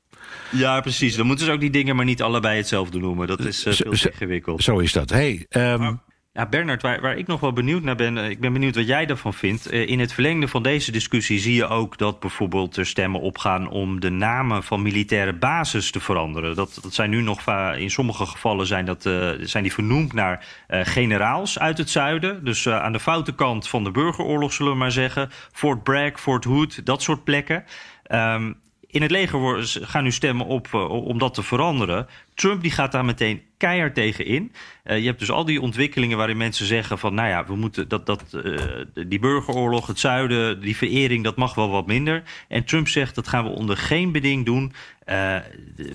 Ja, 0.50 0.82
precies. 0.82 1.16
Dan 1.16 1.26
moeten 1.26 1.46
ze 1.46 1.52
ook 1.52 1.60
die 1.60 1.70
dingen 1.70 1.96
maar 1.96 2.06
niet 2.06 2.22
allebei 2.22 2.58
hetzelfde 2.58 3.00
noemen. 3.00 3.28
Dat 3.28 3.40
is 3.40 3.66
uh, 3.66 3.74
veel 3.74 3.92
ingewikkeld. 3.92 4.64
Zo 4.64 4.78
is 4.80 4.92
dat. 4.92 5.10
Hey, 5.10 5.46
um, 5.50 6.02
ja, 6.34 6.46
Bernard, 6.46 6.82
waar, 6.82 7.18
ik 7.18 7.28
nog 7.28 7.40
wel 7.40 7.54
benieuwd 7.54 7.84
naar 7.84 7.96
ben, 7.96 8.18
ik 8.18 8.40
ben 8.40 8.54
benieuwd 8.54 8.76
wat 8.76 8.88
jij 8.88 9.08
ervan 9.08 9.34
vindt. 9.34 9.72
In 9.72 10.00
het 10.00 10.14
verlengde 10.14 10.48
van 10.48 10.64
deze 10.64 10.92
discussie 10.92 11.40
zie 11.40 11.56
je 11.56 11.68
ook 11.68 11.98
dat 11.98 12.20
bijvoorbeeld 12.20 12.78
er 12.78 12.86
stemmen 12.86 13.22
opgaan 13.22 13.70
om 13.70 14.00
de 14.00 14.10
namen 14.10 14.64
van 14.64 14.82
militaire 14.82 15.34
bases 15.34 15.92
te 15.92 16.00
veranderen. 16.00 16.56
Dat, 16.56 16.80
dat 16.82 16.94
zijn 16.94 17.10
nu 17.10 17.22
nog 17.22 17.48
in 17.76 17.92
sommige 17.92 18.26
gevallen 18.26 18.68
zijn, 18.68 18.86
dat, 18.86 19.06
uh, 19.06 19.30
zijn 19.40 19.64
die 19.64 19.74
vernoemd 19.74 20.14
naar 20.14 20.46
generaals 20.68 21.60
uit 21.60 21.78
het 21.78 21.90
zuiden. 21.90 22.46
Dus 22.46 22.70
aan 22.70 22.94
de 22.94 23.00
foute 23.00 23.36
kant 23.36 23.68
van 23.68 23.84
de 23.84 23.92
burgeroorlog 23.92 24.54
zullen 24.54 24.72
we 24.72 24.78
maar 24.78 24.92
zeggen. 24.92 25.30
Fort 25.52 25.84
Bragg, 25.84 26.20
Fort 26.20 26.44
Hood, 26.44 26.86
dat 26.86 27.02
soort 27.02 27.24
plekken. 27.24 27.64
Um, 28.12 28.62
in 28.94 29.02
het 29.02 29.12
leger 29.12 29.68
gaan 29.68 30.04
nu 30.04 30.12
stemmen 30.12 30.46
op 30.46 30.68
uh, 30.74 30.90
om 30.90 31.18
dat 31.18 31.34
te 31.34 31.44
veranderen. 31.44 32.08
Trump 32.34 32.62
die 32.62 32.72
gaat 32.72 32.92
daar 32.92 33.06
meteen 33.06 33.42
keihard 33.58 33.96
tegen 33.96 34.26
in. 34.26 34.52
Uh, 34.86 35.00
je 35.00 35.06
hebt 35.06 35.20
dus 35.20 35.32
al 35.32 35.46
die 35.46 35.62
ontwikkelingen 35.62 36.18
waarin 36.18 36.38
mensen 36.38 36.66
zeggen 36.66 37.00
van... 37.00 37.14
nou 37.14 37.28
ja, 37.28 37.46
we 37.46 37.56
moeten 37.56 37.88
dat, 37.88 38.06
dat, 38.06 38.24
uh, 38.34 38.62
die 39.08 39.20
burgeroorlog, 39.20 39.88
het 39.88 40.00
zuiden, 40.00 40.62
die 40.62 40.76
verering... 40.76 41.24
dat 41.24 41.36
mag 41.36 41.56
wel 41.56 41.70
wat 41.70 41.88
minder. 41.88 42.24
En 42.48 42.64
Trump 42.64 42.88
zegt 42.88 43.16
dat 43.16 43.28
gaan 43.28 43.44
we 43.44 43.50
onder 43.50 43.78
geen 43.78 44.12
beding 44.12 44.46
doen. 44.46 44.74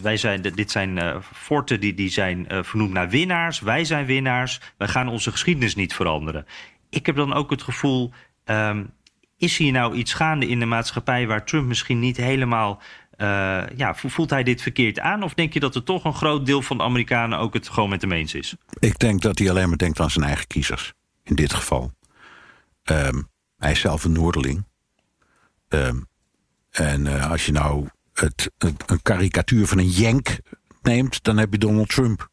wij 0.02 0.16
zijn, 0.16 0.42
dit 0.42 0.70
zijn 0.70 1.22
forten 1.32 1.80
die, 1.80 1.94
die 1.94 2.10
zijn 2.10 2.46
vernoemd 2.48 2.92
naar 2.92 3.08
winnaars. 3.08 3.60
Wij 3.60 3.84
zijn 3.84 4.06
winnaars. 4.06 4.60
Wij 4.76 4.88
gaan 4.88 5.08
onze 5.08 5.30
geschiedenis 5.30 5.74
niet 5.74 5.94
veranderen. 5.94 6.46
Ik 6.90 7.06
heb 7.06 7.16
dan 7.16 7.32
ook 7.32 7.50
het 7.50 7.62
gevoel... 7.62 8.12
Um, 8.44 8.90
is 9.38 9.56
hier 9.56 9.72
nou 9.72 9.94
iets 9.94 10.14
gaande 10.14 10.48
in 10.48 10.58
de 10.58 10.66
maatschappij 10.66 11.26
waar 11.26 11.44
Trump 11.44 11.66
misschien 11.66 11.98
niet 11.98 12.16
helemaal. 12.16 12.82
Uh, 13.16 13.62
ja, 13.76 13.94
voelt 13.94 14.30
hij 14.30 14.42
dit 14.42 14.62
verkeerd 14.62 15.00
aan? 15.00 15.22
Of 15.22 15.34
denk 15.34 15.52
je 15.52 15.60
dat 15.60 15.74
er 15.74 15.82
toch 15.82 16.04
een 16.04 16.14
groot 16.14 16.46
deel 16.46 16.62
van 16.62 16.76
de 16.76 16.82
Amerikanen 16.82 17.38
ook 17.38 17.54
het 17.54 17.68
gewoon 17.68 17.88
met 17.88 18.00
hem 18.00 18.12
eens 18.12 18.34
is? 18.34 18.56
Ik 18.78 18.98
denk 18.98 19.22
dat 19.22 19.38
hij 19.38 19.50
alleen 19.50 19.68
maar 19.68 19.78
denkt 19.78 20.00
aan 20.00 20.10
zijn 20.10 20.24
eigen 20.24 20.46
kiezers. 20.46 20.92
In 21.22 21.34
dit 21.34 21.52
geval. 21.52 21.92
Um, 22.84 23.28
hij 23.56 23.70
is 23.70 23.80
zelf 23.80 24.04
een 24.04 24.12
Noorderling. 24.12 24.66
Um, 25.68 26.06
en 26.70 27.06
uh, 27.06 27.30
als 27.30 27.46
je 27.46 27.52
nou 27.52 27.88
het, 28.12 28.50
het, 28.58 28.90
een 28.90 29.02
karikatuur 29.02 29.66
van 29.66 29.78
een 29.78 29.90
Jenk 29.90 30.38
neemt, 30.82 31.22
dan 31.22 31.36
heb 31.36 31.52
je 31.52 31.58
Donald 31.58 31.88
Trump. 31.88 32.28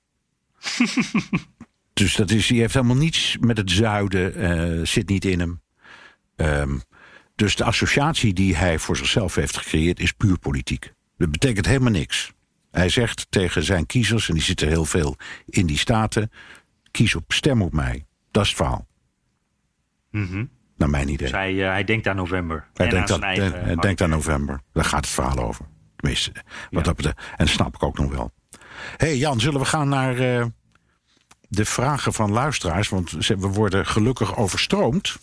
dus 1.94 2.16
dat 2.16 2.32
is, 2.32 2.50
hij 2.50 2.58
heeft 2.58 2.74
helemaal 2.74 2.96
niets 2.96 3.38
met 3.40 3.58
het 3.58 3.72
zuiden, 3.72 4.42
uh, 4.42 4.86
zit 4.86 5.10
niet 5.10 5.26
in 5.26 5.40
hem. 5.40 5.62
Um, 6.36 6.82
dus 7.36 7.56
de 7.56 7.64
associatie 7.64 8.34
die 8.34 8.56
hij 8.56 8.80
voor 8.80 8.98
zichzelf 8.98 9.36
heeft 9.36 9.58
gecreëerd 9.58 10.00
is 10.00 10.12
puur 10.12 10.40
politiek. 10.40 10.94
Dat 11.18 11.32
betekent 11.32 11.66
helemaal 11.66 11.92
niks. 11.92 12.34
Hij 12.72 12.90
zegt 12.90 13.28
tegen 13.30 13.64
zijn 13.64 13.86
kiezers, 13.86 14.28
en 14.28 14.34
die 14.34 14.44
zitten 14.44 14.68
heel 14.68 14.86
veel 14.86 15.16
in 15.46 15.66
die 15.66 15.78
staten: 15.78 16.32
kies 16.92 17.16
op, 17.16 17.34
stem 17.34 17.62
op 17.62 17.74
mij. 17.74 18.06
Dat 18.32 18.44
is 18.44 18.50
het 18.50 18.58
verhaal. 18.58 18.88
Mm 20.12 20.28
-hmm. 20.28 20.50
Naar 20.78 20.90
mijn 20.90 21.10
idee. 21.10 21.18
Dus 21.18 21.32
hij, 21.32 21.54
uh, 21.54 21.68
hij 21.68 21.84
denkt 21.84 22.08
aan 22.08 22.16
november. 22.16 22.68
Hij 22.74 22.86
en 22.86 22.92
denkt, 22.92 23.12
aan 23.12 23.78
denkt 23.80 24.02
aan 24.02 24.10
november. 24.10 24.62
Daar 24.74 24.86
gaat 24.86 25.06
het 25.06 25.14
verhaal 25.14 25.38
over. 25.38 25.66
Tenminste, 25.96 26.32
wat 26.70 26.86
Ja. 26.86 26.94
dat. 26.94 27.06
En 27.06 27.14
dat 27.38 27.48
snap 27.48 27.76
ik 27.76 27.84
ook 27.84 27.98
nog 27.98 28.12
wel. 28.12 28.32
Hé 28.98 29.08
hey 29.08 29.18
Jan, 29.18 29.40
zullen 29.40 29.60
we 29.60 29.66
gaan 29.66 29.90
naar 29.90 30.20
uh, 30.20 30.46
de 31.42 31.66
vragen 31.66 32.14
van 32.14 32.32
luisteraars? 32.32 32.90
Want 32.90 33.12
we 33.28 33.36
worden 33.38 33.86
gelukkig 33.86 34.38
overstroomd. 34.38 35.18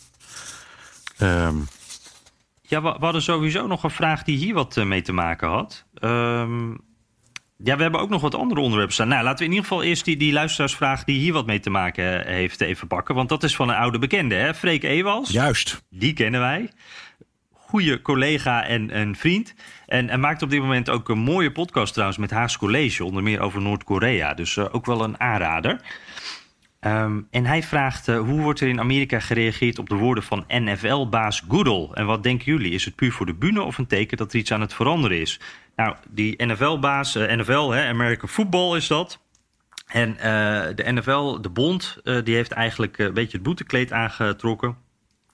Ehm, 1.17 1.55
Ja, 2.73 2.81
we, 2.81 2.91
we 2.91 3.03
hadden 3.03 3.21
sowieso 3.21 3.67
nog 3.67 3.83
een 3.83 3.89
vraag 3.89 4.23
die 4.23 4.37
hier 4.37 4.53
wat 4.53 4.77
eh, 4.77 4.85
mee 4.85 5.01
te 5.01 5.11
maken 5.11 5.47
had. 5.47 5.85
Ehm, 5.93 6.69
ja, 7.57 7.75
we 7.75 7.81
hebben 7.81 7.99
ook 7.99 8.09
nog 8.09 8.21
wat 8.21 8.35
andere 8.35 8.61
onderwerpen 8.61 8.93
staan. 8.93 9.07
Nou, 9.07 9.23
laten 9.23 9.39
we 9.39 9.43
in 9.43 9.49
ieder 9.49 9.67
geval 9.67 9.83
eerst 9.83 10.05
die, 10.05 10.17
die 10.17 10.33
luisteraarsvraag 10.33 11.03
die 11.03 11.19
hier 11.19 11.33
wat 11.33 11.45
mee 11.45 11.59
te 11.59 11.69
maken 11.69 12.25
eh, 12.25 12.33
heeft 12.33 12.61
even 12.61 12.87
pakken. 12.87 13.15
Want 13.15 13.29
dat 13.29 13.43
is 13.43 13.55
van 13.55 13.69
een 13.69 13.75
oude 13.75 13.99
bekende, 13.99 14.35
hè? 14.35 14.53
Freek 14.53 14.83
Ewals. 14.83 15.29
juist. 15.29 15.83
Die 15.89 16.13
kennen 16.13 16.39
wij. 16.39 16.71
Goede 17.51 18.01
collega 18.01 18.65
en, 18.65 18.89
en 18.89 19.15
vriend. 19.15 19.53
En, 19.85 20.09
en 20.09 20.19
maakt 20.19 20.41
op 20.41 20.49
dit 20.49 20.61
moment 20.61 20.89
ook 20.89 21.09
een 21.09 21.19
mooie 21.19 21.51
podcast 21.51 21.93
trouwens 21.93 22.19
met 22.19 22.31
Haas 22.31 22.57
College. 22.57 23.03
Onder 23.03 23.23
meer 23.23 23.39
over 23.39 23.61
Noord-Korea. 23.61 24.33
Dus 24.33 24.57
eh, 24.57 24.65
ook 24.71 24.85
wel 24.85 25.03
een 25.03 25.19
aanrader. 25.19 25.81
Ehm, 26.83 27.21
en 27.31 27.45
hij 27.45 27.63
vraagt, 27.63 28.07
eh, 28.07 28.19
hoe 28.19 28.41
wordt 28.41 28.59
er 28.59 28.67
in 28.67 28.79
Amerika 28.79 29.19
gereageerd 29.19 29.79
op 29.79 29.89
de 29.89 29.95
woorden 29.95 30.23
van 30.23 30.45
NFL-baas 30.47 31.43
Goodell? 31.47 31.89
En 31.93 32.05
wat 32.05 32.23
denken 32.23 32.45
jullie? 32.45 32.71
Is 32.71 32.85
het 32.85 32.95
puur 32.95 33.11
voor 33.11 33.25
de 33.25 33.33
bühne 33.33 33.61
of 33.61 33.77
een 33.77 33.87
teken 33.87 34.17
dat 34.17 34.33
er 34.33 34.39
iets 34.39 34.51
aan 34.51 34.61
het 34.61 34.73
veranderen 34.73 35.19
is? 35.21 35.39
Nou, 35.75 35.95
die 36.09 36.45
NFL-baas, 36.45 37.15
eh, 37.15 37.37
NFL, 37.37 37.69
hè, 37.69 37.87
American 37.87 38.29
Football 38.29 38.75
is 38.75 38.87
dat. 38.87 39.19
En 39.87 40.17
eh, 40.17 40.75
de 40.75 40.91
NFL, 40.91 41.41
de 41.41 41.49
bond, 41.49 41.97
die 42.23 42.35
heeft 42.35 42.51
eigenlijk 42.51 42.97
een 42.97 43.13
beetje 43.13 43.37
het 43.37 43.43
boetekleed 43.43 43.91
aangetrokken. 43.91 44.77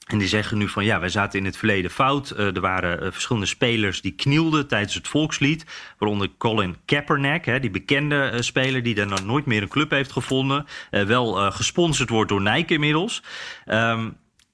En 0.10 0.18
die 0.18 0.28
zeggen 0.28 0.58
nu 0.58 0.68
van 0.68 0.86
ja, 0.86 1.00
wij 1.00 1.10
zaten 1.10 1.40
in 1.40 1.46
het 1.46 1.58
verleden 1.58 1.92
fout. 1.92 2.30
Eh, 2.30 2.56
er 2.56 2.62
waren 2.62 3.02
eh, 3.02 3.12
verschillende 3.12 3.48
spelers 3.48 4.02
die 4.02 4.12
knielden 4.12 4.68
tijdens 4.68 4.94
het 4.94 5.08
volkslied. 5.08 5.66
Waaronder 5.98 6.30
Colin 6.38 6.76
Kaepernick, 6.86 7.46
hè, 7.46 7.60
die 7.60 7.70
bekende 7.70 8.22
eh, 8.22 8.42
speler 8.42 8.84
die 8.84 8.96
dan 8.96 9.26
nooit 9.26 9.46
meer 9.46 9.62
een 9.62 9.68
club 9.68 9.92
heeft 9.92 10.12
gevonden. 10.12 10.66
Wel 10.90 11.52
gesponsord 11.52 12.10
wordt 12.10 12.30
door 12.30 12.42
Nike 12.42 12.74
inmiddels. 12.74 13.24
Ehm, 13.66 14.10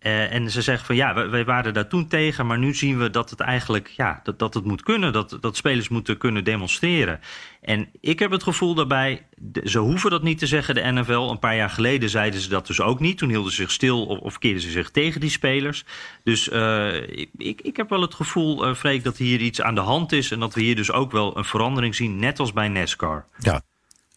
eh, 0.06 0.34
en 0.34 0.52
ze 0.52 0.62
zeggen 0.62 0.86
van 0.86 0.96
ja, 0.96 1.30
wij, 1.30 1.46
waren 1.46 1.74
daar 1.74 1.88
toen 1.88 2.08
tegen, 2.08 2.46
maar 2.46 2.58
nu 2.58 2.74
zien 2.74 2.98
we 2.98 3.10
dat 3.10 3.30
het 3.30 3.40
eigenlijk 3.40 3.88
ja, 3.88 4.20
dat, 4.24 4.40
dat 4.40 4.54
het 4.54 4.66
moet 4.66 4.84
kunnen, 4.84 5.14
dat, 5.14 5.38
dat 5.42 5.56
spelers 5.56 5.90
moeten 5.90 6.18
kunnen 6.18 6.44
demonstreren. 6.44 7.20
En 7.62 7.90
ik 8.00 8.20
heb 8.20 8.32
het 8.32 8.44
gevoel 8.44 8.74
daarbij, 8.74 9.26
ze 9.64 9.80
hoeven 9.80 10.10
dat 10.10 10.24
niet 10.24 10.40
te 10.40 10.48
zeggen, 10.48 10.76
de 10.76 10.92
NFL. 10.92 11.12
Een 11.12 11.40
paar 11.40 11.56
jaar 11.56 11.70
geleden 11.70 12.10
zeiden 12.10 12.40
ze 12.40 12.50
dat 12.50 12.68
dus 12.68 12.82
ook 12.82 13.00
niet. 13.00 13.18
Toen 13.18 13.30
hielden 13.30 13.52
ze 13.52 13.62
zich 13.62 13.72
stil 13.72 14.06
of, 14.06 14.20
of 14.20 14.38
keerden 14.38 14.62
ze 14.62 14.72
zich 14.72 14.92
tegen 14.92 15.22
die 15.22 15.30
spelers. 15.30 15.86
Dus 16.24 16.50
eh, 16.50 17.08
ik, 17.38 17.62
ik, 17.62 17.78
heb 17.78 17.90
wel 17.90 18.02
het 18.02 18.14
gevoel, 18.14 18.66
eh 18.66 18.76
Freek, 18.76 19.04
dat 19.04 19.18
hier 19.18 19.40
iets 19.40 19.62
aan 19.62 19.76
de 19.76 19.82
hand 19.82 20.12
is. 20.12 20.32
En 20.32 20.40
dat 20.40 20.54
we 20.54 20.62
hier 20.62 20.76
dus 20.76 20.92
ook 20.92 21.12
wel 21.12 21.38
een 21.38 21.46
verandering 21.46 21.96
zien, 21.96 22.20
net 22.20 22.40
als 22.40 22.54
bij 22.54 22.68
NASCAR. 22.68 23.26
Ja. 23.40 23.62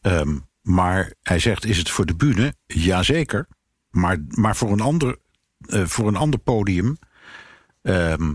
Ehm, 0.00 0.38
maar 0.62 1.12
hij 1.22 1.38
zegt, 1.38 1.64
is 1.64 1.78
het 1.78 1.90
voor 1.90 2.06
de 2.06 2.16
bühne? 2.16 2.54
Jazeker. 2.66 3.48
Maar, 3.90 4.18
maar 4.28 4.56
voor, 4.56 4.72
een 4.72 4.80
ander, 4.80 5.16
eh, 5.58 5.84
voor 5.84 6.08
een 6.08 6.16
ander 6.16 6.40
podium. 6.40 6.98
Ehm, 7.82 8.34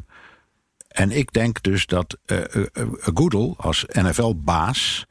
en 0.88 1.12
ik 1.12 1.34
denk 1.34 1.64
dus 1.64 1.86
dat 1.86 2.18
eh 2.26 2.56
eh, 2.56 2.88
Goodell 3.00 3.54
als 3.58 3.86
NFL-baas... 3.88 5.06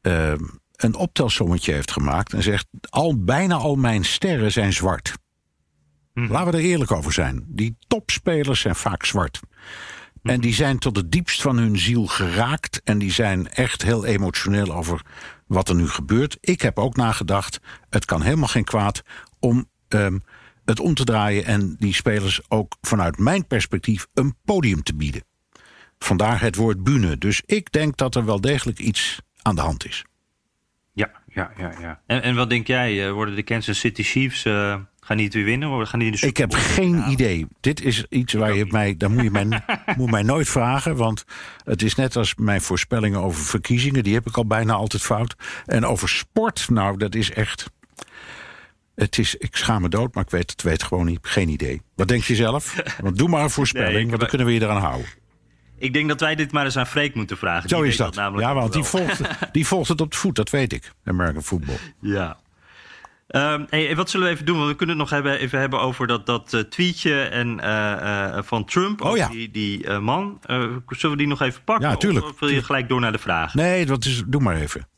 ehm, 0.00 0.44
een 0.76 0.94
optelsommetje 0.94 1.72
heeft 1.72 1.90
gemaakt 1.90 2.32
en 2.32 2.42
zegt... 2.42 2.66
Al, 2.88 3.24
bijna 3.24 3.54
al 3.54 3.76
mijn 3.76 4.04
sterren 4.04 4.52
zijn 4.52 4.72
zwart. 4.72 5.14
Laten 6.14 6.52
we 6.52 6.58
er 6.58 6.64
eerlijk 6.64 6.90
over 6.90 7.12
zijn. 7.12 7.44
Die 7.46 7.76
topspelers 7.86 8.60
zijn 8.60 8.74
vaak 8.74 9.04
zwart. 9.04 9.40
En 10.22 10.40
die 10.40 10.54
zijn 10.54 10.78
tot 10.78 10.96
het 10.96 11.12
diepst 11.12 11.42
van 11.42 11.56
hun 11.56 11.78
ziel 11.78 12.06
geraakt. 12.06 12.80
En 12.84 12.98
die 12.98 13.12
zijn 13.12 13.48
echt 13.48 13.82
heel 13.82 14.04
emotioneel 14.04 14.72
over 14.72 15.02
wat 15.46 15.68
er 15.68 15.74
nu 15.74 15.88
gebeurt. 15.88 16.36
Ik 16.40 16.60
heb 16.62 16.78
ook 16.78 16.96
nagedacht, 16.96 17.60
het 17.90 18.04
kan 18.04 18.22
helemaal 18.22 18.48
geen 18.48 18.64
kwaad 18.64 19.02
om 19.38 19.68
ehm, 19.88 20.18
het 20.70 20.80
om 20.80 20.94
te 20.94 21.04
draaien. 21.04 21.44
En 21.44 21.76
die 21.78 21.94
spelers 21.94 22.40
ook 22.48 22.76
vanuit 22.80 23.18
mijn 23.18 23.46
perspectief 23.46 24.06
een 24.14 24.34
podium 24.44 24.82
te 24.82 24.94
bieden. 24.94 25.24
Vandaar 25.98 26.40
het 26.40 26.56
woord 26.56 26.82
bühne. 26.82 27.18
Dus 27.18 27.42
ik 27.46 27.72
denk 27.72 27.96
dat 27.96 28.14
er 28.14 28.24
wel 28.24 28.40
degelijk 28.40 28.78
iets 28.78 29.20
aan 29.42 29.54
de 29.54 29.60
hand 29.60 29.86
is. 29.86 30.04
Ja, 30.92 31.10
ja, 31.26 31.50
ja. 31.58 31.72
ja. 31.80 32.00
En, 32.06 32.22
en 32.22 32.34
wat 32.34 32.50
denk 32.50 32.66
jij? 32.66 33.06
eh, 33.06 33.12
worden 33.12 33.34
de 33.34 33.42
Kansas 33.42 33.78
City 33.78 34.02
Chiefs, 34.02 34.44
eh, 34.44 34.76
gaan 35.00 35.16
die 35.16 35.26
het 35.26 35.34
weer 35.34 35.44
winnen? 35.44 35.86
Gaan 35.86 35.98
die 35.98 36.10
de 36.10 36.26
Ik 36.26 36.36
heb 36.36 36.52
geen 36.52 37.04
idee. 37.08 37.46
Dit 37.60 37.82
is 37.82 38.06
iets 38.08 38.32
waar 38.32 38.54
je 38.54 38.66
mij. 38.68 38.96
Daar 38.96 39.10
moet 39.10 39.22
je 39.22 39.30
mij, 39.30 39.64
moet 39.96 40.10
mij 40.10 40.22
nooit 40.22 40.48
vragen. 40.48 40.96
Want 40.96 41.24
het 41.64 41.82
is 41.82 41.94
net 41.94 42.16
als 42.16 42.34
mijn 42.34 42.60
voorspellingen 42.60 43.20
over 43.20 43.44
verkiezingen. 43.44 44.02
Die 44.02 44.14
heb 44.14 44.26
ik 44.26 44.36
al 44.36 44.46
bijna 44.46 44.72
altijd 44.72 45.02
fout. 45.02 45.34
En 45.66 45.84
over 45.84 46.08
sport, 46.08 46.68
nou, 46.68 46.96
dat 46.96 47.14
is 47.14 47.30
echt. 47.30 47.70
Het 49.00 49.18
is, 49.18 49.34
ik 49.34 49.56
schaam 49.56 49.82
me 49.82 49.88
dood, 49.88 50.14
maar 50.14 50.24
ik 50.24 50.30
weet 50.30 50.50
het 50.50 50.62
weet 50.62 50.82
gewoon 50.82 51.06
niet. 51.06 51.18
Geen 51.22 51.48
idee. 51.48 51.82
Wat 51.94 52.08
denk 52.08 52.22
je 52.22 52.34
zelf? 52.34 52.82
Want 53.02 53.18
doe 53.18 53.28
maar 53.28 53.42
een 53.42 53.50
voorspelling, 53.50 53.94
Nee, 53.94 54.06
want 54.06 54.20
dan 54.20 54.28
kunnen 54.28 54.46
we 54.46 54.52
je 54.52 54.60
eraan 54.60 54.80
houden. 54.80 55.06
Ik 55.78 55.92
denk 55.92 56.08
dat 56.08 56.20
wij 56.20 56.34
dit 56.34 56.52
maar 56.52 56.64
eens 56.64 56.76
aan 56.76 56.86
Freek 56.86 57.14
moeten 57.14 57.36
vragen. 57.36 57.68
Zo 57.68 57.80
Die 57.80 57.90
is 57.90 57.96
dat. 57.96 58.14
namelijk 58.14 58.48
Ja, 58.48 58.54
want 58.54 58.72
die 58.72 58.82
volgt, 58.82 59.20
die 59.52 59.66
volgt 59.66 59.88
het 59.88 60.00
op 60.00 60.10
de 60.10 60.16
voet, 60.16 60.34
dat 60.34 60.50
weet 60.50 60.72
ik. 60.72 60.92
American 61.04 61.42
football. 61.42 61.78
Ja. 62.00 62.38
Ehm, 63.26 63.64
hey, 63.68 63.96
wat 63.96 64.10
zullen 64.10 64.26
we 64.26 64.32
even 64.32 64.46
doen? 64.46 64.56
Want 64.56 64.70
we 64.70 64.76
kunnen 64.76 64.98
het 64.98 65.10
nog 65.10 65.14
hebben, 65.14 65.40
even 65.40 65.58
hebben 65.58 65.80
over 65.80 66.06
dat, 66.06 66.26
dat 66.26 66.54
eh, 66.54 66.60
tweetje 66.60 67.22
en, 67.22 67.60
eh, 67.60 68.36
eh, 68.36 68.44
van 68.44 68.64
Trump. 68.64 69.00
Oh 69.04 69.16
ja. 69.16 69.28
Die, 69.28 69.50
die 69.50 69.90
man. 69.90 70.40
Zullen 70.86 71.10
we 71.10 71.16
die 71.16 71.26
nog 71.26 71.40
even 71.40 71.64
pakken? 71.64 71.88
Ja, 71.88 71.96
tuurlijk. 71.96 72.24
Of, 72.24 72.30
of 72.30 72.40
wil 72.40 72.48
je 72.48 72.62
gelijk 72.62 72.88
door 72.88 73.00
naar 73.00 73.12
de 73.12 73.18
vraag? 73.18 73.54
Nee, 73.54 73.86
dat 73.86 74.04
is, 74.04 74.22
doe 74.26 74.40
maar 74.40 74.56
even. 74.56 74.88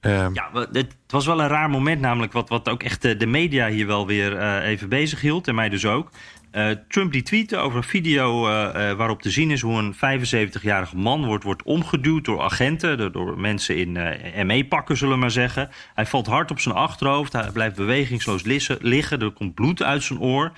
Ehm, 0.00 0.34
Ja, 0.34 0.66
het 0.72 0.94
was 1.06 1.26
wel 1.26 1.40
een 1.40 1.48
raar 1.48 1.70
moment 1.70 2.00
namelijk, 2.00 2.32
wat, 2.32 2.48
wat 2.48 2.68
ook 2.68 2.82
echt 2.82 3.02
de, 3.02 3.16
de 3.16 3.26
media 3.26 3.68
hier 3.68 3.86
wel 3.86 4.06
weer 4.06 4.36
eh, 4.36 4.68
even 4.68 4.88
bezig 4.88 5.20
hield, 5.20 5.48
en 5.48 5.54
mij 5.54 5.68
dus 5.68 5.86
ook. 5.86 6.10
Eh, 6.50 6.70
Trump 6.88 7.12
die 7.12 7.22
tweette 7.22 7.56
over 7.56 7.76
een 7.76 7.84
video 7.84 8.48
eh, 8.48 8.90
eh, 8.90 8.96
waarop 8.96 9.22
te 9.22 9.30
zien 9.30 9.50
is 9.50 9.60
hoe 9.60 9.78
een 9.78 9.94
75-jarige 9.94 10.96
man 10.96 11.24
wordt, 11.26 11.44
wordt 11.44 11.62
omgeduwd 11.62 12.24
door 12.24 12.40
agenten, 12.40 13.12
door, 13.12 13.38
mensen 13.38 13.76
in 13.76 13.96
eh 13.96 14.44
ME-pakken 14.44 14.96
zullen 14.96 15.14
we 15.14 15.20
maar 15.20 15.30
zeggen. 15.30 15.70
Hij 15.94 16.06
valt 16.06 16.26
hard 16.26 16.50
op 16.50 16.60
zijn 16.60 16.74
achterhoofd, 16.74 17.32
hij 17.32 17.50
blijft 17.50 17.76
bewegingsloos 17.76 18.42
liggen, 18.80 19.20
er 19.20 19.30
komt 19.30 19.54
bloed 19.54 19.82
uit 19.82 20.02
zijn 20.02 20.20
oor. 20.20 20.52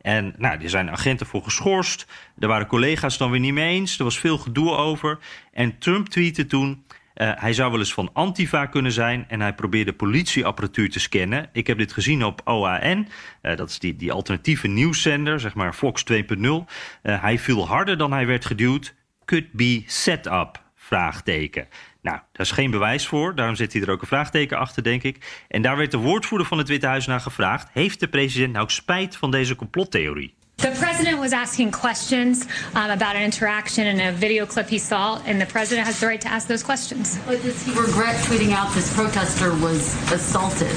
En 0.00 0.34
nou, 0.38 0.62
er 0.62 0.70
zijn 0.70 0.90
agenten 0.90 1.26
voor 1.26 1.42
geschorst. 1.42 2.06
Er 2.38 2.48
waren 2.48 2.66
collega's 2.66 3.18
dan 3.18 3.30
weer 3.30 3.40
niet 3.40 3.52
mee 3.52 3.74
eens. 3.74 3.98
Er 3.98 4.04
was 4.04 4.18
veel 4.18 4.38
gedoe 4.38 4.70
over. 4.70 5.18
En 5.52 5.78
Trump 5.78 6.08
tweette 6.08 6.46
toen. 6.46 6.84
Eh, 7.18 7.30
hij 7.34 7.52
zou 7.52 7.70
wel 7.70 7.78
eens 7.78 7.92
van 7.92 8.10
Antifa 8.12 8.66
kunnen 8.66 8.92
zijn 8.92 9.24
en 9.28 9.40
hij 9.40 9.54
probeerde 9.54 9.92
politieapparatuur 9.92 10.90
te 10.90 11.00
scannen. 11.00 11.48
Ik 11.52 11.66
heb 11.66 11.78
dit 11.78 11.92
gezien 11.92 12.24
op 12.24 12.40
OAN, 12.44 13.08
eh, 13.42 13.56
dat 13.56 13.70
is 13.70 13.78
die, 13.78 13.96
die 13.96 14.12
alternatieve 14.12 14.66
nieuwszender, 14.66 15.40
zeg 15.40 15.54
maar 15.54 15.72
Fox 15.72 16.04
2.0. 16.12 16.66
Eh, 17.02 17.22
hij 17.22 17.38
viel 17.38 17.66
harder 17.66 17.98
dan 17.98 18.12
hij 18.12 18.26
werd 18.26 18.44
geduwd. 18.44 18.94
Could 19.24 19.52
be 19.52 19.82
set 19.86 20.26
up. 20.26 20.66
Vraagteken. 20.74 21.68
Nou, 22.02 22.16
daar 22.32 22.46
is 22.46 22.50
geen 22.50 22.70
bewijs 22.70 23.06
voor. 23.06 23.34
Daarom 23.34 23.54
zit 23.54 23.72
hij 23.72 23.82
er 23.82 23.90
ook 23.90 24.00
een 24.00 24.06
vraagteken 24.06 24.58
achter, 24.58 24.82
denk 24.82 25.02
ik. 25.02 25.44
En 25.48 25.62
daar 25.62 25.76
werd 25.76 25.90
de 25.90 25.96
woordvoerder 25.96 26.46
van 26.46 26.58
het 26.58 26.68
Witte 26.68 26.86
Huis 26.86 27.06
naar 27.06 27.20
gevraagd: 27.20 27.68
heeft 27.72 28.00
de 28.00 28.08
president 28.08 28.52
nou 28.52 28.70
spijt 28.70 29.16
van 29.16 29.30
deze 29.30 29.54
complottheorie? 29.54 30.37
The 30.58 30.72
president 30.72 31.20
was 31.20 31.32
asking 31.32 31.70
questions 31.70 32.44
um, 32.74 32.90
about 32.90 33.14
an 33.14 33.22
interaction 33.22 33.86
in 33.86 34.00
a 34.00 34.10
video 34.10 34.44
clip 34.44 34.68
he 34.68 34.78
saw, 34.78 35.22
and 35.24 35.40
the 35.40 35.46
president 35.46 35.86
has 35.86 36.00
the 36.00 36.08
right 36.08 36.20
to 36.20 36.26
ask 36.26 36.48
those 36.48 36.64
questions. 36.64 37.16
But 37.26 37.40
does 37.42 37.62
he 37.62 37.70
regret 37.78 38.16
tweeting 38.24 38.50
out 38.50 38.74
this 38.74 38.92
protester 38.92 39.54
was 39.54 39.94
assaulted? 40.10 40.72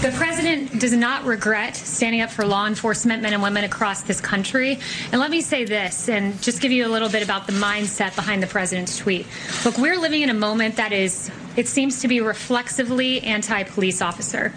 The 0.00 0.14
president 0.16 0.80
does 0.80 0.92
not 0.92 1.24
regret 1.24 1.74
standing 1.74 2.20
up 2.20 2.30
for 2.30 2.46
law 2.46 2.68
enforcement 2.68 3.20
men 3.20 3.32
and 3.32 3.42
women 3.42 3.64
across 3.64 4.02
this 4.02 4.20
country. 4.20 4.78
And 5.10 5.20
let 5.20 5.32
me 5.32 5.40
say 5.40 5.64
this, 5.64 6.08
and 6.08 6.40
just 6.40 6.60
give 6.60 6.70
you 6.70 6.86
a 6.86 6.88
little 6.88 7.08
bit 7.08 7.24
about 7.24 7.48
the 7.48 7.52
mindset 7.54 8.14
behind 8.14 8.44
the 8.44 8.46
president's 8.46 8.96
tweet. 8.96 9.26
Look, 9.64 9.76
we're 9.76 9.98
living 9.98 10.22
in 10.22 10.30
a 10.30 10.34
moment 10.34 10.76
that 10.76 10.92
is 10.92 11.32
it 11.56 11.66
seems 11.66 12.00
to 12.02 12.06
be 12.06 12.20
reflexively 12.20 13.22
anti 13.22 13.64
police 13.64 14.00
officer. 14.00 14.54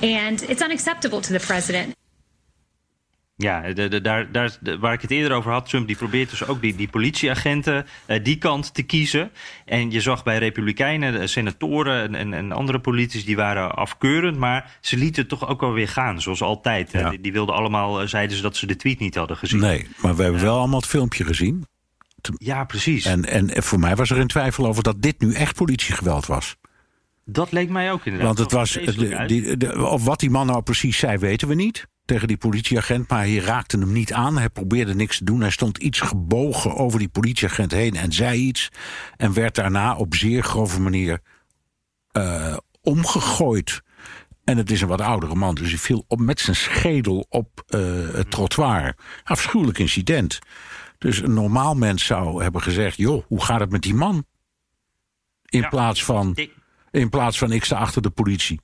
And 0.00 0.40
it's 0.44 0.62
unacceptable 0.62 1.20
to 1.22 1.32
the 1.32 1.40
president. 1.40 1.96
Ja, 3.42 3.72
de, 3.72 3.88
de, 3.88 4.00
daar, 4.00 4.32
daar, 4.32 4.58
waar 4.80 4.92
ik 4.92 5.00
het 5.00 5.10
eerder 5.10 5.36
over 5.36 5.52
had, 5.52 5.68
Trump 5.68 5.86
die 5.86 5.96
probeert 5.96 6.30
dus 6.30 6.46
ook 6.46 6.60
die, 6.60 6.74
die 6.74 6.88
politieagenten 6.88 7.86
uh, 8.06 8.24
die 8.24 8.38
kant 8.38 8.74
te 8.74 8.82
kiezen. 8.82 9.30
En 9.64 9.90
je 9.90 10.00
zag 10.00 10.22
bij 10.22 10.38
Republikeinen, 10.38 11.12
de 11.12 11.26
senatoren 11.26 12.14
en, 12.14 12.34
en, 12.34 12.52
andere 12.52 12.78
politici 12.80 13.24
die 13.24 13.36
waren 13.36 13.74
afkeurend, 13.74 14.36
maar 14.36 14.78
ze 14.80 14.96
lieten 14.96 15.20
het 15.20 15.30
toch 15.30 15.48
ook 15.48 15.60
wel 15.60 15.72
weer 15.72 15.88
gaan, 15.88 16.20
zoals 16.20 16.42
altijd. 16.42 16.92
Ja. 16.92 17.10
Die, 17.10 17.20
die, 17.20 17.32
wilden 17.32 17.54
allemaal, 17.54 18.02
uh, 18.02 18.08
zeiden 18.08 18.36
ze 18.36 18.42
dat 18.42 18.56
ze 18.56 18.66
de 18.66 18.76
tweet 18.76 18.98
niet 18.98 19.14
hadden 19.14 19.36
gezien. 19.36 19.60
Nee, 19.60 19.88
maar 19.96 20.16
we 20.16 20.22
hebben 20.22 20.42
wel 20.42 20.58
allemaal 20.58 20.80
het 20.80 20.88
filmpje 20.88 21.24
gezien. 21.24 21.66
Ja, 22.36 22.64
precies. 22.64 23.04
En, 23.04 23.24
en 23.24 23.62
voor 23.62 23.78
mij 23.78 23.96
was 23.96 24.10
er 24.10 24.18
een 24.18 24.26
twijfel 24.26 24.66
over 24.66 24.82
dat 24.82 25.02
dit 25.02 25.20
nu 25.20 25.34
echt 25.34 25.56
politiegeweld 25.56 26.26
was. 26.26 26.56
Dat 27.24 27.52
leek 27.52 27.68
mij 27.68 27.92
ook 27.92 28.04
inderdaad. 28.04 28.36
Want 28.36 28.38
het 28.38 28.52
was, 28.52 28.72
de, 28.72 29.24
die, 29.26 29.56
de, 29.56 29.86
of 29.86 30.04
wat 30.04 30.20
die 30.20 30.30
man 30.30 30.46
nou 30.46 30.62
precies 30.62 30.98
zei, 30.98 31.18
weten 31.18 31.48
we 31.48 31.54
niet 31.54 31.86
tegen 32.04 32.28
die 32.28 32.36
politieagent, 32.36 33.08
maar 33.08 33.18
hij 33.18 33.36
raakte 33.36 33.78
hem 33.78 33.92
niet 33.92 34.12
aan. 34.12 34.38
Hij 34.38 34.48
probeerde 34.48 34.94
niks 34.94 35.18
te 35.18 35.24
doen. 35.24 35.40
Hij 35.40 35.50
stond 35.50 35.78
iets 35.78 36.00
gebogen 36.00 36.76
over 36.76 36.98
die 36.98 37.08
politieagent 37.08 37.70
heen 37.70 37.96
en 37.96 38.12
zei 38.12 38.38
iets. 38.40 38.68
En 39.16 39.32
werd 39.32 39.54
daarna 39.54 39.96
op 39.96 40.14
zeer 40.14 40.42
grove 40.42 40.80
manier 40.80 41.20
uh, 42.12 42.56
omgegooid. 42.80 43.82
En 44.44 44.56
het 44.56 44.70
is 44.70 44.80
een 44.80 44.88
wat 44.88 45.00
oudere 45.00 45.34
man, 45.34 45.54
dus 45.54 45.68
hij 45.68 45.78
viel 45.78 46.04
op 46.08 46.20
met 46.20 46.40
zijn 46.40 46.56
schedel 46.56 47.26
op 47.28 47.64
uh, 47.68 48.14
het 48.14 48.30
trottoir. 48.30 48.96
Afschuwelijk 49.24 49.78
incident. 49.78 50.38
Dus 50.98 51.22
een 51.22 51.34
normaal 51.34 51.74
mens 51.74 52.04
zou 52.04 52.42
hebben 52.42 52.62
gezegd: 52.62 52.96
joh, 52.96 53.24
hoe 53.26 53.44
gaat 53.44 53.60
het 53.60 53.70
met 53.70 53.82
die 53.82 53.94
man? 53.94 54.24
In, 55.44 55.60
ja, 55.60 55.68
plaats, 55.68 56.04
van, 56.04 56.36
in 56.90 57.08
plaats 57.08 57.38
van 57.38 57.52
ik 57.52 57.64
sta 57.64 57.76
achter 57.76 58.02
de 58.02 58.10
politie. 58.10 58.60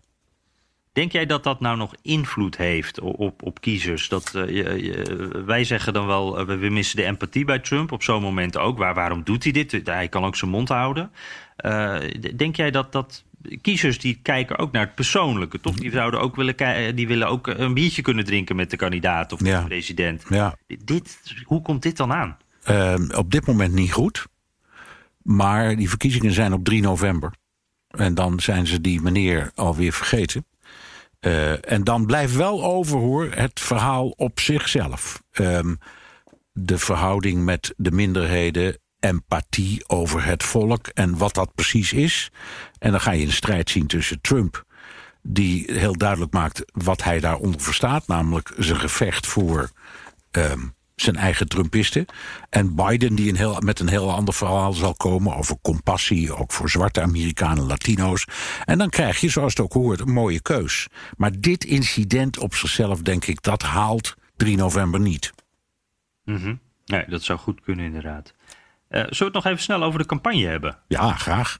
Denk 0.99 1.13
jij 1.13 1.27
dat 1.27 1.45
dat 1.45 1.61
nou 1.61 1.77
nog 1.77 1.95
invloed 2.03 2.57
heeft 2.57 3.01
op, 3.01 3.43
op 3.43 3.61
kiezers? 3.61 4.09
Dat, 4.09 4.33
uh, 4.37 4.49
je, 4.49 4.85
je, 4.85 5.43
wij 5.47 5.65
zeggen 5.65 5.93
dan 5.93 6.07
wel, 6.07 6.41
uh, 6.41 6.59
we 6.59 6.69
missen 6.69 6.97
de 6.97 7.05
empathie 7.05 7.45
bij 7.45 7.59
Trump 7.59 7.93
op 7.93 8.03
zo'n 8.03 8.23
moment 8.23 8.57
ook. 8.57 8.79
Waar, 8.79 8.95
waarom 8.95 9.23
doet 9.23 9.43
hij 9.43 9.53
dit? 9.53 9.81
Hij 9.85 10.09
kan 10.09 10.25
ook 10.25 10.37
zijn 10.37 10.51
mond 10.51 10.69
houden. 10.69 11.11
Uh, 11.65 11.99
denk 12.37 12.57
jij 12.57 12.71
dat, 12.71 12.93
dat 12.93 13.25
kiezers 13.61 13.99
die 13.99 14.19
kijken 14.23 14.59
ook 14.59 14.73
naar 14.73 14.85
het 14.85 14.95
persoonlijke, 14.95 15.61
toch? 15.61 15.75
Die 15.75 15.91
zouden 15.91 16.21
ook 16.21 16.37
willen, 16.37 16.97
die 16.97 17.09
willen 17.09 17.29
ook 17.29 17.47
een 17.47 17.75
biertje 17.75 18.03
kunnen 18.03 18.25
drinken 18.25 18.57
met 18.57 18.71
de 18.71 18.77
kandidaat 18.77 19.33
of 19.33 19.45
ja. 19.45 19.61
de 19.61 19.67
president. 19.67 20.25
Ja. 20.29 20.57
Dit, 20.85 21.21
hoe 21.45 21.63
komt 21.63 21.83
dit 21.83 21.97
dan 21.97 22.13
aan? 22.13 22.37
op 23.17 23.31
dit 23.31 23.47
moment 23.47 23.75
niet 23.75 23.93
goed. 23.93 24.27
Maar 25.23 25.77
die 25.77 25.89
verkiezingen 25.89 26.33
zijn 26.33 26.53
op 26.53 26.65
3 26.65 26.83
november. 26.83 27.33
En 27.89 28.15
dan 28.15 28.41
zijn 28.41 28.67
ze 28.67 28.81
die 28.81 29.01
meneer 29.01 29.51
alweer 29.55 29.93
vergeten. 29.93 30.45
Uh, 31.21 31.73
en 31.73 31.85
dan 31.85 32.07
blijft 32.07 32.35
wel 32.35 32.65
over 32.65 32.99
hoor, 32.99 33.31
het 33.31 33.61
verhaal 33.61 34.09
op 34.09 34.41
zichzelf. 34.41 35.23
Um, 35.33 35.79
de 36.53 36.79
verhouding 36.79 37.45
met 37.45 37.75
de 37.77 37.91
minderheden, 37.91 38.79
empathie 39.01 39.89
over 39.89 40.25
het 40.25 40.43
volk 40.43 40.87
en 40.87 41.17
wat 41.17 41.35
dat 41.35 41.55
precies 41.55 41.93
is. 41.93 42.31
En 42.79 42.91
dan 42.91 43.01
ga 43.01 43.11
je 43.11 43.25
een 43.25 43.33
strijd 43.33 43.71
zien 43.71 43.87
tussen 43.87 44.21
Trump, 44.21 44.65
die 45.23 45.73
heel 45.73 45.97
duidelijk 45.97 46.33
maakt 46.33 46.63
wat 46.73 47.03
hij 47.03 47.21
daaronder 47.21 47.61
verstaat, 47.61 48.07
namelijk 48.07 48.53
zijn 48.57 48.81
gevecht 48.81 49.27
voor 49.27 49.71
um, 50.31 50.75
zijn 51.03 51.17
eigen 51.17 51.49
Trumpisten. 51.49 52.07
En 52.51 52.75
Biden, 52.75 53.15
die 53.15 53.29
een 53.29 53.37
heel, 53.37 53.61
met 53.61 53.81
een 53.81 53.89
heel 53.89 54.13
ander 54.13 54.35
verhaal 54.35 54.73
zal 54.73 54.95
komen 54.95 55.37
over 55.37 55.57
compassie, 55.63 56.35
ook 56.35 56.53
voor 56.53 56.71
zwarte 56.71 57.01
Amerikanen, 57.01 57.67
Latino's. 57.67 58.27
En 58.65 58.79
dan 58.79 58.89
krijg 58.89 59.21
je, 59.21 59.29
zoals 59.29 59.53
het 59.53 59.61
ook 59.61 59.73
hoort, 59.73 60.01
een 60.01 60.13
mooie 60.13 60.41
keus. 60.41 60.87
Maar 61.17 61.41
dit 61.41 61.65
incident 61.65 62.39
op 62.39 62.55
zichzelf, 62.55 63.03
denk 63.03 63.25
ik, 63.25 63.43
dat 63.43 63.63
haalt 63.63 64.15
3 64.37 64.57
november 64.57 65.01
niet. 65.01 65.33
Mm 66.25 66.37
-hmm. 66.37 66.61
Nee, 66.87 67.05
dat 67.09 67.23
zou 67.23 67.39
goed 67.39 67.61
kunnen, 67.61 67.85
inderdaad. 67.85 68.35
Uh, 68.91 69.01
zullen 69.01 69.19
we 69.19 69.25
het 69.25 69.33
nog 69.33 69.47
even 69.47 69.63
snel 69.63 69.83
over 69.83 69.99
de 69.99 70.07
campagne 70.07 70.47
hebben? 70.47 70.79
Ja, 70.89 71.15
graag. 71.15 71.59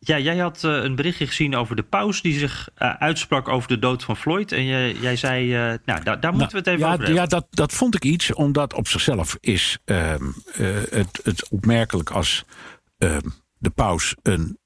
Ja, 0.00 0.18
jij 0.18 0.36
had 0.36 0.62
uh, 0.64 0.82
een 0.82 0.94
berichtje 0.94 1.26
gezien 1.26 1.56
over 1.56 1.76
de 1.76 1.82
paus 1.82 2.22
die 2.22 2.38
zich 2.38 2.68
uh, 2.78 2.94
uitsprak 2.94 3.48
over 3.48 3.68
de 3.68 3.78
dood 3.78 4.04
van 4.04 4.16
Floyd. 4.16 4.52
En 4.52 4.64
jij, 4.64 4.92
jij 4.92 5.16
zei, 5.16 5.46
uh, 5.46 5.78
nou, 5.84 6.02
daar, 6.02 6.20
daar 6.20 6.32
moeten 6.32 6.50
we 6.50 6.58
het 6.58 6.66
even 6.66 6.80
ja, 6.80 6.92
over 6.92 7.04
hebben. 7.04 7.22
Ja, 7.22 7.26
dat, 7.26 7.46
dat 7.50 7.72
vond 7.72 7.94
ik 7.94 8.04
iets, 8.04 8.34
omdat 8.34 8.74
op 8.74 8.88
zichzelf 8.88 9.36
is 9.40 9.78
ehm, 9.84 10.24
het, 10.90 11.20
het 11.22 11.48
opmerkelijk 11.48 12.10
als 12.10 12.44
ehm, 12.98 13.28
de 13.58 13.70
paus 13.70 14.14
een, 14.22 14.58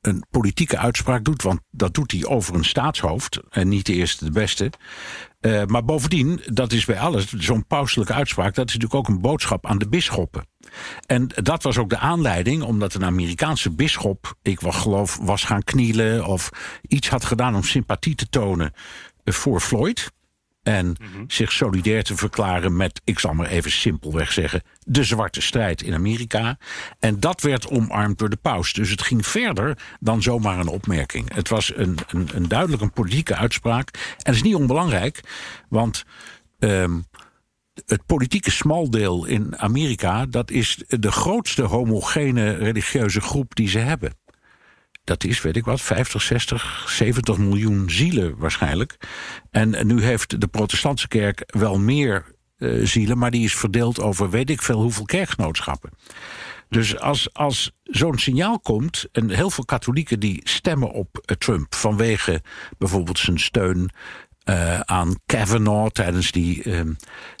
een 0.00 0.26
politieke 0.30 0.78
uitspraak 0.78 1.24
doet. 1.24 1.42
Want 1.42 1.60
dat 1.70 1.94
doet 1.94 2.12
hij 2.12 2.24
over 2.24 2.54
een 2.54 2.64
staatshoofd 2.64 3.40
en 3.50 3.68
niet 3.68 3.86
de 3.86 3.94
eerste 3.94 4.24
de 4.24 4.30
beste. 4.30 4.70
Maar 5.66 5.84
bovendien, 5.84 6.40
dat 6.46 6.72
is 6.72 6.84
bij 6.84 6.98
alles, 6.98 7.32
zo'n 7.32 7.66
pauselijke 7.66 8.12
uitspraak, 8.12 8.54
dat 8.54 8.68
is 8.68 8.74
natuurlijk 8.74 9.00
ook 9.00 9.14
een 9.14 9.20
boodschap 9.20 9.66
aan 9.66 9.78
de 9.78 9.88
bisschoppen. 9.88 10.46
En 11.06 11.26
dat 11.34 11.62
was 11.62 11.78
ook 11.78 11.90
de 11.90 11.98
aanleiding, 11.98 12.62
omdat 12.62 12.94
een 12.94 13.04
Amerikaanse 13.04 13.70
bisschop, 13.70 14.34
ik 14.42 14.60
geloof, 14.60 15.18
was 15.20 15.44
gaan 15.44 15.64
knielen 15.64 16.26
of 16.26 16.50
iets 16.82 17.08
had 17.08 17.24
gedaan 17.24 17.54
om 17.54 17.62
sympathie 17.62 18.14
te 18.14 18.28
tonen 18.28 18.72
voor 19.24 19.60
Floyd. 19.60 20.10
En 20.68 20.86
mm 20.86 20.94
-hmm. 21.12 21.24
zich 21.30 21.52
solidair 21.52 22.02
te 22.02 22.16
verklaren 22.16 22.76
met, 22.76 23.00
ik 23.04 23.18
zal 23.18 23.34
maar 23.34 23.46
even 23.46 23.70
simpelweg 23.70 24.32
zeggen, 24.32 24.62
de 24.78 25.04
zwarte 25.04 25.40
strijd 25.40 25.82
in 25.82 25.94
Amerika. 25.94 26.58
En 26.98 27.20
dat 27.20 27.40
werd 27.40 27.68
omarmd 27.68 28.18
door 28.18 28.28
de 28.28 28.36
paus. 28.36 28.72
Dus 28.72 28.90
het 28.90 29.02
ging 29.02 29.26
verder 29.26 29.78
dan 30.00 30.22
zomaar 30.22 30.58
een 30.58 30.68
opmerking. 30.68 31.34
Het 31.34 31.48
was 31.48 31.72
een, 31.76 31.98
een, 32.08 32.28
een 32.34 32.48
duidelijk 32.48 32.82
een 32.82 32.92
politieke 32.92 33.34
uitspraak. 33.34 33.90
En 33.92 34.16
dat 34.16 34.34
is 34.34 34.42
niet 34.42 34.54
onbelangrijk, 34.54 35.20
want. 35.68 36.04
Um, 36.58 37.06
het 37.86 38.06
politieke 38.06 38.50
smaldeel 38.50 39.24
in 39.24 39.58
Amerika, 39.58 40.26
dat 40.26 40.50
is 40.50 40.82
de 40.86 41.12
grootste 41.12 41.62
homogene 41.62 42.50
religieuze 42.50 43.20
groep 43.20 43.54
die 43.54 43.68
ze 43.68 43.78
hebben. 43.78 44.12
Dat 45.08 45.24
is, 45.24 45.40
weet 45.40 45.56
ik 45.56 45.64
wat, 45.64 45.80
50, 45.80 46.22
60, 46.22 46.84
70 46.88 47.38
miljoen 47.38 47.90
zielen 47.90 48.36
waarschijnlijk. 48.36 48.96
En 49.50 49.86
nu 49.86 50.02
heeft 50.02 50.40
de 50.40 50.46
protestantse 50.46 51.08
kerk 51.08 51.42
wel 51.46 51.78
meer 51.78 52.24
uh, 52.58 52.86
zielen, 52.86 53.18
maar 53.18 53.30
die 53.30 53.44
is 53.44 53.54
verdeeld 53.54 54.00
over 54.00 54.30
weet 54.30 54.50
ik 54.50 54.62
veel 54.62 54.80
hoeveel 54.80 55.04
kerkgenootschappen. 55.04 55.90
Dus 56.68 56.98
als, 56.98 57.32
als 57.34 57.70
zo'n 57.82 58.18
signaal 58.18 58.60
komt, 58.60 59.06
en 59.12 59.30
heel 59.30 59.50
veel 59.50 59.64
katholieken 59.64 60.20
die 60.20 60.40
stemmen 60.44 60.90
op 60.90 61.34
Trump 61.38 61.74
vanwege 61.74 62.42
bijvoorbeeld 62.78 63.18
zijn 63.18 63.38
steun 63.38 63.90
uh, 64.44 64.80
aan 64.80 65.14
Kavanaugh 65.26 65.90
tijdens 65.90 66.32
die, 66.32 66.64
uh, 66.64 66.80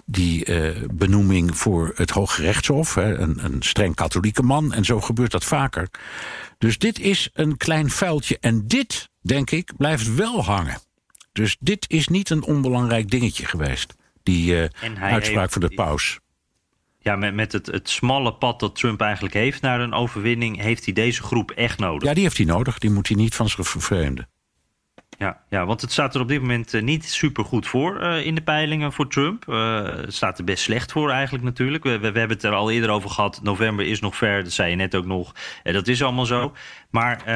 die 0.06 0.46
benoeming 0.92 1.56
voor 1.58 1.92
het 1.94 2.10
Hoge 2.10 2.42
Rechtshof. 2.42 2.94
Hè, 2.94 3.18
een, 3.18 3.44
een 3.44 3.62
streng 3.62 3.94
katholieke 3.94 4.42
man. 4.42 4.72
En 4.72 4.84
zo 4.84 5.00
gebeurt 5.00 5.30
dat 5.30 5.44
vaker. 5.44 5.88
Dus 6.58 6.78
dit 6.78 6.98
is 6.98 7.30
een 7.32 7.56
klein 7.56 7.90
vuiltje. 7.90 8.38
En 8.40 8.66
dit, 8.66 9.08
denk 9.20 9.50
ik, 9.50 9.72
blijft 9.76 10.14
wel 10.14 10.44
hangen. 10.44 10.78
Dus 11.32 11.56
dit 11.60 11.90
is 11.90 12.08
niet 12.08 12.30
een 12.30 12.42
onbelangrijk 12.42 13.10
dingetje 13.10 13.44
geweest. 13.44 13.94
Die 14.22 14.54
uitspraak 15.00 15.40
heeft, 15.40 15.52
van 15.52 15.62
de 15.62 15.74
paus. 15.74 16.18
Ja, 16.98 17.16
met, 17.16 17.34
met 17.34 17.52
het, 17.52 17.66
het 17.66 17.88
smalle 17.88 18.34
pad 18.34 18.60
dat 18.60 18.76
Trump 18.76 19.00
eigenlijk 19.00 19.34
heeft 19.34 19.60
naar 19.60 19.80
een 19.80 19.92
overwinning, 19.92 20.60
heeft 20.60 20.84
hij 20.84 20.94
deze 20.94 21.22
groep 21.22 21.50
echt 21.50 21.78
nodig. 21.78 22.08
Ja, 22.08 22.14
die 22.14 22.22
heeft 22.22 22.36
hij 22.36 22.46
nodig. 22.46 22.78
Die 22.78 22.90
moet 22.90 23.08
hij 23.08 23.16
niet 23.16 23.34
van 23.34 23.48
zich 23.48 23.68
vervreemden. 23.68 24.28
Ja, 25.18 25.40
ja, 25.48 25.66
want 25.66 25.80
het 25.80 25.92
staat 25.92 26.14
er 26.14 26.20
op 26.20 26.28
dit 26.28 26.40
moment 26.40 26.72
uh, 26.72 26.82
niet 26.82 27.04
super 27.04 27.44
goed 27.44 27.66
voor 27.66 28.02
uh, 28.02 28.26
in 28.26 28.34
de 28.34 28.40
peilingen 28.40 28.92
voor 28.92 29.08
Trump. 29.08 29.44
Uh, 29.48 29.84
het 29.84 30.14
staat 30.14 30.38
er 30.38 30.44
best 30.44 30.62
slecht 30.62 30.92
voor 30.92 31.10
eigenlijk 31.10 31.44
natuurlijk. 31.44 31.84
We, 31.84 31.98
we, 31.98 32.12
we, 32.12 32.18
hebben 32.18 32.36
het 32.36 32.46
er 32.46 32.54
al 32.54 32.70
eerder 32.70 32.90
over 32.90 33.10
gehad. 33.10 33.40
November 33.42 33.86
is 33.86 34.00
nog 34.00 34.16
ver, 34.16 34.42
dat 34.42 34.52
zei 34.52 34.70
je 34.70 34.76
net 34.76 34.94
ook 34.94 35.06
nog. 35.06 35.34
dat 35.62 35.88
is 35.88 36.02
allemaal 36.02 36.26
zo. 36.26 36.52
Maar 36.90 37.26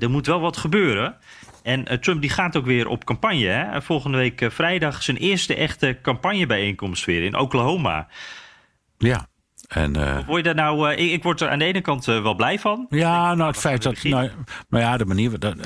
er 0.00 0.10
moet 0.10 0.26
wel 0.26 0.40
wat 0.40 0.56
gebeuren. 0.56 1.16
En 1.62 2.00
Trump 2.00 2.20
die 2.20 2.30
gaat 2.30 2.56
ook 2.56 2.64
weer 2.64 2.88
op 2.88 3.04
campagne. 3.04 3.46
Hè? 3.46 3.82
Volgende 3.82 4.18
week 4.18 4.46
vrijdag 4.48 5.02
zijn 5.02 5.16
eerste 5.16 5.54
echte 5.54 5.98
campagnebijeenkomst 6.02 7.04
weer 7.04 7.22
in 7.22 7.38
Oklahoma. 7.38 8.08
Ja, 8.98 9.26
En, 9.68 9.98
uh, 9.98 10.26
word 10.26 10.36
je 10.36 10.54
daar 10.54 10.64
nou, 10.64 10.92
uh, 10.92 11.04
ik, 11.04 11.10
ik, 11.10 11.22
word 11.22 11.40
er 11.40 11.48
aan 11.48 11.58
de 11.58 11.64
ene 11.64 11.80
kant 11.80 12.06
uh, 12.06 12.22
wel 12.22 12.34
blij 12.34 12.58
van. 12.58 12.86
Ja, 12.90 13.34
nou 13.34 13.50
het 13.50 13.60
feit 13.60 13.82
dat. 13.82 14.02
Nou, 14.02 14.30
maar 14.68 14.80
ja, 14.80 14.96
de 14.96 15.04
manier. 15.04 15.38
Dat, 15.38 15.56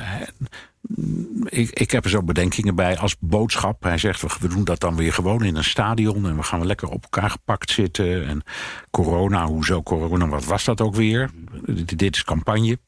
ik, 1.44 1.70
ik 1.70 1.90
heb 1.90 2.04
er 2.04 2.10
zo 2.10 2.22
bedenkingen 2.22 2.74
bij 2.74 2.98
als 2.98 3.16
boodschap. 3.18 3.82
Hij 3.82 3.98
zegt, 3.98 4.38
we, 4.38 4.48
doen 4.48 4.64
dat 4.64 4.80
dan 4.80 4.96
weer 4.96 5.12
gewoon 5.12 5.44
in 5.44 5.56
een 5.56 5.64
stadion. 5.64 6.26
En 6.26 6.36
we 6.36 6.42
gaan 6.42 6.66
lekker 6.66 6.88
op 6.88 7.02
elkaar 7.02 7.30
gepakt 7.30 7.70
zitten. 7.70 8.26
En 8.26 8.42
corona, 8.90 9.46
hoezo 9.46 9.82
corona? 9.82 10.28
Wat 10.28 10.44
was 10.44 10.64
dat 10.64 10.80
ook 10.80 10.94
weer? 10.94 11.30
Dit 11.96 12.16
is 12.16 12.24
campagne. 12.24 12.78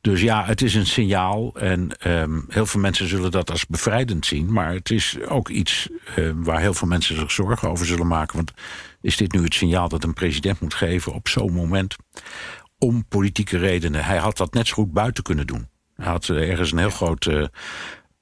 Dus 0.00 0.20
ja, 0.20 0.44
het 0.44 0.62
is 0.62 0.74
een 0.74 0.86
signaal. 0.86 1.54
En 1.54 1.90
um, 2.06 2.44
heel 2.48 2.66
veel 2.66 2.80
mensen 2.80 3.08
zullen 3.08 3.30
dat 3.30 3.50
als 3.50 3.66
bevrijdend 3.66 4.26
zien. 4.26 4.52
Maar 4.52 4.72
het 4.72 4.90
is 4.90 5.18
ook 5.26 5.48
iets 5.48 5.88
uh, 6.18 6.30
waar 6.34 6.60
heel 6.60 6.74
veel 6.74 6.88
mensen 6.88 7.16
zich 7.16 7.30
zorgen 7.30 7.70
over 7.70 7.86
zullen 7.86 8.06
maken. 8.06 8.36
Want 8.36 8.52
is 9.00 9.16
dit 9.16 9.32
nu 9.32 9.42
het 9.42 9.54
signaal 9.54 9.88
dat 9.88 10.04
een 10.04 10.14
president 10.14 10.60
moet 10.60 10.74
geven 10.74 11.12
op 11.12 11.28
zo'n 11.28 11.52
moment? 11.52 11.96
Om 12.78 13.04
politieke 13.08 13.58
redenen. 13.58 14.04
Hij 14.04 14.18
had 14.18 14.36
dat 14.36 14.54
net 14.54 14.66
zo 14.66 14.74
goed 14.74 14.92
buiten 14.92 15.22
kunnen 15.22 15.46
doen. 15.46 15.68
Hij 16.02 16.10
had 16.10 16.28
ergens 16.28 16.72
een 16.72 16.78
heel 16.78 16.90
groot. 16.90 17.26
Uh, 17.26 17.44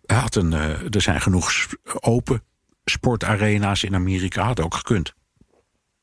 hij 0.06 0.16
had 0.16 0.34
een, 0.34 0.52
uh, 0.52 0.94
er 0.94 1.02
zijn 1.02 1.20
genoeg 1.20 1.66
open 2.00 2.42
sportarena's 2.84 3.84
in 3.84 3.94
Amerika. 3.94 4.42
Had 4.42 4.60
ook 4.60 4.74
gekund. 4.74 5.14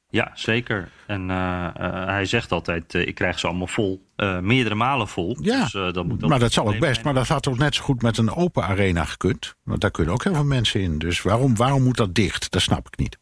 Ja, 0.10 0.32
zeker. 0.34 0.90
En 1.08 1.30
uh, 1.30 1.68
hij 2.06 2.26
zegt 2.26 2.52
altijd: 2.52 2.94
ik 2.94 3.16
krijg 3.16 3.40
ze 3.40 3.48
allemaal 3.48 3.68
vol. 3.68 4.06
meerdere 4.42 4.76
malen 4.76 5.08
vol. 5.08 5.38
Ja, 5.40 5.62
dus, 5.62 5.72
dat 5.72 6.06
moet 6.06 6.28
maar 6.28 6.40
dat 6.40 6.54
zal 6.54 6.68
ook 6.68 6.80
best. 6.80 7.04
Maar 7.04 7.14
dat 7.14 7.28
had 7.28 7.48
ook 7.48 7.58
net 7.58 7.76
zo 7.76 7.84
goed 7.84 8.02
met 8.02 8.18
een 8.18 8.34
open 8.34 8.64
arena 8.64 9.06
gekund. 9.06 9.56
Want 9.64 9.82
daar 9.82 9.92
kunnen 9.92 10.14
ook 10.14 10.24
heel 10.24 10.34
veel 10.34 10.44
mensen 10.44 10.82
in. 10.82 10.98
Dus 10.98 11.22
waarom, 11.22 11.56
waarom 11.56 11.84
moet 11.84 11.98
dat 11.98 12.16
dicht? 12.16 12.52
Dat 12.52 12.62
snap 12.62 12.88
ik 12.88 12.98
niet. 12.98 13.18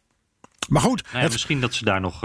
Maar 0.68 0.82
goed. 0.82 1.02
Nou 1.02 1.16
ja, 1.16 1.22
het... 1.22 1.32
Misschien 1.32 1.60
dat 1.60 1.74
ze 1.74 1.84
daar 1.84 2.00
nog 2.00 2.20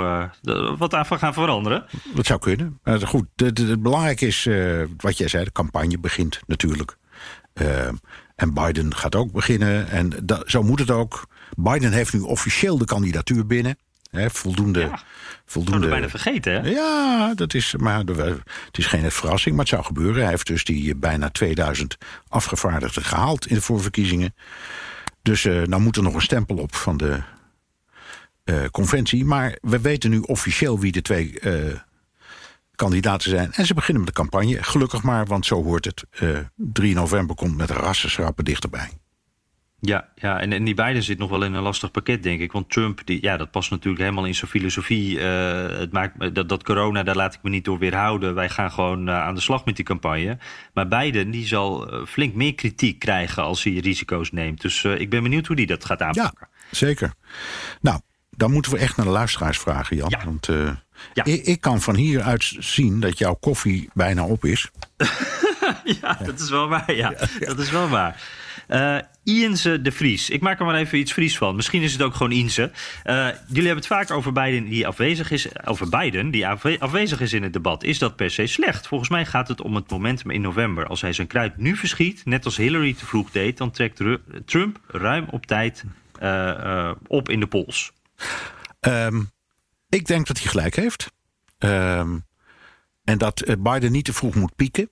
wat 0.78 0.94
aan 0.94 1.06
gaan 1.06 1.34
veranderen. 1.34 1.86
Dat 2.14 2.26
zou 2.26 2.40
kunnen. 2.40 2.80
goed, 3.04 3.26
het 3.36 3.82
belangrijk 3.82 4.22
is 4.22 4.50
wat 4.98 5.18
jij 5.18 5.28
zei: 5.28 5.44
de 5.44 5.52
campagne 5.52 6.00
begint 6.00 6.40
natuurlijk. 6.48 6.98
en 8.36 8.54
Biden 8.54 8.96
gaat 8.96 9.16
ook 9.16 9.32
beginnen. 9.32 9.90
En 9.90 10.14
dat, 10.24 10.44
zo 10.46 10.64
moet 10.64 10.80
het 10.80 10.92
ook. 10.92 11.28
Biden 11.56 11.92
heeft 11.92 12.14
nu 12.14 12.20
officieel 12.20 12.78
de 12.78 12.86
kandidatuur 12.86 13.46
binnen. 13.46 13.78
He, 14.12 14.30
voldoende. 14.30 14.80
Ja, 14.80 15.00
voldoende 15.46 15.80
dat 15.80 15.90
bijna 15.90 16.10
vergeten, 16.10 16.54
hè? 16.54 16.70
Ja, 16.70 17.34
dat 17.36 17.54
is, 17.54 17.76
maar 17.76 17.98
het 18.00 18.78
is 18.78 18.86
geen 18.86 19.12
verrassing, 19.12 19.56
maar 19.56 19.66
het 19.66 19.74
zou 19.74 19.84
gebeuren. 19.84 20.22
Hij 20.22 20.30
heeft 20.30 20.48
dus 20.48 20.64
die 20.64 20.96
bijna 20.96 21.30
2000 21.30 21.98
afgevaardigden 22.28 23.04
gehaald 23.04 23.48
in 23.48 23.56
de 23.56 23.62
voorverkiezingen. 23.62 24.36
Dus 25.22 25.44
uh, 25.44 25.64
nou 25.64 25.82
moet 25.82 25.98
er 25.98 26.04
nog 26.04 26.14
een 26.14 26.22
stempel 26.22 26.58
op 26.58 26.76
van 26.76 26.98
de 26.98 27.22
uh, 28.50 28.66
conventie. 28.72 29.26
Maar 29.26 29.58
we 29.62 29.82
weten 29.82 30.10
nu 30.10 30.20
officieel 30.20 30.80
wie 30.80 30.92
de 30.92 31.02
twee 31.02 31.40
uh, 31.42 31.74
kandidaten 32.76 33.30
zijn. 33.30 33.52
En 33.52 33.66
ze 33.66 33.74
beginnen 33.74 34.04
met 34.04 34.16
de 34.16 34.22
campagne. 34.22 34.64
Gelukkig 34.64 35.04
maar, 35.04 35.26
want 35.26 35.46
zo 35.46 35.64
hoort 35.64 35.86
het. 35.86 36.06
3 36.56 36.96
november 36.96 37.36
komt 37.36 37.58
met 37.58 37.70
rassenschrappen 37.70 38.46
dichterbij. 38.46 38.90
Ja, 39.80 40.10
ja 40.16 40.40
en, 40.40 40.54
en 40.54 40.64
die 40.64 40.74
beiden 40.74 41.04
zit 41.04 41.18
nog 41.18 41.30
wel 41.30 41.44
in 41.44 41.54
een 41.54 41.64
lastig 41.64 41.92
pakket, 41.92 42.24
denk 42.24 42.40
ik. 42.40 42.52
Want 42.52 42.70
Trump, 42.70 43.02
die, 43.06 43.22
ja, 43.22 43.38
dat 43.38 43.52
past 43.52 43.70
natuurlijk 43.70 44.04
helemaal 44.04 44.26
in 44.26 44.36
zijn 44.36 44.52
filosofie. 44.52 45.18
Uh, 45.18 45.68
het 45.68 45.92
maakt, 45.92 46.36
dat, 46.36 46.50
dat 46.50 46.64
corona, 46.64 47.04
daar 47.04 47.16
laat 47.16 47.34
ik 47.34 47.44
me 47.44 47.50
niet 47.50 47.66
door 47.66 47.80
weerhouden. 47.80 48.36
Wij 48.36 48.50
gaan 48.50 48.72
gewoon 48.72 49.08
uh, 49.08 49.22
aan 49.22 49.36
de 49.36 49.42
slag 49.42 49.66
met 49.66 49.76
die 49.76 49.86
campagne. 49.86 50.38
Maar 50.74 50.88
Biden, 50.88 51.32
die 51.32 51.46
zal 51.46 51.94
uh, 51.94 52.06
flink 52.06 52.34
meer 52.34 52.56
kritiek 52.56 53.00
krijgen 53.00 53.44
als 53.44 53.64
hij 53.64 53.74
risico's 53.74 54.32
neemt. 54.32 54.62
Dus 54.62 54.84
ik 54.84 55.10
ben 55.10 55.24
benieuwd 55.24 55.48
hoe 55.48 55.56
die 55.56 55.68
dat 55.68 55.86
gaat 55.86 56.02
aanpakken. 56.02 56.48
Ja, 56.52 56.68
zeker. 56.72 57.14
Nou, 57.82 58.00
dan 58.38 58.52
moeten 58.52 58.72
we 58.72 58.78
echt 58.78 58.96
naar 58.98 59.06
de 59.06 59.12
luisteraars 59.12 59.58
vragen, 59.58 59.96
Jan. 59.96 60.10
Ja. 60.10 60.26
Want 60.26 60.50
ja. 61.14 61.26
ik, 61.26 61.46
ik 61.46 61.62
kan 61.62 61.82
van 61.82 61.96
hieruit 61.96 62.56
zien 62.60 63.00
dat 63.00 63.18
jouw 63.18 63.34
koffie 63.34 63.90
bijna 63.94 64.26
op 64.26 64.46
is. 64.46 64.70
ja, 66.02 66.18
dat 66.26 66.40
is 66.40 66.50
wel 66.50 66.68
waar, 66.68 66.94
ja. 66.94 67.14
Dat 67.40 67.60
is 67.60 67.72
wel 67.72 67.90
waar. 67.90 68.22
Uh, 68.68 68.98
Iense 69.24 69.82
de 69.82 69.92
Vries. 69.92 70.30
Ik 70.30 70.42
maak 70.42 70.60
er 70.60 70.66
maar 70.66 70.76
even 70.76 70.98
iets 70.98 71.12
Fries 71.12 71.38
van. 71.38 71.56
Misschien 71.56 71.82
is 71.82 71.92
het 71.92 72.02
ook 72.02 72.16
gewoon 72.16 72.32
Iense. 72.32 72.72
Uh, 73.06 73.28
jullie 73.48 73.66
hebben 73.66 73.76
het 73.76 73.88
vaak 73.88 74.12
over 74.12 74.32
Biden 74.32 74.70
die 74.70 74.88
afwezig 74.88 75.32
is. 75.32 75.48
Over 75.66 75.90
Biden 75.90 76.32
die 76.32 76.48
afwezig 76.48 77.20
is 77.20 77.34
in 77.34 77.44
het 77.44 77.54
debat. 77.54 77.84
Is 77.84 78.00
dat 78.00 78.16
per 78.16 78.32
se 78.32 78.48
slecht? 78.48 78.88
Volgens 78.88 79.10
mij 79.10 79.26
gaat 79.26 79.48
het 79.48 79.62
om 79.62 79.76
het 79.76 79.90
momentum 79.90 80.32
in 80.32 80.42
november. 80.42 80.88
Als 80.88 81.02
hij 81.02 81.14
zijn 81.14 81.28
kruid 81.28 81.58
nu 81.58 81.76
verschiet, 81.76 82.26
net 82.26 82.46
als 82.46 82.58
Hillary 82.58 82.94
te 82.94 83.06
vroeg 83.06 83.32
deed, 83.32 83.58
dan 83.58 83.72
trekt 83.72 84.02
Trump 84.46 84.80
ruim 84.88 85.28
op 85.30 85.46
tijd 85.46 85.84
uh, 86.22 86.92
op 87.08 87.30
in 87.30 87.40
de 87.40 87.48
pols. 87.48 87.92
Um, 88.80 89.32
ik 89.90 90.06
denk 90.06 90.28
dat 90.28 90.38
hij 90.38 90.48
gelijk 90.48 90.76
heeft. 90.76 91.12
Um, 91.58 92.26
en 93.04 93.18
dat 93.18 93.44
Biden 93.60 93.92
niet 93.92 94.06
te 94.06 94.14
vroeg 94.14 94.36
moet 94.36 94.56
pieken. 94.56 94.92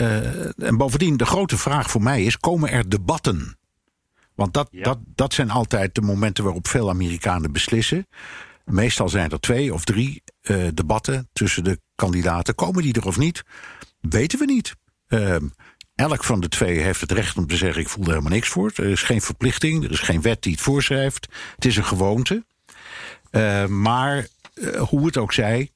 Uh, 0.00 0.60
en 0.62 0.76
bovendien, 0.76 1.16
de 1.16 1.26
grote 1.26 1.58
vraag 1.58 1.90
voor 1.90 2.02
mij 2.02 2.22
is: 2.22 2.36
komen 2.36 2.70
er 2.70 2.88
debatten? 2.88 3.58
Want 4.34 4.54
dat, 4.54 4.68
ja. 4.70 4.82
dat, 4.82 4.98
dat 5.04 5.34
zijn 5.34 5.50
altijd 5.50 5.94
de 5.94 6.00
momenten 6.00 6.44
waarop 6.44 6.68
veel 6.68 6.88
Amerikanen 6.88 7.52
beslissen. 7.52 8.06
Meestal 8.64 9.08
zijn 9.08 9.30
er 9.30 9.40
twee 9.40 9.74
of 9.74 9.84
drie 9.84 10.22
uh, 10.42 10.68
debatten 10.74 11.28
tussen 11.32 11.64
de 11.64 11.80
kandidaten. 11.94 12.54
Komen 12.54 12.82
die 12.82 12.94
er 12.94 13.06
of 13.06 13.18
niet? 13.18 13.42
Weten 14.00 14.38
we 14.38 14.44
niet. 14.44 14.76
Uh, 15.08 15.36
elk 15.96 16.24
van 16.24 16.40
de 16.40 16.48
twee 16.48 16.78
heeft 16.78 17.00
het 17.00 17.12
recht 17.12 17.36
om 17.36 17.46
te 17.46 17.56
zeggen: 17.56 17.80
ik 17.80 17.88
voel 17.88 18.04
er 18.04 18.10
helemaal 18.10 18.32
niks 18.32 18.48
voor. 18.48 18.72
Er 18.74 18.84
is 18.84 19.02
geen 19.02 19.20
verplichting, 19.20 19.84
er 19.84 19.90
is 19.90 20.00
geen 20.00 20.22
wet 20.22 20.42
die 20.42 20.52
het 20.52 20.60
voorschrijft. 20.60 21.28
Het 21.54 21.64
is 21.64 21.76
een 21.76 21.84
gewoonte. 21.84 22.44
Uh, 23.30 23.66
maar 23.66 24.26
hoe 24.78 25.06
het 25.06 25.16
ook 25.16 25.32
zij, 25.32 25.70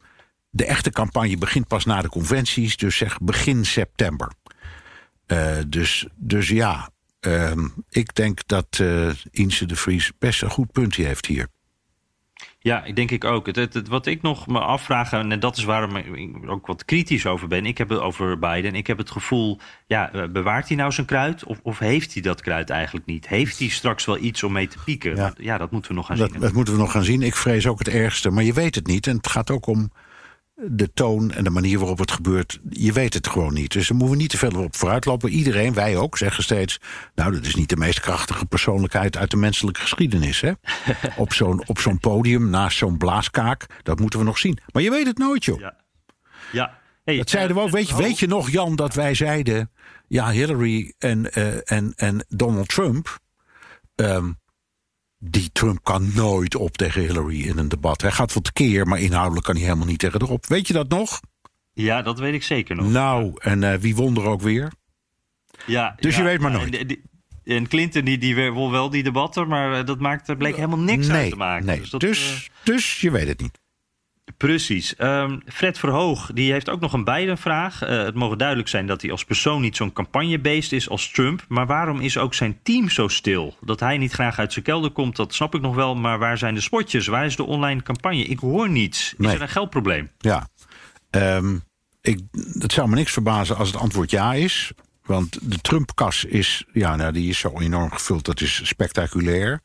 de 0.51 0.65
echte 0.65 0.91
campagne 0.91 1.37
begint 1.37 1.67
pas 1.67 1.85
na 1.85 2.03
de 2.03 2.09
conventies, 2.09 2.77
dus 2.77 2.97
zeg 2.97 3.19
begin 3.19 3.65
september. 3.65 4.33
Uh, 5.27 5.57
dus, 5.67 6.07
dus 6.17 6.49
ja, 6.49 6.91
uh, 7.21 7.53
ik 7.89 8.15
denk 8.15 8.41
dat 8.47 8.83
Inse 9.31 9.67
de 9.67 9.77
Vries 9.77 10.11
best 10.19 10.43
een 10.43 10.51
goed 10.51 10.73
punt 10.73 10.95
heeft 10.95 11.27
hier. 11.27 11.49
Ja, 12.63 12.85
ik 12.85 12.97
denk 12.97 13.11
ik 13.11 13.25
ook. 13.25 13.47
Het, 13.47 13.57
het, 13.57 13.75
het, 13.75 13.89
wat 13.89 14.07
ik 14.07 14.23
nog 14.23 14.47
me 14.47 14.59
afvraag, 14.59 15.13
en 15.13 15.41
dat 15.41 15.57
is 15.57 15.65
waarom 15.65 15.97
ik 15.97 16.37
ook 16.47 16.67
wat 16.67 16.85
kritisch 16.85 17.27
over 17.27 17.49
ben. 17.49 17.67
Ik 17.67 17.79
heb 17.79 17.89
het 17.89 17.99
over 17.99 18.39
Biden. 18.39 18.75
Ik 18.75 18.87
heb 18.87 18.99
het 18.99 19.11
gevoel, 19.11 19.59
ja, 19.87 20.29
bewaart 20.33 20.69
hij 20.69 20.77
nou 20.77 20.93
zijn 20.93 21.07
kruid? 21.07 21.45
Of, 21.45 21.59
of 21.63 21.79
heeft 21.79 22.13
hij 22.13 22.23
dat 22.23 22.41
kruid 22.41 22.71
eigenlijk 22.71 23.07
niet? 23.07 23.29
Heeft 23.29 23.59
hij 23.59 23.69
straks 23.69 24.05
wel 24.05 24.19
iets 24.19 24.43
om 24.43 24.53
mee 24.53 24.69
te 24.69 24.79
pieken? 24.85 25.17
Ja, 25.17 25.33
ja 25.37 25.59
dat 25.59 25.71
moeten 25.71 25.91
we 25.91 25.97
nog 25.97 26.07
gaan 26.07 26.17
dat, 26.17 26.31
zien. 26.31 26.41
Dat 26.41 26.53
moeten 26.53 26.75
we 26.75 26.81
nog 26.81 26.91
gaan 26.91 27.05
zien. 27.05 27.23
Ik 27.23 27.37
vrees 27.37 27.67
ook 27.67 27.79
het 27.79 27.89
ergste. 27.89 28.31
Maar 28.31 28.45
je 28.45 28.53
weet 28.53 28.75
het 28.75 28.87
niet. 28.87 29.07
En 29.07 29.17
het 29.17 29.29
gaat 29.29 29.51
ook 29.51 29.67
om 29.67 29.91
de 30.69 30.93
toon 30.93 31.33
en 31.33 31.45
de 31.45 31.51
manier 31.51 31.79
waarop 31.79 31.99
het 31.99 32.11
gebeurt, 32.11 32.61
je 32.69 32.93
weet 32.93 33.15
het 33.15 33.29
gewoon 33.29 33.55
niet. 33.55 33.73
Dus 33.73 33.89
daar 33.89 33.97
moeten 33.97 34.17
we 34.17 34.23
niet 34.23 34.31
te 34.31 34.39
veel 34.39 34.63
op 34.63 34.77
vooruitlopen. 34.77 35.31
Iedereen, 35.31 35.75
wij 35.75 35.97
ook, 35.97 36.19
zeggen 36.19 36.43
steeds... 36.43 36.81
nou, 37.15 37.33
dat 37.33 37.47
is 37.47 37.55
niet 37.55 37.69
de 37.69 37.77
meest 37.77 38.01
krachtige 38.01 38.47
persoonlijkheid 38.47 39.17
uit 39.17 39.31
de 39.31 39.37
menselijke 39.37 39.81
geschiedenis. 39.81 40.41
Hè? 40.41 40.53
op 41.17 41.33
zo'n 41.33 41.67
op 41.67 41.79
zo'n 41.79 41.99
podium, 41.99 42.51
naast 42.51 42.79
zo'n 42.79 42.99
blaaskaak, 42.99 43.67
dat 43.83 44.01
moeten 44.01 44.19
we 44.19 44.25
nog 44.25 44.39
zien. 44.39 44.59
Maar 44.73 44.83
je 44.83 44.91
weet 44.91 45.07
het 45.07 45.19
nooit, 45.19 45.45
joh. 45.45 45.61
Ja. 45.61 45.77
ja. 46.53 46.79
Hey, 47.05 47.17
dat 47.17 47.31
zeiden 47.31 47.57
we 47.57 47.63
ook. 47.63 47.71
Weet 47.71 47.89
je, 47.89 47.97
weet 47.97 48.19
je 48.19 48.27
nog, 48.27 48.51
Jan, 48.51 48.77
dat 48.77 48.95
wij 48.95 49.15
zeiden... 49.15 49.71
ja, 50.09 50.31
Hillary 50.31 50.95
en, 50.99 51.31
uh, 51.39 51.73
en, 51.73 51.93
en 51.97 52.25
Donald 52.29 52.69
Trump... 52.69 53.19
Um, 53.95 54.40
die 55.23 55.51
Trump 55.53 55.85
kan 55.85 56.11
nooit 56.15 56.55
op 56.55 56.77
tegen 56.77 57.01
Hillary 57.01 57.43
in 57.43 57.59
een 57.59 57.69
debat. 57.69 58.01
Hij 58.01 58.11
gaat 58.11 58.33
wat 58.33 58.53
keer, 58.53 58.87
maar 58.87 59.01
inhoudelijk 59.01 59.47
kan 59.47 59.55
hij 59.55 59.65
helemaal 59.65 59.87
niet 59.87 59.99
tegen 59.99 60.23
erop. 60.23 60.47
Weet 60.47 60.67
je 60.67 60.73
dat 60.73 60.89
nog? 60.89 61.21
Ja, 61.73 62.03
dat 62.03 62.19
weet 62.19 62.35
ik 62.35 62.43
zeker 62.43 62.77
nog. 62.77 62.91
Nou, 62.91 63.33
en 63.39 63.63
uh, 63.63 63.75
wie 63.75 63.97
won 63.97 64.17
er 64.17 64.25
ook 64.25 64.41
weer? 64.41 64.73
Ja, 65.67 65.95
dus 66.01 66.17
ja, 66.17 66.21
je 66.23 66.29
weet 66.29 66.41
maar 66.41 66.51
nooit. 66.51 66.77
En, 66.77 67.01
en 67.45 67.69
Clinton 67.69 68.05
die, 68.05 68.19
die 68.19 68.51
won 68.51 68.71
wel 68.71 68.91
die 68.91 69.03
debatten, 69.03 69.49
maar 69.49 69.85
dat 69.85 69.99
maakte, 69.99 70.37
bleek 70.37 70.55
helemaal 70.55 70.79
niks 70.79 71.07
nee, 71.07 71.17
uit 71.17 71.31
te 71.31 71.37
maken. 71.37 71.67
Nee. 71.67 71.81
Dus, 71.81 71.91
dat, 71.91 72.01
dus, 72.01 72.49
uh... 72.51 72.65
dus 72.65 73.01
je 73.01 73.11
weet 73.11 73.29
het 73.29 73.41
niet. 73.41 73.60
Precies. 74.37 74.95
Um, 74.99 75.43
Fred 75.47 75.79
Verhoog 75.79 76.31
die 76.35 76.53
heeft 76.53 76.69
ook 76.69 76.81
nog 76.81 76.93
een 76.93 77.05
Biden-vraag. 77.05 77.83
Uh, 77.83 77.89
het 77.89 78.15
mogen 78.15 78.39
duidelijk 78.39 78.69
zijn 78.69 78.87
dat 78.87 79.03
hij 79.03 79.11
als 79.11 79.25
persoon 79.25 79.61
niet 79.61 79.77
zo'n 79.77 79.93
campagnebeest 79.93 80.73
is 80.73 80.89
als 80.89 81.11
Trump. 81.11 81.45
Maar 81.49 81.67
waarom 81.67 82.01
is 82.01 82.19
ook 82.19 82.35
zijn 82.35 82.59
team 82.63 82.89
zo 82.89 83.09
stil? 83.09 83.57
Dat 83.61 83.81
hij 83.81 83.99
niet 83.99 84.13
graag 84.13 84.39
uit 84.39 84.53
zijn 84.53 84.65
kelder 84.65 84.91
komt, 84.91 85.17
dat 85.17 85.35
snap 85.35 85.55
ik 85.55 85.61
nog 85.61 85.75
wel. 85.75 85.95
Maar 85.95 86.19
waar 86.19 86.39
zijn 86.39 86.55
de 86.55 86.61
spotjes? 86.61 87.07
Waar 87.07 87.27
is 87.27 87.37
de 87.37 87.45
online 87.45 87.83
campagne? 87.83 88.23
Ik 88.25 88.39
hoor 88.39 88.71
niets. 88.71 89.13
Is 89.13 89.27
Nee. 89.27 89.35
er 89.35 89.43
een 89.43 89.49
geldprobleem? 89.49 90.11
Ja. 90.19 90.49
Um, 91.11 91.63
ik, 92.01 92.21
het 92.59 92.73
zou 92.73 92.89
me 92.89 92.95
niks 92.95 93.13
verbazen 93.13 93.57
als 93.57 93.69
het 93.69 93.81
antwoord 93.81 94.11
ja 94.11 94.35
is. 94.35 94.73
Want 95.05 95.39
de 95.51 95.59
Trump-kas 95.59 96.25
is, 96.25 96.65
ja, 96.73 96.97
nou, 96.97 97.13
die 97.13 97.29
is 97.29 97.39
zo 97.39 97.61
enorm 97.61 97.91
gevuld, 97.93 98.25
dat 98.25 98.41
is 98.41 98.61
spectaculair. 98.65 99.61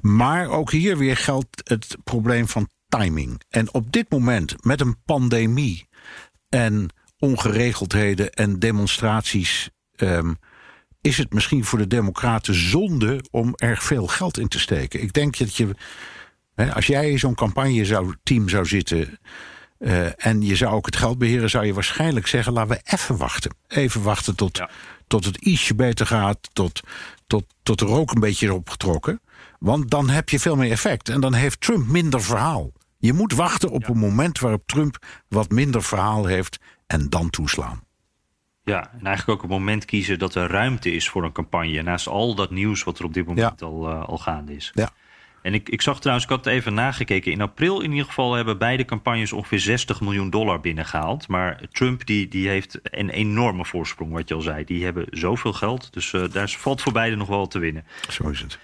Maar 0.00 0.48
ook 0.48 0.70
hier 0.70 0.98
weer 0.98 1.16
geldt 1.16 1.60
het 1.64 1.96
probleem 2.04 2.48
van 2.48 2.68
timing. 2.88 3.40
En 3.48 3.74
op 3.74 3.92
dit 3.92 4.10
moment, 4.10 4.64
met 4.64 4.80
een 4.80 5.02
pandemie 5.04 5.88
en 6.48 6.88
ongeregeldheden 7.18 8.32
en 8.32 8.58
demonstraties, 8.58 9.70
um, 9.96 10.38
is 11.00 11.18
het 11.18 11.32
misschien 11.32 11.64
voor 11.64 11.78
de 11.78 11.86
Democraten 11.86 12.54
zonde 12.54 13.24
om 13.30 13.52
er 13.54 13.78
veel 13.78 14.06
geld 14.06 14.38
in 14.38 14.48
te 14.48 14.58
steken. 14.58 15.02
Ik 15.02 15.12
denk 15.12 15.38
dat 15.38 15.56
je 15.56 15.74
als 16.72 16.86
jij 16.86 17.10
in 17.10 17.18
zo'n 17.18 17.34
campagne-team 17.34 18.48
zou 18.48 18.66
zitten. 18.66 19.18
Uh, 19.78 20.26
en 20.26 20.42
je 20.42 20.56
zou 20.56 20.74
ook 20.74 20.86
het 20.86 20.96
geld 20.96 21.18
beheren, 21.18 21.50
zou 21.50 21.66
je 21.66 21.74
waarschijnlijk 21.74 22.26
zeggen: 22.26 22.52
laten 22.52 22.70
we 22.70 22.80
even 22.84 23.16
wachten. 23.16 23.54
Even 23.68 24.02
wachten 24.02 24.36
tot, 24.36 24.60
tot 25.06 25.24
het 25.24 25.36
ietsje 25.36 25.74
beter 25.74 26.06
gaat, 26.06 26.38
tot, 26.52 26.80
tot, 27.26 27.44
tot 27.62 27.80
er 27.80 27.88
ook 27.88 28.14
een 28.14 28.20
beetje 28.20 28.54
opgetrokken. 28.54 29.20
Want 29.58 29.90
dan 29.90 30.08
heb 30.08 30.28
je 30.28 30.40
veel 30.40 30.56
meer 30.56 30.70
effect. 30.70 31.08
En 31.08 31.20
dan 31.20 31.34
heeft 31.34 31.60
Trump 31.60 31.86
minder 31.86 32.22
verhaal. 32.22 32.72
Je 32.98 33.12
moet 33.12 33.32
wachten 33.32 33.70
op 33.70 33.88
een 33.88 33.98
moment 33.98 34.38
waarop 34.38 34.62
Trump 34.66 34.96
wat 35.28 35.50
minder 35.50 35.82
verhaal 35.82 36.26
heeft 36.26 36.58
en 36.86 37.08
dan 37.08 37.30
toeslaan. 37.30 37.84
Ja, 38.62 38.90
en 38.92 39.06
eigenlijk 39.06 39.38
ook 39.38 39.42
een 39.42 39.56
moment 39.56 39.84
kiezen 39.84 40.18
dat 40.18 40.34
er 40.34 40.50
ruimte 40.50 40.90
is 40.90 41.08
voor 41.08 41.24
een 41.24 41.32
campagne. 41.32 41.82
Naast 41.82 42.06
al 42.06 42.34
dat 42.34 42.50
nieuws 42.50 42.84
wat 42.84 42.98
er 42.98 43.04
op 43.04 43.14
dit 43.14 43.26
moment 43.26 43.62
al, 43.62 43.90
uh, 43.90 44.04
al 44.04 44.18
gaande 44.18 44.54
is. 44.54 44.70
Ja. 44.74 44.90
En 45.42 45.54
ik, 45.54 45.68
ik 45.68 45.82
zag 45.82 45.98
trouwens, 45.98 46.26
ik 46.26 46.32
had 46.36 46.44
het 46.44 46.54
even 46.54 46.74
nagekeken. 46.74 47.32
In 47.32 47.40
april 47.40 47.80
in 47.80 47.90
ieder 47.90 48.06
geval 48.06 48.34
hebben 48.34 48.58
beide 48.58 48.84
campagnes 48.84 49.32
ongeveer 49.32 49.60
60 49.60 50.00
miljoen 50.00 50.30
dollar 50.30 50.60
binnengehaald. 50.60 51.28
Maar 51.28 51.60
Trump 51.70 52.06
die, 52.06 52.28
die 52.28 52.48
heeft 52.48 52.78
een 52.82 53.10
enorme 53.10 53.64
voorsprong, 53.64 54.12
wat 54.12 54.28
je 54.28 54.34
al 54.34 54.40
zei. 54.40 54.64
Die 54.64 54.84
hebben 54.84 55.06
zoveel 55.10 55.52
geld. 55.52 55.92
Dus 55.92 56.12
uh, 56.12 56.24
daar 56.32 56.48
valt 56.48 56.82
voor 56.82 56.92
beide 56.92 57.16
nog 57.16 57.28
wel 57.28 57.46
te 57.46 57.58
winnen. 57.58 57.84
Zo 58.10 58.28
is 58.28 58.40
het. 58.40 58.58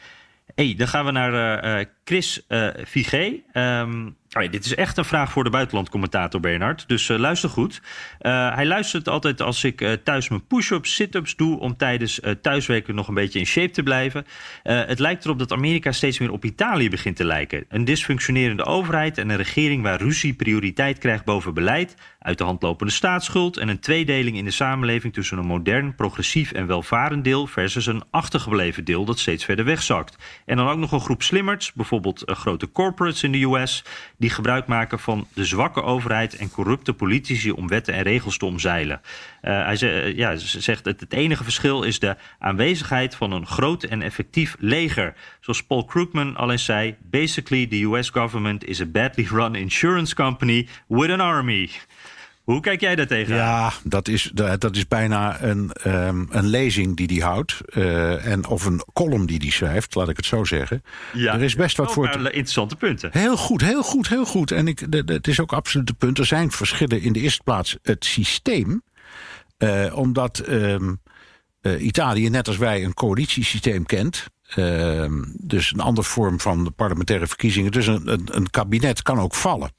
Hey, 0.55 0.74
dan 0.74 0.88
gaan 0.88 1.05
we 1.05 1.11
naar 1.11 1.64
uh, 1.64 1.84
Chris 2.05 2.44
uh, 2.48 2.68
Vigé. 2.74 3.42
Um, 3.53 4.16
Dit 4.32 4.64
is 4.64 4.74
echt 4.74 4.96
een 4.96 5.04
vraag 5.04 5.32
voor 5.32 5.44
de 5.44 5.50
buitenlandcommentator 5.50 6.40
Bernard. 6.40 6.84
Dus 6.88 7.08
uh, 7.08 7.18
luister 7.18 7.48
goed. 7.48 7.82
Uh, 8.20 8.54
hij 8.54 8.66
luistert 8.66 9.08
altijd 9.08 9.40
als 9.42 9.64
ik 9.64 9.80
uh, 9.80 9.92
thuis 9.92 10.28
mijn 10.28 10.46
push-ups, 10.46 10.94
sit-ups 10.94 11.36
doe... 11.36 11.58
om 11.58 11.76
tijdens 11.76 12.20
thuiswerken 12.42 12.94
nog 12.94 13.08
een 13.08 13.14
beetje 13.14 13.38
in 13.38 13.46
shape 13.46 13.70
te 13.70 13.82
blijven. 13.82 14.26
het 14.62 14.98
lijkt 14.98 15.24
erop 15.24 15.38
dat 15.38 15.52
Amerika 15.52 15.92
steeds 15.92 16.18
meer 16.18 16.30
op 16.30 16.44
Italië 16.44 16.90
begint 16.90 17.16
te 17.16 17.24
lijken. 17.24 17.64
Een 17.68 17.84
dysfunctionerende 17.84 18.64
overheid 18.64 19.18
en 19.18 19.28
een 19.28 19.36
regering 19.36 19.82
waar 19.82 20.00
ruzie 20.00 20.34
prioriteit 20.34 20.98
krijgt 20.98 21.24
boven 21.24 21.54
beleid... 21.54 21.94
uit 22.18 22.38
de 22.38 22.44
hand 22.44 22.62
lopende 22.62 22.92
staatsschuld... 22.92 23.56
en 23.56 23.68
een 23.68 23.80
tweedeling 23.80 24.36
in 24.36 24.44
de 24.44 24.50
samenleving 24.50 25.12
tussen 25.12 25.38
een 25.38 25.46
modern, 25.46 25.94
progressief 25.94 26.52
en 26.52 26.66
welvarend 26.66 27.24
deel... 27.24 27.46
versus 27.46 27.86
een 27.86 28.02
achtergebleven 28.10 28.84
deel 28.84 29.04
dat 29.04 29.18
steeds 29.18 29.44
verder 29.44 29.64
wegzakt. 29.64 30.16
En 30.46 30.56
dan 30.56 30.68
ook 30.68 30.78
nog 30.78 30.92
een 30.92 31.00
groep 31.00 31.22
slimmerts, 31.22 31.72
bijvoorbeeld 31.72 32.22
grote 32.24 32.70
corporates 32.70 33.22
in 33.22 33.32
de 33.32 33.42
US 33.42 33.84
die 34.22 34.30
gebruik 34.30 34.66
maken 34.66 34.98
van 34.98 35.26
de 35.34 35.44
zwakke 35.44 35.82
overheid 35.82 36.36
en 36.36 36.50
corrupte 36.50 36.92
politici 36.92 37.50
om 37.50 37.68
wetten 37.68 37.94
en 37.94 38.02
regels 38.02 38.38
te 38.38 38.44
omzeilen. 38.44 39.00
Uh, 39.42 39.64
hij 39.64 39.76
ze, 39.76 40.12
ja, 40.16 40.36
zegt 40.36 40.84
dat 40.84 41.00
het 41.00 41.12
enige 41.12 41.42
verschil 41.42 41.82
is 41.82 41.98
de 41.98 42.16
aanwezigheid 42.38 43.14
van 43.14 43.32
een 43.32 43.46
groot 43.46 43.82
en 43.82 44.02
effectief 44.02 44.56
leger. 44.58 45.14
Zoals 45.40 45.62
Paul 45.62 45.84
Krugman 45.84 46.36
al 46.36 46.50
eens 46.50 46.64
zei: 46.64 46.96
Basically, 47.00 47.66
the 47.66 47.82
US 47.82 48.10
government 48.10 48.64
is 48.64 48.80
a 48.80 48.86
badly 48.86 49.26
run 49.30 49.54
insurance 49.54 50.14
company 50.14 50.68
with 50.86 51.10
an 51.10 51.20
army. 51.20 51.70
Hoe 52.43 52.61
kijk 52.61 52.80
jij 52.80 52.95
daar 52.95 53.07
tegenaan? 53.07 53.38
Ja, 53.38 53.72
dat 53.84 54.09
is, 54.09 54.30
dat 54.34 54.76
is 54.76 54.88
bijna 54.88 55.43
een, 55.43 55.70
um, 55.86 56.26
een 56.30 56.47
lezing 56.47 56.97
die 56.97 57.07
hij 57.07 57.28
houdt. 57.28 57.61
Uh, 57.74 58.26
en, 58.26 58.47
of 58.47 58.64
een 58.64 58.84
column 58.93 59.26
die 59.26 59.38
hij 59.38 59.51
schrijft, 59.51 59.95
laat 59.95 60.09
ik 60.09 60.16
het 60.16 60.26
zo 60.26 60.45
zeggen. 60.45 60.82
Ja, 61.12 61.34
er 61.34 61.43
is 61.43 61.55
best 61.55 61.76
wat 61.76 61.93
voor. 61.93 62.09
interessante 62.09 62.76
punten. 62.76 63.11
Heel 63.12 63.36
goed, 63.36 63.61
heel 63.61 63.82
goed, 63.82 64.09
heel 64.09 64.24
goed. 64.24 64.51
En 64.51 64.68
ik, 64.68 64.93
de, 64.93 65.05
de, 65.05 65.12
het 65.12 65.28
is 65.28 65.40
ook 65.40 65.53
absoluut 65.53 65.86
de 65.86 65.93
punt. 65.93 66.18
Er 66.18 66.26
zijn 66.26 66.51
verschillen 66.51 67.03
in 67.03 67.12
de 67.12 67.20
eerste 67.20 67.43
plaats 67.43 67.76
het 67.82 68.05
systeem. 68.05 68.82
Uh, 69.59 69.97
omdat 69.97 70.49
um, 70.49 71.01
uh, 71.62 71.84
Italië, 71.84 72.28
net 72.28 72.49
als 72.49 72.57
wij, 72.57 72.84
een 72.84 72.95
coalitiesysteem 72.95 73.86
kent. 73.86 74.26
Uh, 74.57 75.05
dus 75.40 75.72
een 75.72 75.80
andere 75.80 76.07
vorm 76.07 76.40
van 76.40 76.72
parlementaire 76.76 77.26
verkiezingen. 77.26 77.72
Dus 77.72 77.86
een, 77.86 78.12
een, 78.12 78.28
een 78.30 78.51
kabinet 78.51 79.03
kan 79.03 79.18
ook 79.18 79.34
vallen. 79.34 79.70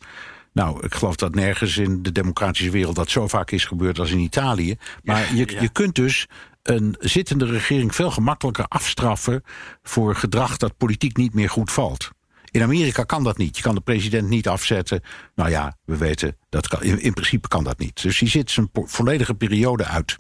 Nou, 0.54 0.86
ik 0.86 0.94
geloof 0.94 1.16
dat 1.16 1.36
nergens 1.36 1.78
in 1.78 2.04
de 2.04 2.12
democratische 2.12 2.72
wereld 2.72 2.96
dat 2.96 3.10
zo 3.10 3.28
vaak 3.28 3.52
is 3.52 3.66
gebeurd 3.66 4.00
als 4.00 4.12
in 4.12 4.20
Italië. 4.20 4.76
Maar 5.04 5.36
je, 5.36 5.58
je 5.62 5.70
kunt 5.70 5.96
dus 5.96 6.28
een 6.64 6.96
zittende 7.00 7.46
regering 7.46 7.96
veel 7.96 8.12
gemakkelijker 8.12 8.66
afstraffen 8.68 9.44
voor 9.84 10.16
gedrag 10.16 10.58
dat 10.58 10.78
politiek 10.78 11.18
niet 11.18 11.34
meer 11.34 11.50
goed 11.50 11.72
valt. 11.72 12.12
In 12.54 12.62
Amerika 12.62 13.04
kan 13.04 13.24
dat 13.24 13.38
niet. 13.38 13.58
Je 13.58 13.64
kan 13.64 13.76
de 13.76 13.82
president 13.82 14.30
niet 14.30 14.48
afzetten. 14.48 15.02
Nou 15.36 15.50
ja, 15.50 15.78
we 15.86 15.98
weten, 15.98 16.38
dat 16.50 16.68
kan, 16.68 16.84
in, 16.84 17.02
in 17.02 17.14
principe 17.14 17.48
kan 17.48 17.64
dat 17.64 17.80
niet. 17.80 18.02
Dus 18.02 18.20
die 18.20 18.30
zit 18.30 18.52
zijn 18.52 18.70
volledige 18.74 19.34
periode 19.34 19.86
uit. 19.86 20.16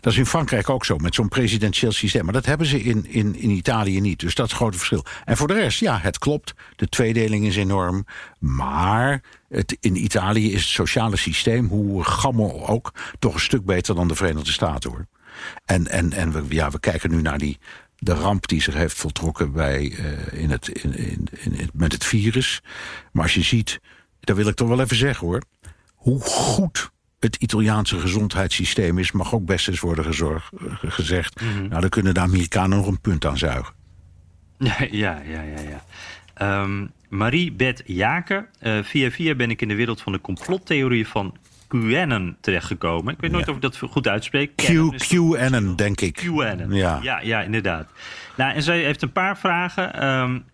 Dat 0.00 0.12
is 0.12 0.18
in 0.18 0.26
Frankrijk 0.26 0.70
ook 0.70 0.84
zo, 0.84 0.96
met 0.96 1.14
zo'n 1.14 1.28
presidentieel 1.28 1.92
systeem. 1.92 2.24
Maar 2.24 2.32
dat 2.32 2.46
hebben 2.46 2.66
ze 2.66 2.82
in, 2.82 3.06
in, 3.06 3.36
in 3.36 3.50
Italië 3.50 4.00
niet. 4.00 4.20
Dus 4.20 4.34
dat 4.34 4.46
is 4.46 4.52
het 4.52 4.60
grote 4.60 4.76
verschil. 4.76 5.04
En 5.24 5.36
voor 5.36 5.48
de 5.48 5.54
rest, 5.54 5.80
ja, 5.80 5.98
het 5.98 6.18
klopt. 6.18 6.54
De 6.76 6.88
tweedeling 6.88 7.46
is 7.46 7.56
enorm. 7.56 8.06
Maar 8.38 9.22
het, 9.48 9.76
in 9.80 9.96
Italië 9.96 10.52
is 10.52 10.60
het 10.60 10.70
sociale 10.70 11.16
systeem, 11.16 11.66
hoe 11.66 12.04
gammel 12.04 12.68
ook, 12.68 12.92
toch 13.18 13.34
een 13.34 13.40
stuk 13.40 13.64
beter 13.64 13.94
dan 13.94 14.08
de 14.08 14.14
Verenigde 14.14 14.52
Staten 14.52 14.90
hoor. 14.90 15.06
En, 15.64 15.86
en, 15.86 16.12
en 16.12 16.32
we, 16.32 16.44
ja, 16.48 16.70
we 16.70 16.80
kijken 16.80 17.10
nu 17.10 17.22
naar 17.22 17.38
die, 17.38 17.58
de 17.98 18.12
ramp 18.12 18.48
die 18.48 18.62
zich 18.62 18.74
heeft 18.74 18.96
voltrokken 18.96 19.52
bij, 19.52 19.82
uh, 19.82 20.42
in 20.42 20.50
het, 20.50 20.68
in, 20.68 20.94
in, 20.96 21.28
in, 21.40 21.70
met 21.72 21.92
het 21.92 22.04
virus. 22.04 22.62
Maar 23.12 23.22
als 23.22 23.34
je 23.34 23.42
ziet, 23.42 23.80
dat 24.20 24.36
wil 24.36 24.46
ik 24.46 24.54
toch 24.54 24.68
wel 24.68 24.80
even 24.80 24.96
zeggen 24.96 25.26
hoor, 25.26 25.42
hoe 25.94 26.20
goed 26.20 26.90
het 27.18 27.36
Italiaanse 27.36 27.98
gezondheidssysteem 27.98 28.98
is, 28.98 29.12
mag 29.12 29.34
ook 29.34 29.44
best 29.44 29.68
eens 29.68 29.80
worden 29.80 30.04
gezorgd, 30.04 30.50
gezegd. 30.80 31.40
Mm 31.40 31.48
-hmm. 31.48 31.68
Nou, 31.68 31.80
dan 31.80 31.90
kunnen 31.90 32.14
de 32.14 32.20
Amerikanen 32.20 32.78
nog 32.78 32.86
een 32.86 33.00
punt 33.00 33.24
aan 33.26 33.38
zuigen. 33.38 33.74
Ja, 34.58 34.76
ja, 34.90 35.22
ja, 35.26 35.42
ja. 35.42 35.60
ja. 35.60 36.62
Um, 36.62 36.90
Marie-Bet 37.08 37.82
Jaken. 37.86 38.46
Uh, 38.62 38.82
via 38.82 39.10
via 39.10 39.34
ben 39.34 39.50
ik 39.50 39.62
in 39.62 39.68
de 39.68 39.74
wereld 39.74 40.00
van 40.00 40.12
de 40.12 40.20
complottheorie 40.20 41.08
van 41.08 41.36
QAnon 41.68 42.36
terechtgekomen. 42.40 43.14
Ik 43.14 43.20
weet 43.20 43.30
nooit 43.30 43.44
ja. 43.44 43.50
of 43.50 43.56
ik 43.56 43.62
dat 43.62 43.78
goed 43.90 44.08
uitspreek. 44.08 44.56
Q, 44.56 44.62
QAnon, 44.96 45.76
denk 45.76 46.00
ik. 46.00 46.14
QAnon, 46.14 46.72
ja. 46.72 46.98
ja. 47.02 47.20
Ja, 47.20 47.42
inderdaad. 47.42 47.92
Nou, 48.36 48.54
en 48.54 48.62
zij 48.62 48.82
heeft 48.82 49.02
een 49.02 49.12
paar 49.12 49.38
vragen. 49.38 50.08
Um, 50.08 50.44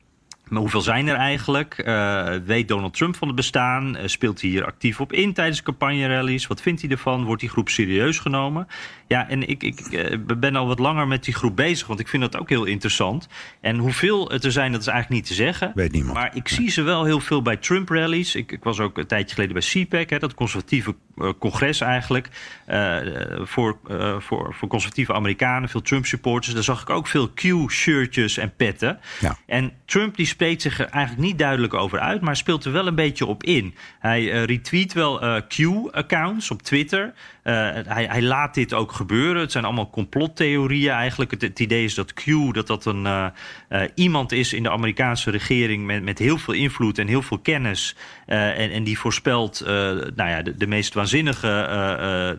maar 0.48 0.60
hoeveel 0.60 0.80
zijn 0.80 1.08
er 1.08 1.16
eigenlijk? 1.16 1.82
Uh, 1.86 2.34
weet 2.44 2.68
Donald 2.68 2.94
Trump 2.94 3.16
van 3.16 3.28
het 3.28 3.36
bestaan? 3.36 3.96
Uh, 3.96 4.02
speelt 4.06 4.40
hij 4.40 4.50
hier 4.50 4.64
actief 4.64 5.00
op 5.00 5.12
in 5.12 5.32
tijdens 5.32 5.62
campagne-rallies? 5.62 6.46
Wat 6.46 6.60
vindt 6.60 6.80
hij 6.80 6.90
ervan? 6.90 7.24
Wordt 7.24 7.40
die 7.40 7.50
groep 7.50 7.68
serieus 7.68 8.18
genomen? 8.18 8.66
Ja, 9.06 9.28
en 9.28 9.48
ik, 9.48 9.62
ik, 9.62 9.80
ik 9.80 10.40
ben 10.40 10.56
al 10.56 10.66
wat 10.66 10.78
langer 10.78 11.08
met 11.08 11.24
die 11.24 11.34
groep 11.34 11.56
bezig, 11.56 11.86
want 11.86 12.00
ik 12.00 12.08
vind 12.08 12.22
dat 12.22 12.36
ook 12.36 12.48
heel 12.48 12.64
interessant. 12.64 13.28
En 13.60 13.78
hoeveel 13.78 14.28
het 14.30 14.44
er 14.44 14.52
zijn, 14.52 14.72
dat 14.72 14.80
is 14.80 14.86
eigenlijk 14.86 15.20
niet 15.20 15.28
te 15.28 15.34
zeggen. 15.34 15.72
Weet 15.74 15.92
niemand. 15.92 16.14
Maar 16.14 16.36
ik 16.36 16.48
zie 16.48 16.70
ze 16.70 16.82
wel 16.82 17.04
heel 17.04 17.20
veel 17.20 17.42
bij 17.42 17.56
Trump-rallies. 17.56 18.34
Ik, 18.34 18.52
ik, 18.52 18.64
was 18.64 18.80
ook 18.80 18.98
een 18.98 19.06
tijdje 19.06 19.34
geleden 19.34 19.54
bij 19.54 19.62
CPAC, 19.62 20.10
hè, 20.10 20.18
dat 20.18 20.34
conservatieve 20.34 20.94
uh, 21.16 21.30
congres 21.38 21.80
eigenlijk. 21.80 22.28
Uh, 22.68 22.96
voor, 23.42 23.78
voor, 24.18 24.54
voor 24.54 24.68
conservatieve 24.68 25.12
Amerikanen, 25.12 25.68
veel 25.68 25.82
Trump-supporters. 25.82 26.54
Daar 26.54 26.62
zag 26.62 26.82
ik 26.82 26.90
ook 26.90 27.06
veel 27.06 27.30
Q-shirtjes 27.34 28.36
en 28.36 28.56
petten. 28.56 29.00
Ja. 29.20 29.36
En 29.46 29.72
Trump 29.84 30.16
die 30.16 30.26
spreekt 30.26 30.62
zich 30.62 30.78
er 30.78 30.88
eigenlijk 30.88 31.26
niet 31.26 31.38
duidelijk 31.38 31.74
over 31.74 31.98
uit, 31.98 32.20
maar 32.20 32.36
speelt 32.36 32.64
er 32.64 32.72
wel 32.72 32.86
een 32.86 32.94
beetje 32.94 33.26
op 33.26 33.42
in. 33.42 33.74
Hij 33.98 34.44
retweet 34.44 34.92
wel 34.92 35.42
Q-accounts 35.48 36.50
op 36.50 36.62
Twitter. 36.62 37.14
hij, 37.42 38.06
hij 38.10 38.22
laat 38.22 38.54
dit 38.54 38.74
ook 38.74 38.92
gebeuren. 38.94 39.42
Het 39.42 39.52
zijn 39.52 39.64
allemaal 39.64 39.90
complottheorieën 39.90 40.92
eigenlijk. 40.92 41.30
Het, 41.30 41.60
idee 41.60 41.84
is 41.84 41.94
dat 41.94 42.12
Q 42.12 42.24
dat 42.52 42.66
dat 42.66 42.84
een, 42.84 43.04
uh, 43.04 43.26
uh, 43.70 43.82
iemand 43.94 44.32
is 44.32 44.52
in 44.52 44.62
de 44.62 44.70
Amerikaanse 44.70 45.30
regering 45.30 45.84
met, 45.84 46.02
met 46.02 46.18
heel 46.18 46.38
veel 46.38 46.54
invloed 46.54 46.98
en 46.98 47.06
heel 47.06 47.22
veel 47.22 47.38
kennis. 47.38 47.96
Uh, 48.26 48.58
en, 48.58 48.70
en 48.70 48.84
die 48.84 48.98
voorspelt 48.98 49.62
nou 49.64 50.12
ja, 50.16 50.42
de, 50.42 50.56
de 50.56 50.66
meest 50.66 50.94
waanzinnige 50.94 52.36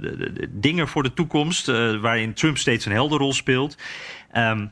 dingen 0.49 0.87
voor 0.87 1.03
de 1.03 1.13
toekomst. 1.13 1.65
waarin 2.01 2.33
Trump 2.33 2.57
steeds 2.57 2.85
een 2.85 2.91
helderrol 2.91 3.33
speelt. 3.33 3.77
Um, 4.33 4.71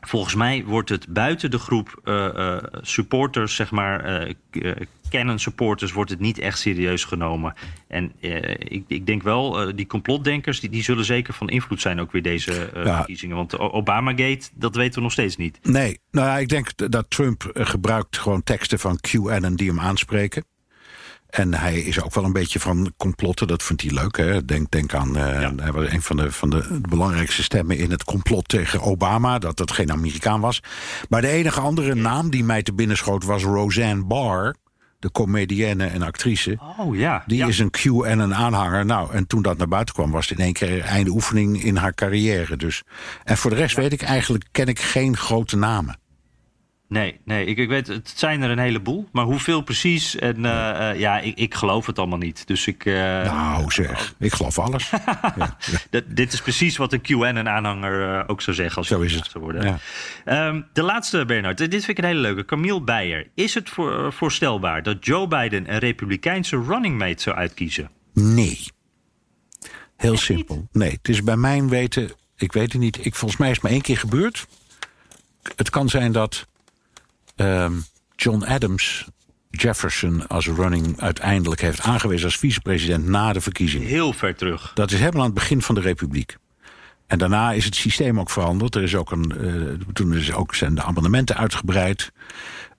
Volgens 0.00 0.34
mij 0.34 0.64
wordt 0.64 0.88
het 0.88 1.08
buiten 1.08 1.50
de 1.50 1.58
groep 1.58 2.00
uh, 2.04 2.28
uh, 2.34 2.56
supporters, 2.80 3.54
zeg 3.54 3.70
maar, 3.70 4.26
uh, 4.52 4.72
canon 5.10 5.38
supporters, 5.38 5.92
wordt 5.92 6.10
het 6.10 6.20
niet 6.20 6.38
echt 6.38 6.58
serieus 6.58 7.04
genomen. 7.04 7.54
En 7.88 8.12
ik, 8.58 8.84
ik, 8.88 9.06
denk 9.06 9.22
wel, 9.22 9.74
die 9.76 9.86
complotdenkers, 9.86 10.60
die, 10.60 10.70
die 10.70 10.82
zullen 10.82 11.04
zeker 11.04 11.34
van 11.34 11.48
invloed 11.48 11.80
zijn 11.80 12.00
ook 12.00 12.12
weer 12.12 12.22
deze 12.22 12.70
ja. 12.74 12.96
verkiezingen. 12.96 13.36
Want 13.36 13.58
Obamagate, 13.58 14.48
dat 14.54 14.76
weten 14.76 14.94
we 14.94 15.00
nog 15.00 15.12
steeds 15.12 15.36
niet. 15.36 15.58
Nee, 15.62 16.00
nou 16.10 16.26
ja, 16.26 16.38
ik 16.38 16.48
denk 16.48 16.90
dat 16.90 17.10
Trump 17.10 17.50
gebruikt 17.54 18.18
gewoon 18.18 18.42
teksten 18.42 18.78
van 18.78 18.98
QAnon 19.00 19.56
die 19.56 19.68
hem 19.68 19.80
aanspreken. 19.80 20.44
En 21.28 21.54
hij 21.54 21.78
is 21.78 22.02
ook 22.02 22.14
wel 22.14 22.24
een 22.24 22.32
beetje 22.32 22.60
van 22.60 22.92
complotten, 22.96 23.46
dat 23.46 23.62
vindt 23.62 23.82
hij 23.82 23.92
leuk. 23.92 24.16
Hè? 24.16 24.44
Denk, 24.44 24.70
denk 24.70 24.94
aan, 24.94 25.08
uh, 25.08 25.40
ja. 25.40 25.52
hij 25.56 25.72
was 25.72 25.90
een 25.90 26.02
van 26.02 26.16
de, 26.16 26.32
van 26.32 26.50
de 26.50 26.80
belangrijkste 26.88 27.42
stemmen 27.42 27.76
in 27.76 27.90
het 27.90 28.04
complot 28.04 28.48
tegen 28.48 28.80
Obama, 28.80 29.38
dat 29.38 29.56
dat 29.56 29.72
geen 29.72 29.92
Amerikaan 29.92 30.40
was. 30.40 30.62
Maar 31.08 31.20
de 31.20 31.28
enige 31.28 31.60
andere 31.60 31.94
naam 31.94 32.30
die 32.30 32.44
mij 32.44 32.62
te 32.62 32.72
binnen 32.72 32.96
schoot 32.96 33.24
was 33.24 33.42
Roseanne 33.42 34.04
Barr, 34.04 34.54
de 34.98 35.10
comedienne 35.10 35.86
en 35.86 36.02
actrice. 36.02 36.58
Oh 36.78 36.96
ja. 36.96 37.22
Die 37.26 37.38
ja. 37.38 37.46
is 37.46 37.58
een 37.58 37.70
Q 37.70 37.84
en 37.84 38.18
een 38.18 38.34
aanhanger. 38.34 38.84
Nou, 38.84 39.12
en 39.12 39.26
toen 39.26 39.42
dat 39.42 39.58
naar 39.58 39.68
buiten 39.68 39.94
kwam, 39.94 40.10
was 40.10 40.28
het 40.28 40.38
in 40.38 40.44
één 40.44 40.52
keer 40.52 40.80
einde 40.80 41.10
oefening 41.10 41.62
in 41.62 41.76
haar 41.76 41.94
carrière. 41.94 42.56
Dus. 42.56 42.82
En 43.24 43.36
voor 43.36 43.50
de 43.50 43.56
rest 43.56 43.76
ja. 43.76 43.82
weet 43.82 43.92
ik 43.92 44.02
eigenlijk, 44.02 44.44
ken 44.52 44.66
ik 44.66 44.80
geen 44.80 45.16
grote 45.16 45.56
namen. 45.56 45.98
Nee, 46.88 47.20
nee 47.24 47.44
ik, 47.46 47.58
ik 47.58 47.68
weet, 47.68 47.86
het 47.86 48.12
zijn 48.16 48.42
er 48.42 48.50
een 48.50 48.58
heleboel. 48.58 49.08
Maar 49.12 49.24
hoeveel 49.24 49.60
precies? 49.60 50.16
En 50.16 50.36
uh, 50.36 50.98
ja, 50.98 51.18
ik, 51.18 51.38
ik 51.38 51.54
geloof 51.54 51.86
het 51.86 51.98
allemaal 51.98 52.18
niet. 52.18 52.46
Dus 52.46 52.66
ik. 52.66 52.84
Uh, 52.84 52.94
nou 52.94 53.70
zeg, 53.70 54.14
ik 54.18 54.32
geloof 54.32 54.58
alles. 54.58 54.90
ja. 55.90 56.00
dit 56.06 56.32
is 56.32 56.40
precies 56.40 56.76
wat 56.76 56.92
een 56.92 57.02
QAnon-aanhanger 57.02 58.28
ook 58.28 58.42
zou 58.42 58.56
zeggen. 58.56 58.76
Als 58.76 58.86
Zo 58.86 59.00
is 59.00 59.14
het. 59.14 59.26
Zou 59.30 59.44
worden. 59.44 59.78
Ja. 60.24 60.48
Um, 60.48 60.66
de 60.72 60.82
laatste, 60.82 61.24
Bernard. 61.24 61.58
Dit 61.58 61.70
vind 61.70 61.88
ik 61.88 61.98
een 61.98 62.04
hele 62.04 62.20
leuke. 62.20 62.44
Camille 62.44 62.82
Beyer. 62.82 63.26
Is 63.34 63.54
het 63.54 63.70
voor, 63.70 64.12
voorstelbaar 64.12 64.82
dat 64.82 65.04
Joe 65.06 65.28
Biden 65.28 65.72
een 65.72 65.78
republikeinse 65.78 66.62
running 66.66 66.98
mate 66.98 67.22
zou 67.22 67.36
uitkiezen? 67.36 67.90
Nee. 68.12 68.66
Heel 69.96 70.16
simpel. 70.16 70.68
Nee, 70.72 70.90
het 70.90 71.08
is 71.08 71.22
bij 71.22 71.36
mijn 71.36 71.68
weten. 71.68 72.10
Ik 72.36 72.52
weet 72.52 72.72
het 72.72 72.80
niet. 72.80 73.06
Ik, 73.06 73.14
volgens 73.14 73.40
mij 73.40 73.48
is 73.48 73.54
het 73.54 73.64
maar 73.64 73.72
één 73.72 73.82
keer 73.82 73.98
gebeurd. 73.98 74.46
Het 75.56 75.70
kan 75.70 75.88
zijn 75.88 76.12
dat 76.12 76.46
um, 77.40 77.84
John 78.16 78.44
Adams 78.44 79.06
Jefferson 79.50 80.26
als 80.28 80.46
running 80.46 81.00
uiteindelijk 81.00 81.60
heeft 81.60 81.80
aangewezen 81.80 82.24
als 82.24 82.38
vicepresident 82.38 83.06
na 83.06 83.32
de 83.32 83.40
verkiezingen. 83.40 83.86
Heel 83.86 84.12
ver 84.12 84.36
terug. 84.36 84.70
Dat 84.74 84.90
is 84.90 84.98
helemaal 84.98 85.20
aan 85.20 85.26
het 85.26 85.34
begin 85.34 85.62
van 85.62 85.74
de 85.74 85.80
Republiek. 85.80 86.36
En 87.06 87.18
daarna 87.18 87.52
is 87.52 87.64
het 87.64 87.74
systeem 87.74 88.20
ook 88.20 88.30
veranderd. 88.30 88.74
Er 88.74 88.82
is 88.82 88.94
ook 88.94 89.10
een, 89.10 89.34
uh, 89.40 89.86
toen 89.92 90.14
is 90.14 90.32
ook 90.32 90.54
zijn 90.54 90.74
de 90.74 90.82
amendementen 90.82 91.36
uitgebreid. 91.36 92.12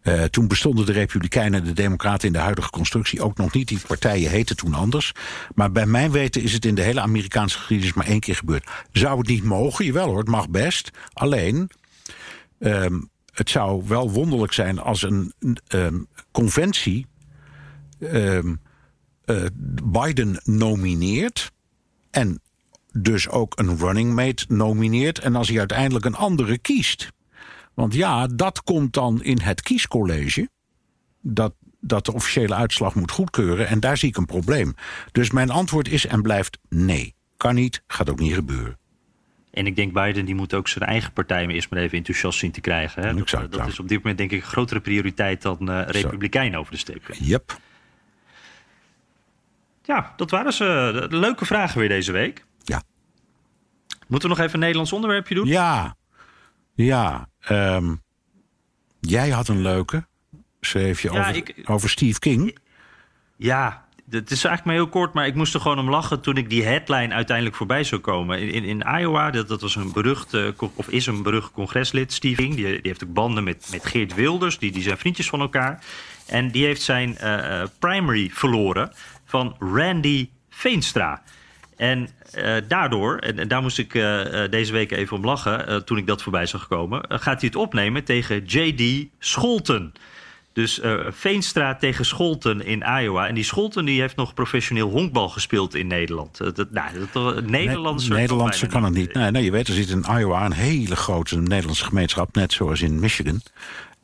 Uh, 0.04 0.24
toen 0.24 0.48
bestonden 0.48 0.86
de 0.86 0.92
Republikeinen 0.92 1.60
en 1.60 1.66
de 1.66 1.74
Democraten 1.74 2.28
in 2.28 2.34
de 2.34 2.40
huidige 2.40 2.70
constructie 2.70 3.22
ook 3.22 3.38
nog 3.38 3.54
niet. 3.54 3.68
Die 3.68 3.80
partijen 3.88 4.30
heten 4.30 4.56
toen 4.56 4.74
anders. 4.74 5.12
Maar 5.56 5.72
bij 5.72 5.86
mijn 5.86 6.12
weten 6.12 6.42
is 6.42 6.54
het 6.54 6.66
in 6.66 6.76
de 6.76 6.82
hele 6.82 7.02
Amerikaanse 7.02 7.58
geschiedenis 7.58 7.94
maar 7.94 8.06
één 8.06 8.20
keer 8.20 8.36
gebeurd. 8.36 8.70
Zou 8.92 9.18
het 9.18 9.28
niet 9.28 9.44
mogen? 9.44 9.86
Jawel 9.86 10.08
hoor, 10.08 10.18
het 10.18 10.28
mag 10.28 10.50
best. 10.50 10.92
Alleen, 11.14 11.70
um, 12.60 13.10
het 13.40 13.50
zou 13.50 13.84
wel 13.88 14.12
wonderlijk 14.12 14.54
zijn 14.54 14.80
als 14.80 15.02
een 15.02 15.34
um, 15.74 16.08
conventie 16.32 17.06
um, 18.00 18.60
uh, 19.26 19.46
Biden 19.84 20.42
nomineert 20.44 21.52
en 22.12 22.42
dus 22.92 23.30
ook 23.30 23.60
een 23.60 23.78
running 23.78 24.14
mate 24.14 24.46
nomineert 24.48 25.20
en 25.20 25.36
als 25.36 25.48
hij 25.48 25.58
uiteindelijk 25.58 26.06
een 26.06 26.16
andere 26.16 26.58
kiest. 26.58 27.12
Want 27.74 27.94
ja, 27.94 28.28
dat 28.28 28.64
komt 28.64 28.94
dan 28.94 29.24
in 29.24 29.40
het 29.40 29.62
kiescollege. 29.62 30.50
Dat, 31.22 31.54
dat 31.80 32.06
de 32.06 32.14
officiële 32.14 32.56
uitslag 32.56 32.96
moet 32.96 33.12
goedkeuren. 33.12 33.68
En 33.68 33.80
daar 33.80 33.98
zie 33.98 34.10
ik 34.10 34.18
een 34.18 34.26
probleem. 34.26 34.74
Dus 35.12 35.32
mijn 35.32 35.50
antwoord 35.50 35.88
is 35.88 36.06
en 36.06 36.22
blijft 36.22 36.60
nee. 36.70 37.16
Kan 37.38 37.56
niet, 37.56 37.84
gaat 37.88 38.10
ook 38.10 38.20
niet 38.20 38.34
gebeuren. 38.34 38.78
En 39.52 39.66
ik 39.66 39.76
denk 39.76 39.94
Biden 39.94 40.26
die 40.26 40.36
moet 40.36 40.54
ook 40.54 40.68
zijn 40.68 40.90
eigen 40.90 41.14
partij 41.14 41.46
maar 41.46 41.56
eerst 41.56 41.70
maar 41.70 41.80
even 41.80 41.98
enthousiast 41.98 42.40
zien 42.40 42.52
te 42.52 42.62
krijgen. 42.62 43.04
Hè? 43.04 43.14
Dat, 43.14 43.52
dat 43.52 43.68
is 43.68 43.80
op 43.80 43.88
dit 43.88 43.98
moment 43.98 44.18
denk 44.18 44.32
ik 44.32 44.42
een 44.42 44.48
grotere 44.48 44.80
prioriteit 44.80 45.42
dan 45.42 45.72
uh, 45.72 45.82
Republikeinen 45.88 46.60
over 46.60 46.72
de 46.72 46.78
steek. 46.78 47.16
Yep. 47.20 47.58
Ja, 49.84 50.14
dat 50.16 50.32
waren 50.32 50.54
ze. 50.54 51.08
Leuke 51.10 51.46
vragen 51.46 51.80
weer 51.80 51.90
deze 51.90 52.12
week. 52.12 52.46
Ja. 52.64 52.84
Moeten 54.08 54.30
we 54.30 54.36
nog 54.36 54.44
even 54.44 54.54
een 54.54 54.60
Nederlands 54.60 54.94
onderwerpje 54.94 55.36
doen? 55.36 55.48
Ja. 55.48 55.96
Ja. 56.74 57.30
Um, 57.50 58.02
jij 59.00 59.30
had 59.30 59.48
een 59.48 59.62
leuke. 59.62 60.08
Schreef 60.62 61.02
je 61.02 61.12
ja, 61.12 61.20
over, 61.20 61.36
ik, 61.36 61.56
over 61.66 61.90
Steve 61.90 62.20
King. 62.20 62.58
Ja, 63.36 63.88
het 64.10 64.32
is 64.32 64.44
eigenlijk 64.44 64.66
maar 64.66 64.76
heel 64.76 64.88
kort, 64.88 65.14
maar 65.14 65.28
ik 65.28 65.36
moest 65.36 65.54
er 65.54 65.62
gewoon 65.62 65.80
om 65.80 65.90
lachen 65.90 66.22
toen 66.22 66.38
ik 66.38 66.50
die 66.50 66.64
headline 66.64 67.14
uiteindelijk 67.14 67.56
voorbij 67.56 67.84
zou 67.84 68.02
komen. 68.02 68.40
In, 68.40 68.64
in, 68.64 68.84
Iowa, 69.00 69.32
dat, 69.32 69.48
dat 69.48 69.62
was 69.62 69.76
een 69.76 69.92
berucht, 69.92 70.34
uh, 70.34 70.48
of 70.76 70.88
is 70.88 71.06
een 71.06 71.24
berucht 71.24 71.52
congreslid, 71.52 72.14
Steve 72.14 72.42
King. 72.42 72.56
Die, 72.56 72.66
die 72.66 72.80
heeft 72.84 73.04
ook 73.04 73.14
banden 73.14 73.44
met, 73.44 73.68
met 73.72 73.86
Geert 73.86 74.16
Wilders, 74.16 74.58
die, 74.58 74.72
die 74.72 74.82
zijn 74.82 74.98
vriendjes 74.98 75.30
van 75.30 75.40
elkaar. 75.40 75.84
En 76.26 76.52
die 76.52 76.66
heeft 76.66 76.82
zijn 76.82 77.18
uh, 77.24 77.64
primary 77.80 78.30
verloren 78.34 78.92
van 79.26 79.56
Randy 79.60 80.30
Veenstra. 80.50 81.22
En 81.78 82.10
daardoor, 82.68 83.18
en, 83.18 83.40
en, 83.40 83.48
daar 83.48 83.62
moest 83.62 83.78
ik 83.78 83.92
deze 84.50 84.72
week 84.72 84.92
even 84.92 85.18
om 85.18 85.26
lachen 85.26 85.86
toen 85.86 85.98
ik 85.98 86.08
dat 86.08 86.22
voorbij 86.22 86.46
zag 86.46 86.68
komen, 86.68 87.06
gaat 87.10 87.42
hij 87.42 87.50
het 87.50 87.56
opnemen 87.56 88.04
tegen 88.04 88.46
J.D. 88.46 89.08
Scholten. 89.20 89.94
Dus 90.54 90.80
uh, 90.80 91.06
Veenstra 91.10 91.76
tegen 91.76 92.06
Scholten 92.06 92.66
in 92.66 92.84
Iowa. 93.02 93.28
En 93.28 93.36
die 93.36 93.44
Scholten 93.44 93.86
die 93.86 94.00
heeft 94.00 94.16
nog 94.16 94.34
professioneel 94.34 94.90
honkbal 94.90 95.30
gespeeld 95.30 95.76
in 95.76 95.88
Nederland. 95.88 96.38
Dat, 96.38 96.72
nou, 96.72 96.90
dat, 97.12 97.46
Nederlandse, 97.46 98.10
nee, 98.10 98.20
Nederlandse 98.20 98.68
kan 98.68 98.84
het 98.84 98.94
niet. 98.94 99.14
Nee, 99.14 99.32
nee, 99.32 99.44
je 99.44 99.52
weet, 99.52 99.68
er 99.68 99.74
zit 99.74 99.90
in 99.90 100.06
Iowa 100.10 100.46
een 100.46 100.52
hele 100.52 100.96
grote 100.96 101.38
Nederlandse 101.38 101.86
gemeenschap. 101.86 102.36
Net 102.36 102.54
zoals 102.54 102.82
in 102.82 103.00
Michigan. 103.00 103.42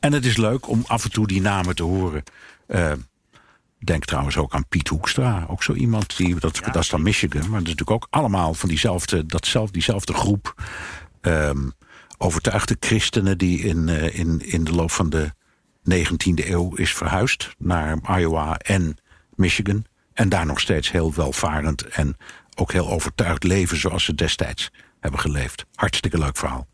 En 0.00 0.12
het 0.12 0.24
is 0.24 0.36
leuk 0.36 0.68
om 0.68 0.84
af 0.86 1.04
en 1.04 1.10
toe 1.10 1.26
die 1.26 1.40
namen 1.40 1.74
te 1.74 1.82
horen. 1.82 2.22
Uh, 2.68 2.92
denk 3.78 4.04
trouwens 4.04 4.36
ook 4.36 4.54
aan 4.54 4.68
Piet 4.68 4.88
Hoekstra. 4.88 5.46
Ook 5.48 5.62
zo 5.62 5.72
iemand, 5.72 6.16
die, 6.16 6.34
dat, 6.38 6.56
ja, 6.64 6.70
dat 6.70 6.82
is 6.82 6.88
dan 6.88 7.02
Michigan. 7.02 7.40
Maar 7.40 7.58
dat 7.58 7.68
is 7.68 7.74
natuurlijk 7.74 7.90
ook 7.90 8.06
allemaal 8.10 8.54
van 8.54 8.68
diezelfde, 8.68 9.26
datzelfde, 9.26 9.72
diezelfde 9.72 10.14
groep... 10.14 10.54
Um, 11.20 11.72
overtuigde 12.18 12.76
christenen 12.80 13.38
die 13.38 13.58
in, 13.58 13.88
in, 13.88 14.40
in 14.40 14.64
de 14.64 14.72
loop 14.72 14.90
van 14.90 15.10
de 15.10 15.32
19e 15.90 16.48
eeuw 16.48 16.74
is 16.74 16.94
verhuisd 16.94 17.54
naar 17.58 18.18
Iowa 18.18 18.58
en 18.58 18.96
Michigan. 19.34 19.84
En 20.12 20.28
daar 20.28 20.46
nog 20.46 20.60
steeds 20.60 20.90
heel 20.90 21.14
welvarend 21.14 21.86
en 21.86 22.16
ook 22.54 22.72
heel 22.72 22.90
overtuigd 22.90 23.44
leven 23.44 23.76
zoals 23.76 24.04
ze 24.04 24.14
destijds 24.14 24.70
hebben 25.00 25.20
geleefd. 25.20 25.66
Hartstikke 25.74 26.18
leuk 26.18 26.36
verhaal. 26.36 26.66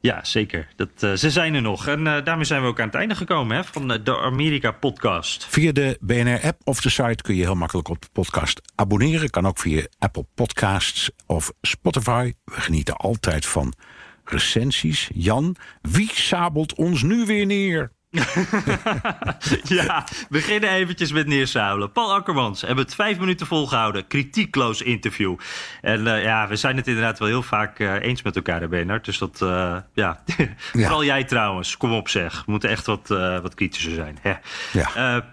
Ja, 0.00 0.24
zeker. 0.24 0.68
Dat, 0.76 0.88
uh, 1.00 1.12
ze 1.12 1.30
zijn 1.30 1.54
er 1.54 1.62
nog. 1.62 1.86
En 1.86 2.06
uh, 2.06 2.24
daarmee 2.24 2.44
zijn 2.44 2.62
we 2.62 2.68
ook 2.68 2.80
aan 2.80 2.86
het 2.86 2.94
einde 2.94 3.14
gekomen 3.14 3.56
hè, 3.56 3.64
van 3.64 3.88
de 3.88 4.18
Amerika-podcast. 4.18 5.46
Via 5.48 5.72
de 5.72 5.98
BNR-app 6.00 6.60
of 6.64 6.80
de 6.80 6.90
site 6.90 7.22
kun 7.22 7.34
je 7.34 7.42
heel 7.42 7.54
makkelijk 7.54 7.88
op 7.88 8.00
de 8.00 8.08
podcast 8.12 8.60
abonneren. 8.74 9.30
Kan 9.30 9.46
ook 9.46 9.58
via 9.58 9.86
Apple 9.98 10.26
Podcasts 10.34 11.10
of 11.26 11.52
Spotify. 11.62 12.32
We 12.44 12.60
genieten 12.60 12.96
altijd 12.96 13.46
van 13.46 13.72
recensies. 14.24 15.10
Jan, 15.14 15.56
wie 15.80 16.10
sabelt 16.12 16.74
ons 16.74 17.02
nu 17.02 17.24
weer 17.24 17.46
neer? 17.46 17.92
ja, 19.78 20.04
beginnen 20.28 20.70
eventjes 20.70 21.12
met 21.12 21.26
neersabelen. 21.26 21.92
Paul 21.92 22.14
Akkermans 22.14 22.60
hebben 22.60 22.84
het 22.84 22.94
vijf 22.94 23.18
minuten 23.18 23.46
volgehouden. 23.46 24.06
Kritiekloos 24.06 24.82
interview. 24.82 25.36
En 25.80 26.00
uh, 26.00 26.22
ja, 26.22 26.48
we 26.48 26.56
zijn 26.56 26.76
het 26.76 26.86
inderdaad 26.86 27.18
wel 27.18 27.28
heel 27.28 27.42
vaak 27.42 27.78
uh, 27.78 27.94
eens 28.00 28.22
met 28.22 28.36
elkaar, 28.36 28.68
Bernard. 28.68 29.04
Dus 29.04 29.18
dat, 29.18 29.40
uh, 29.42 29.76
ja. 29.92 30.22
ja. 30.34 30.48
Vooral 30.72 31.04
jij 31.04 31.24
trouwens. 31.24 31.76
Kom 31.76 31.92
op 31.92 32.08
zeg. 32.08 32.44
We 32.44 32.50
moeten 32.50 32.70
echt 32.70 32.86
wat, 32.86 33.08
wat 33.42 33.54
kritischer 33.54 33.94
zijn. 33.94 34.18
Hè. 34.20 34.34
Ja. 34.72 35.24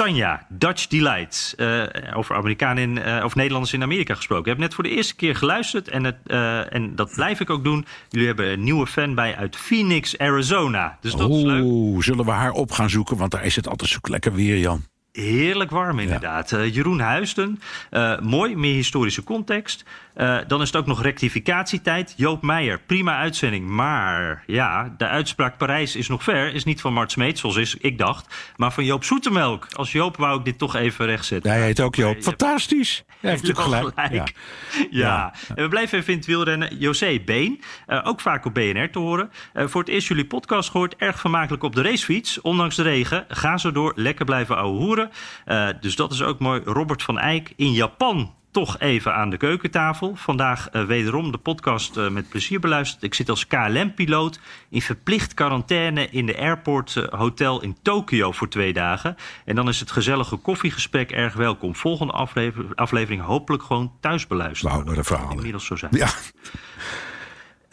Tanja, 0.00 0.46
Dutch 0.48 0.86
Delight. 0.86 1.54
Uh, 1.56 1.82
over 2.14 2.36
Amerikanen 2.36 2.82
in, 2.82 2.96
uh, 2.96 3.24
of 3.24 3.34
Nederlanders 3.34 3.72
in 3.72 3.82
Amerika 3.82 4.14
gesproken. 4.14 4.44
Ik 4.44 4.50
heb 4.50 4.58
net 4.58 4.74
voor 4.74 4.84
de 4.84 4.90
eerste 4.90 5.14
keer 5.14 5.36
geluisterd 5.36 5.88
en, 5.88 6.04
het, 6.04 6.16
uh, 6.26 6.74
en 6.74 6.94
dat 6.96 7.12
blijf 7.14 7.40
ik 7.40 7.50
ook 7.50 7.64
doen. 7.64 7.86
Jullie 8.08 8.26
hebben 8.26 8.52
een 8.52 8.64
nieuwe 8.64 8.86
fan 8.86 9.14
bij 9.14 9.36
uit 9.36 9.56
Phoenix, 9.56 10.18
Arizona. 10.18 10.98
Dus 11.00 11.12
dat 11.12 11.30
is 11.30 11.42
leuk. 11.42 12.02
Zullen 12.02 12.24
we 12.24 12.30
haar 12.30 12.52
op 12.52 12.70
gaan 12.70 12.90
zoeken? 12.90 13.16
Want 13.16 13.30
daar 13.30 13.44
is 13.44 13.56
het 13.56 13.68
altijd 13.68 13.90
zo 13.90 13.98
lekker 14.02 14.32
weer, 14.32 14.58
Jan. 14.58 14.89
Heerlijk 15.12 15.70
warm 15.70 15.98
inderdaad. 15.98 16.50
Ja. 16.50 16.58
Uh, 16.58 16.74
Jeroen 16.74 17.00
Huisten, 17.00 17.60
uh, 17.90 18.18
mooi, 18.18 18.56
meer 18.56 18.74
historische 18.74 19.24
context. 19.24 19.84
Uh, 20.16 20.38
dan 20.46 20.60
is 20.60 20.66
het 20.66 20.76
ook 20.76 20.86
nog 20.86 21.02
rectificatietijd. 21.02 22.14
Joop 22.16 22.42
Meijer, 22.42 22.80
prima 22.86 23.16
uitzending. 23.16 23.66
Maar 23.68 24.42
ja, 24.46 24.94
de 24.96 25.06
uitspraak 25.06 25.56
Parijs 25.56 25.96
is 25.96 26.08
nog 26.08 26.22
ver. 26.22 26.54
Is 26.54 26.64
niet 26.64 26.80
van 26.80 26.92
Mart 26.92 27.12
Smeet, 27.12 27.38
zoals 27.38 27.56
is, 27.56 27.76
ik 27.76 27.98
dacht. 27.98 28.34
Maar 28.56 28.72
van 28.72 28.84
Joop 28.84 29.04
Zoetemelk. 29.04 29.66
Als 29.72 29.92
Joop 29.92 30.16
wou 30.16 30.38
ik 30.38 30.44
dit 30.44 30.58
toch 30.58 30.76
even 30.76 31.06
rechtzetten. 31.06 31.50
Hij 31.50 31.62
heet 31.62 31.80
ook 31.80 31.94
Joop. 31.94 32.22
Fantastisch. 32.22 33.04
Hij 33.20 33.30
heeft 33.30 33.42
natuurlijk 33.42 33.76
gelijk. 33.76 33.92
gelijk. 33.94 34.34
Ja. 34.74 34.88
ja. 34.90 35.34
En 35.54 35.62
we 35.62 35.68
blijven 35.68 35.98
even 35.98 36.12
in 36.12 36.18
het 36.18 36.26
wielrennen. 36.26 36.76
José 36.76 37.20
Been, 37.24 37.60
ook 38.04 38.20
vaak 38.20 38.44
op 38.44 38.54
BNR 38.54 38.90
te 38.90 38.98
horen. 38.98 39.30
voor 39.54 39.80
het 39.80 39.90
eerst 39.90 40.08
jullie 40.08 40.26
podcast 40.26 40.70
gehoord. 40.70 40.96
Erg 40.96 41.20
vermakelijk 41.20 41.62
op 41.62 41.74
de 41.74 41.82
racefiets. 41.82 42.40
Ondanks 42.40 42.76
de 42.76 42.82
regen. 42.82 43.24
Ga 43.28 43.58
zo 43.58 43.72
door. 43.72 43.92
Lekker 43.96 44.24
blijven 44.24 44.56
ouwe 44.56 44.78
hoeren. 44.78 44.99
Uh, 45.46 45.68
dus 45.80 45.96
dat 45.96 46.12
is 46.12 46.22
ook 46.22 46.38
mooi. 46.38 46.60
Robert 46.64 47.02
van 47.02 47.18
Eyck 47.18 47.52
in 47.56 47.72
Japan 47.72 48.34
toch 48.50 48.78
even 48.78 49.14
aan 49.14 49.30
de 49.30 49.36
keukentafel. 49.36 50.14
Vandaag 50.16 50.68
uh, 50.72 50.84
wederom 50.84 51.32
de 51.32 51.38
podcast 51.38 51.96
uh, 51.96 52.08
met 52.08 52.28
plezier 52.28 52.60
beluisterd. 52.60 53.02
Ik 53.02 53.14
zit 53.14 53.28
als 53.28 53.46
KLM-piloot 53.46 54.40
in 54.68 54.82
verplicht 54.82 55.34
quarantaine 55.34 56.08
in 56.10 56.26
de 56.26 56.38
Airport 56.38 56.94
uh, 56.94 57.04
Hotel 57.08 57.62
in 57.62 57.76
Tokio 57.82 58.32
voor 58.32 58.48
twee 58.48 58.72
dagen. 58.72 59.16
En 59.44 59.54
dan 59.54 59.68
is 59.68 59.80
het 59.80 59.90
gezellige 59.90 60.36
koffiegesprek 60.36 61.10
erg 61.10 61.34
welkom. 61.34 61.76
Volgende 61.76 62.12
aflever 62.12 62.64
aflevering 62.74 63.22
hopelijk 63.22 63.62
gewoon 63.62 63.92
thuis 64.00 64.26
beluisteren. 64.26 64.74
Wauw, 64.74 64.84
wat 64.86 64.96
een 64.96 65.04
verhaal. 65.04 65.30
Inmiddels 65.30 65.64
zo 65.64 65.76
zijn. 65.76 65.96
Ja. 65.96 66.08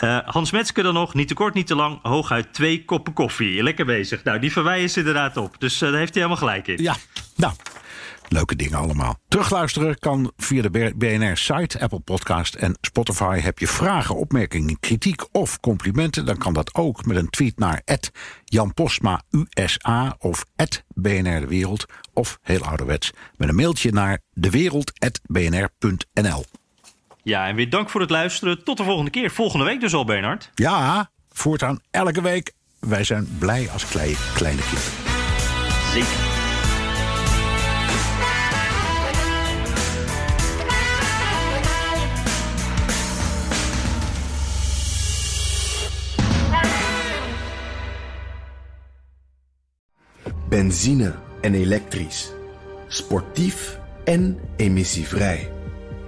Uh, 0.03 0.19
Hans 0.25 0.51
Metske 0.51 0.81
dan 0.81 0.93
nog, 0.93 1.13
niet 1.13 1.27
te 1.27 1.33
kort, 1.33 1.53
niet 1.53 1.67
te 1.67 1.75
lang, 1.75 1.99
hooguit 2.01 2.53
twee 2.53 2.85
koppen 2.85 3.13
koffie. 3.13 3.63
Lekker 3.63 3.85
bezig. 3.85 4.23
Nou, 4.23 4.39
die 4.39 4.51
verwijzen 4.51 4.89
ze 4.89 4.99
inderdaad 4.99 5.37
op. 5.37 5.55
Dus 5.59 5.81
uh, 5.81 5.89
daar 5.89 5.99
heeft 5.99 6.13
hij 6.13 6.23
helemaal 6.23 6.47
gelijk 6.47 6.67
in. 6.67 6.83
Ja, 6.83 6.95
nou, 7.35 7.53
Leuke 8.29 8.55
dingen 8.55 8.77
allemaal. 8.77 9.19
Terugluisteren 9.27 9.99
kan 9.99 10.31
via 10.37 10.61
de 10.61 10.93
BNR-site, 10.95 11.79
Apple 11.79 11.99
Podcast 11.99 12.55
en 12.55 12.77
Spotify. 12.81 13.39
Heb 13.39 13.59
je 13.59 13.67
vragen, 13.67 14.15
opmerkingen, 14.15 14.79
kritiek 14.79 15.25
of 15.31 15.59
complimenten... 15.59 16.25
dan 16.25 16.37
kan 16.37 16.53
dat 16.53 16.75
ook 16.75 17.05
met 17.05 17.17
een 17.17 17.29
tweet 17.29 17.59
naar 17.59 17.83
Jan 18.43 18.73
Postma 18.73 19.21
USA 19.49 20.15
of 20.19 20.45
BNR 20.93 21.39
De 21.39 21.47
Wereld... 21.47 21.85
of 22.13 22.39
heel 22.41 22.63
ouderwets 22.63 23.11
met 23.35 23.49
een 23.49 23.55
mailtje 23.55 23.91
naar 23.91 24.19
dewereld.bnr.nl. 24.33 26.45
Ja, 27.28 27.47
en 27.47 27.55
weer 27.55 27.69
dank 27.69 27.89
voor 27.89 28.01
het 28.01 28.09
luisteren. 28.09 28.63
Tot 28.63 28.78
de 28.78 28.84
volgende 28.84 29.11
keer. 29.11 29.32
Volgende 29.32 29.65
week 29.65 29.80
dus 29.80 29.93
al, 29.93 30.05
Bernard. 30.05 30.51
Ja, 30.55 31.09
voortaan 31.32 31.80
elke 31.91 32.21
week. 32.21 32.53
Wij 32.80 33.03
zijn 33.03 33.28
blij 33.39 33.69
als 33.69 33.88
kleine, 33.88 34.15
kleine 34.34 34.61
kinderen. 34.61 34.91
Zeker. 35.93 36.36
Benzine 50.49 51.15
en 51.41 51.53
elektrisch. 51.53 52.32
Sportief 52.88 53.80
en 54.03 54.39
emissievrij. 54.57 55.57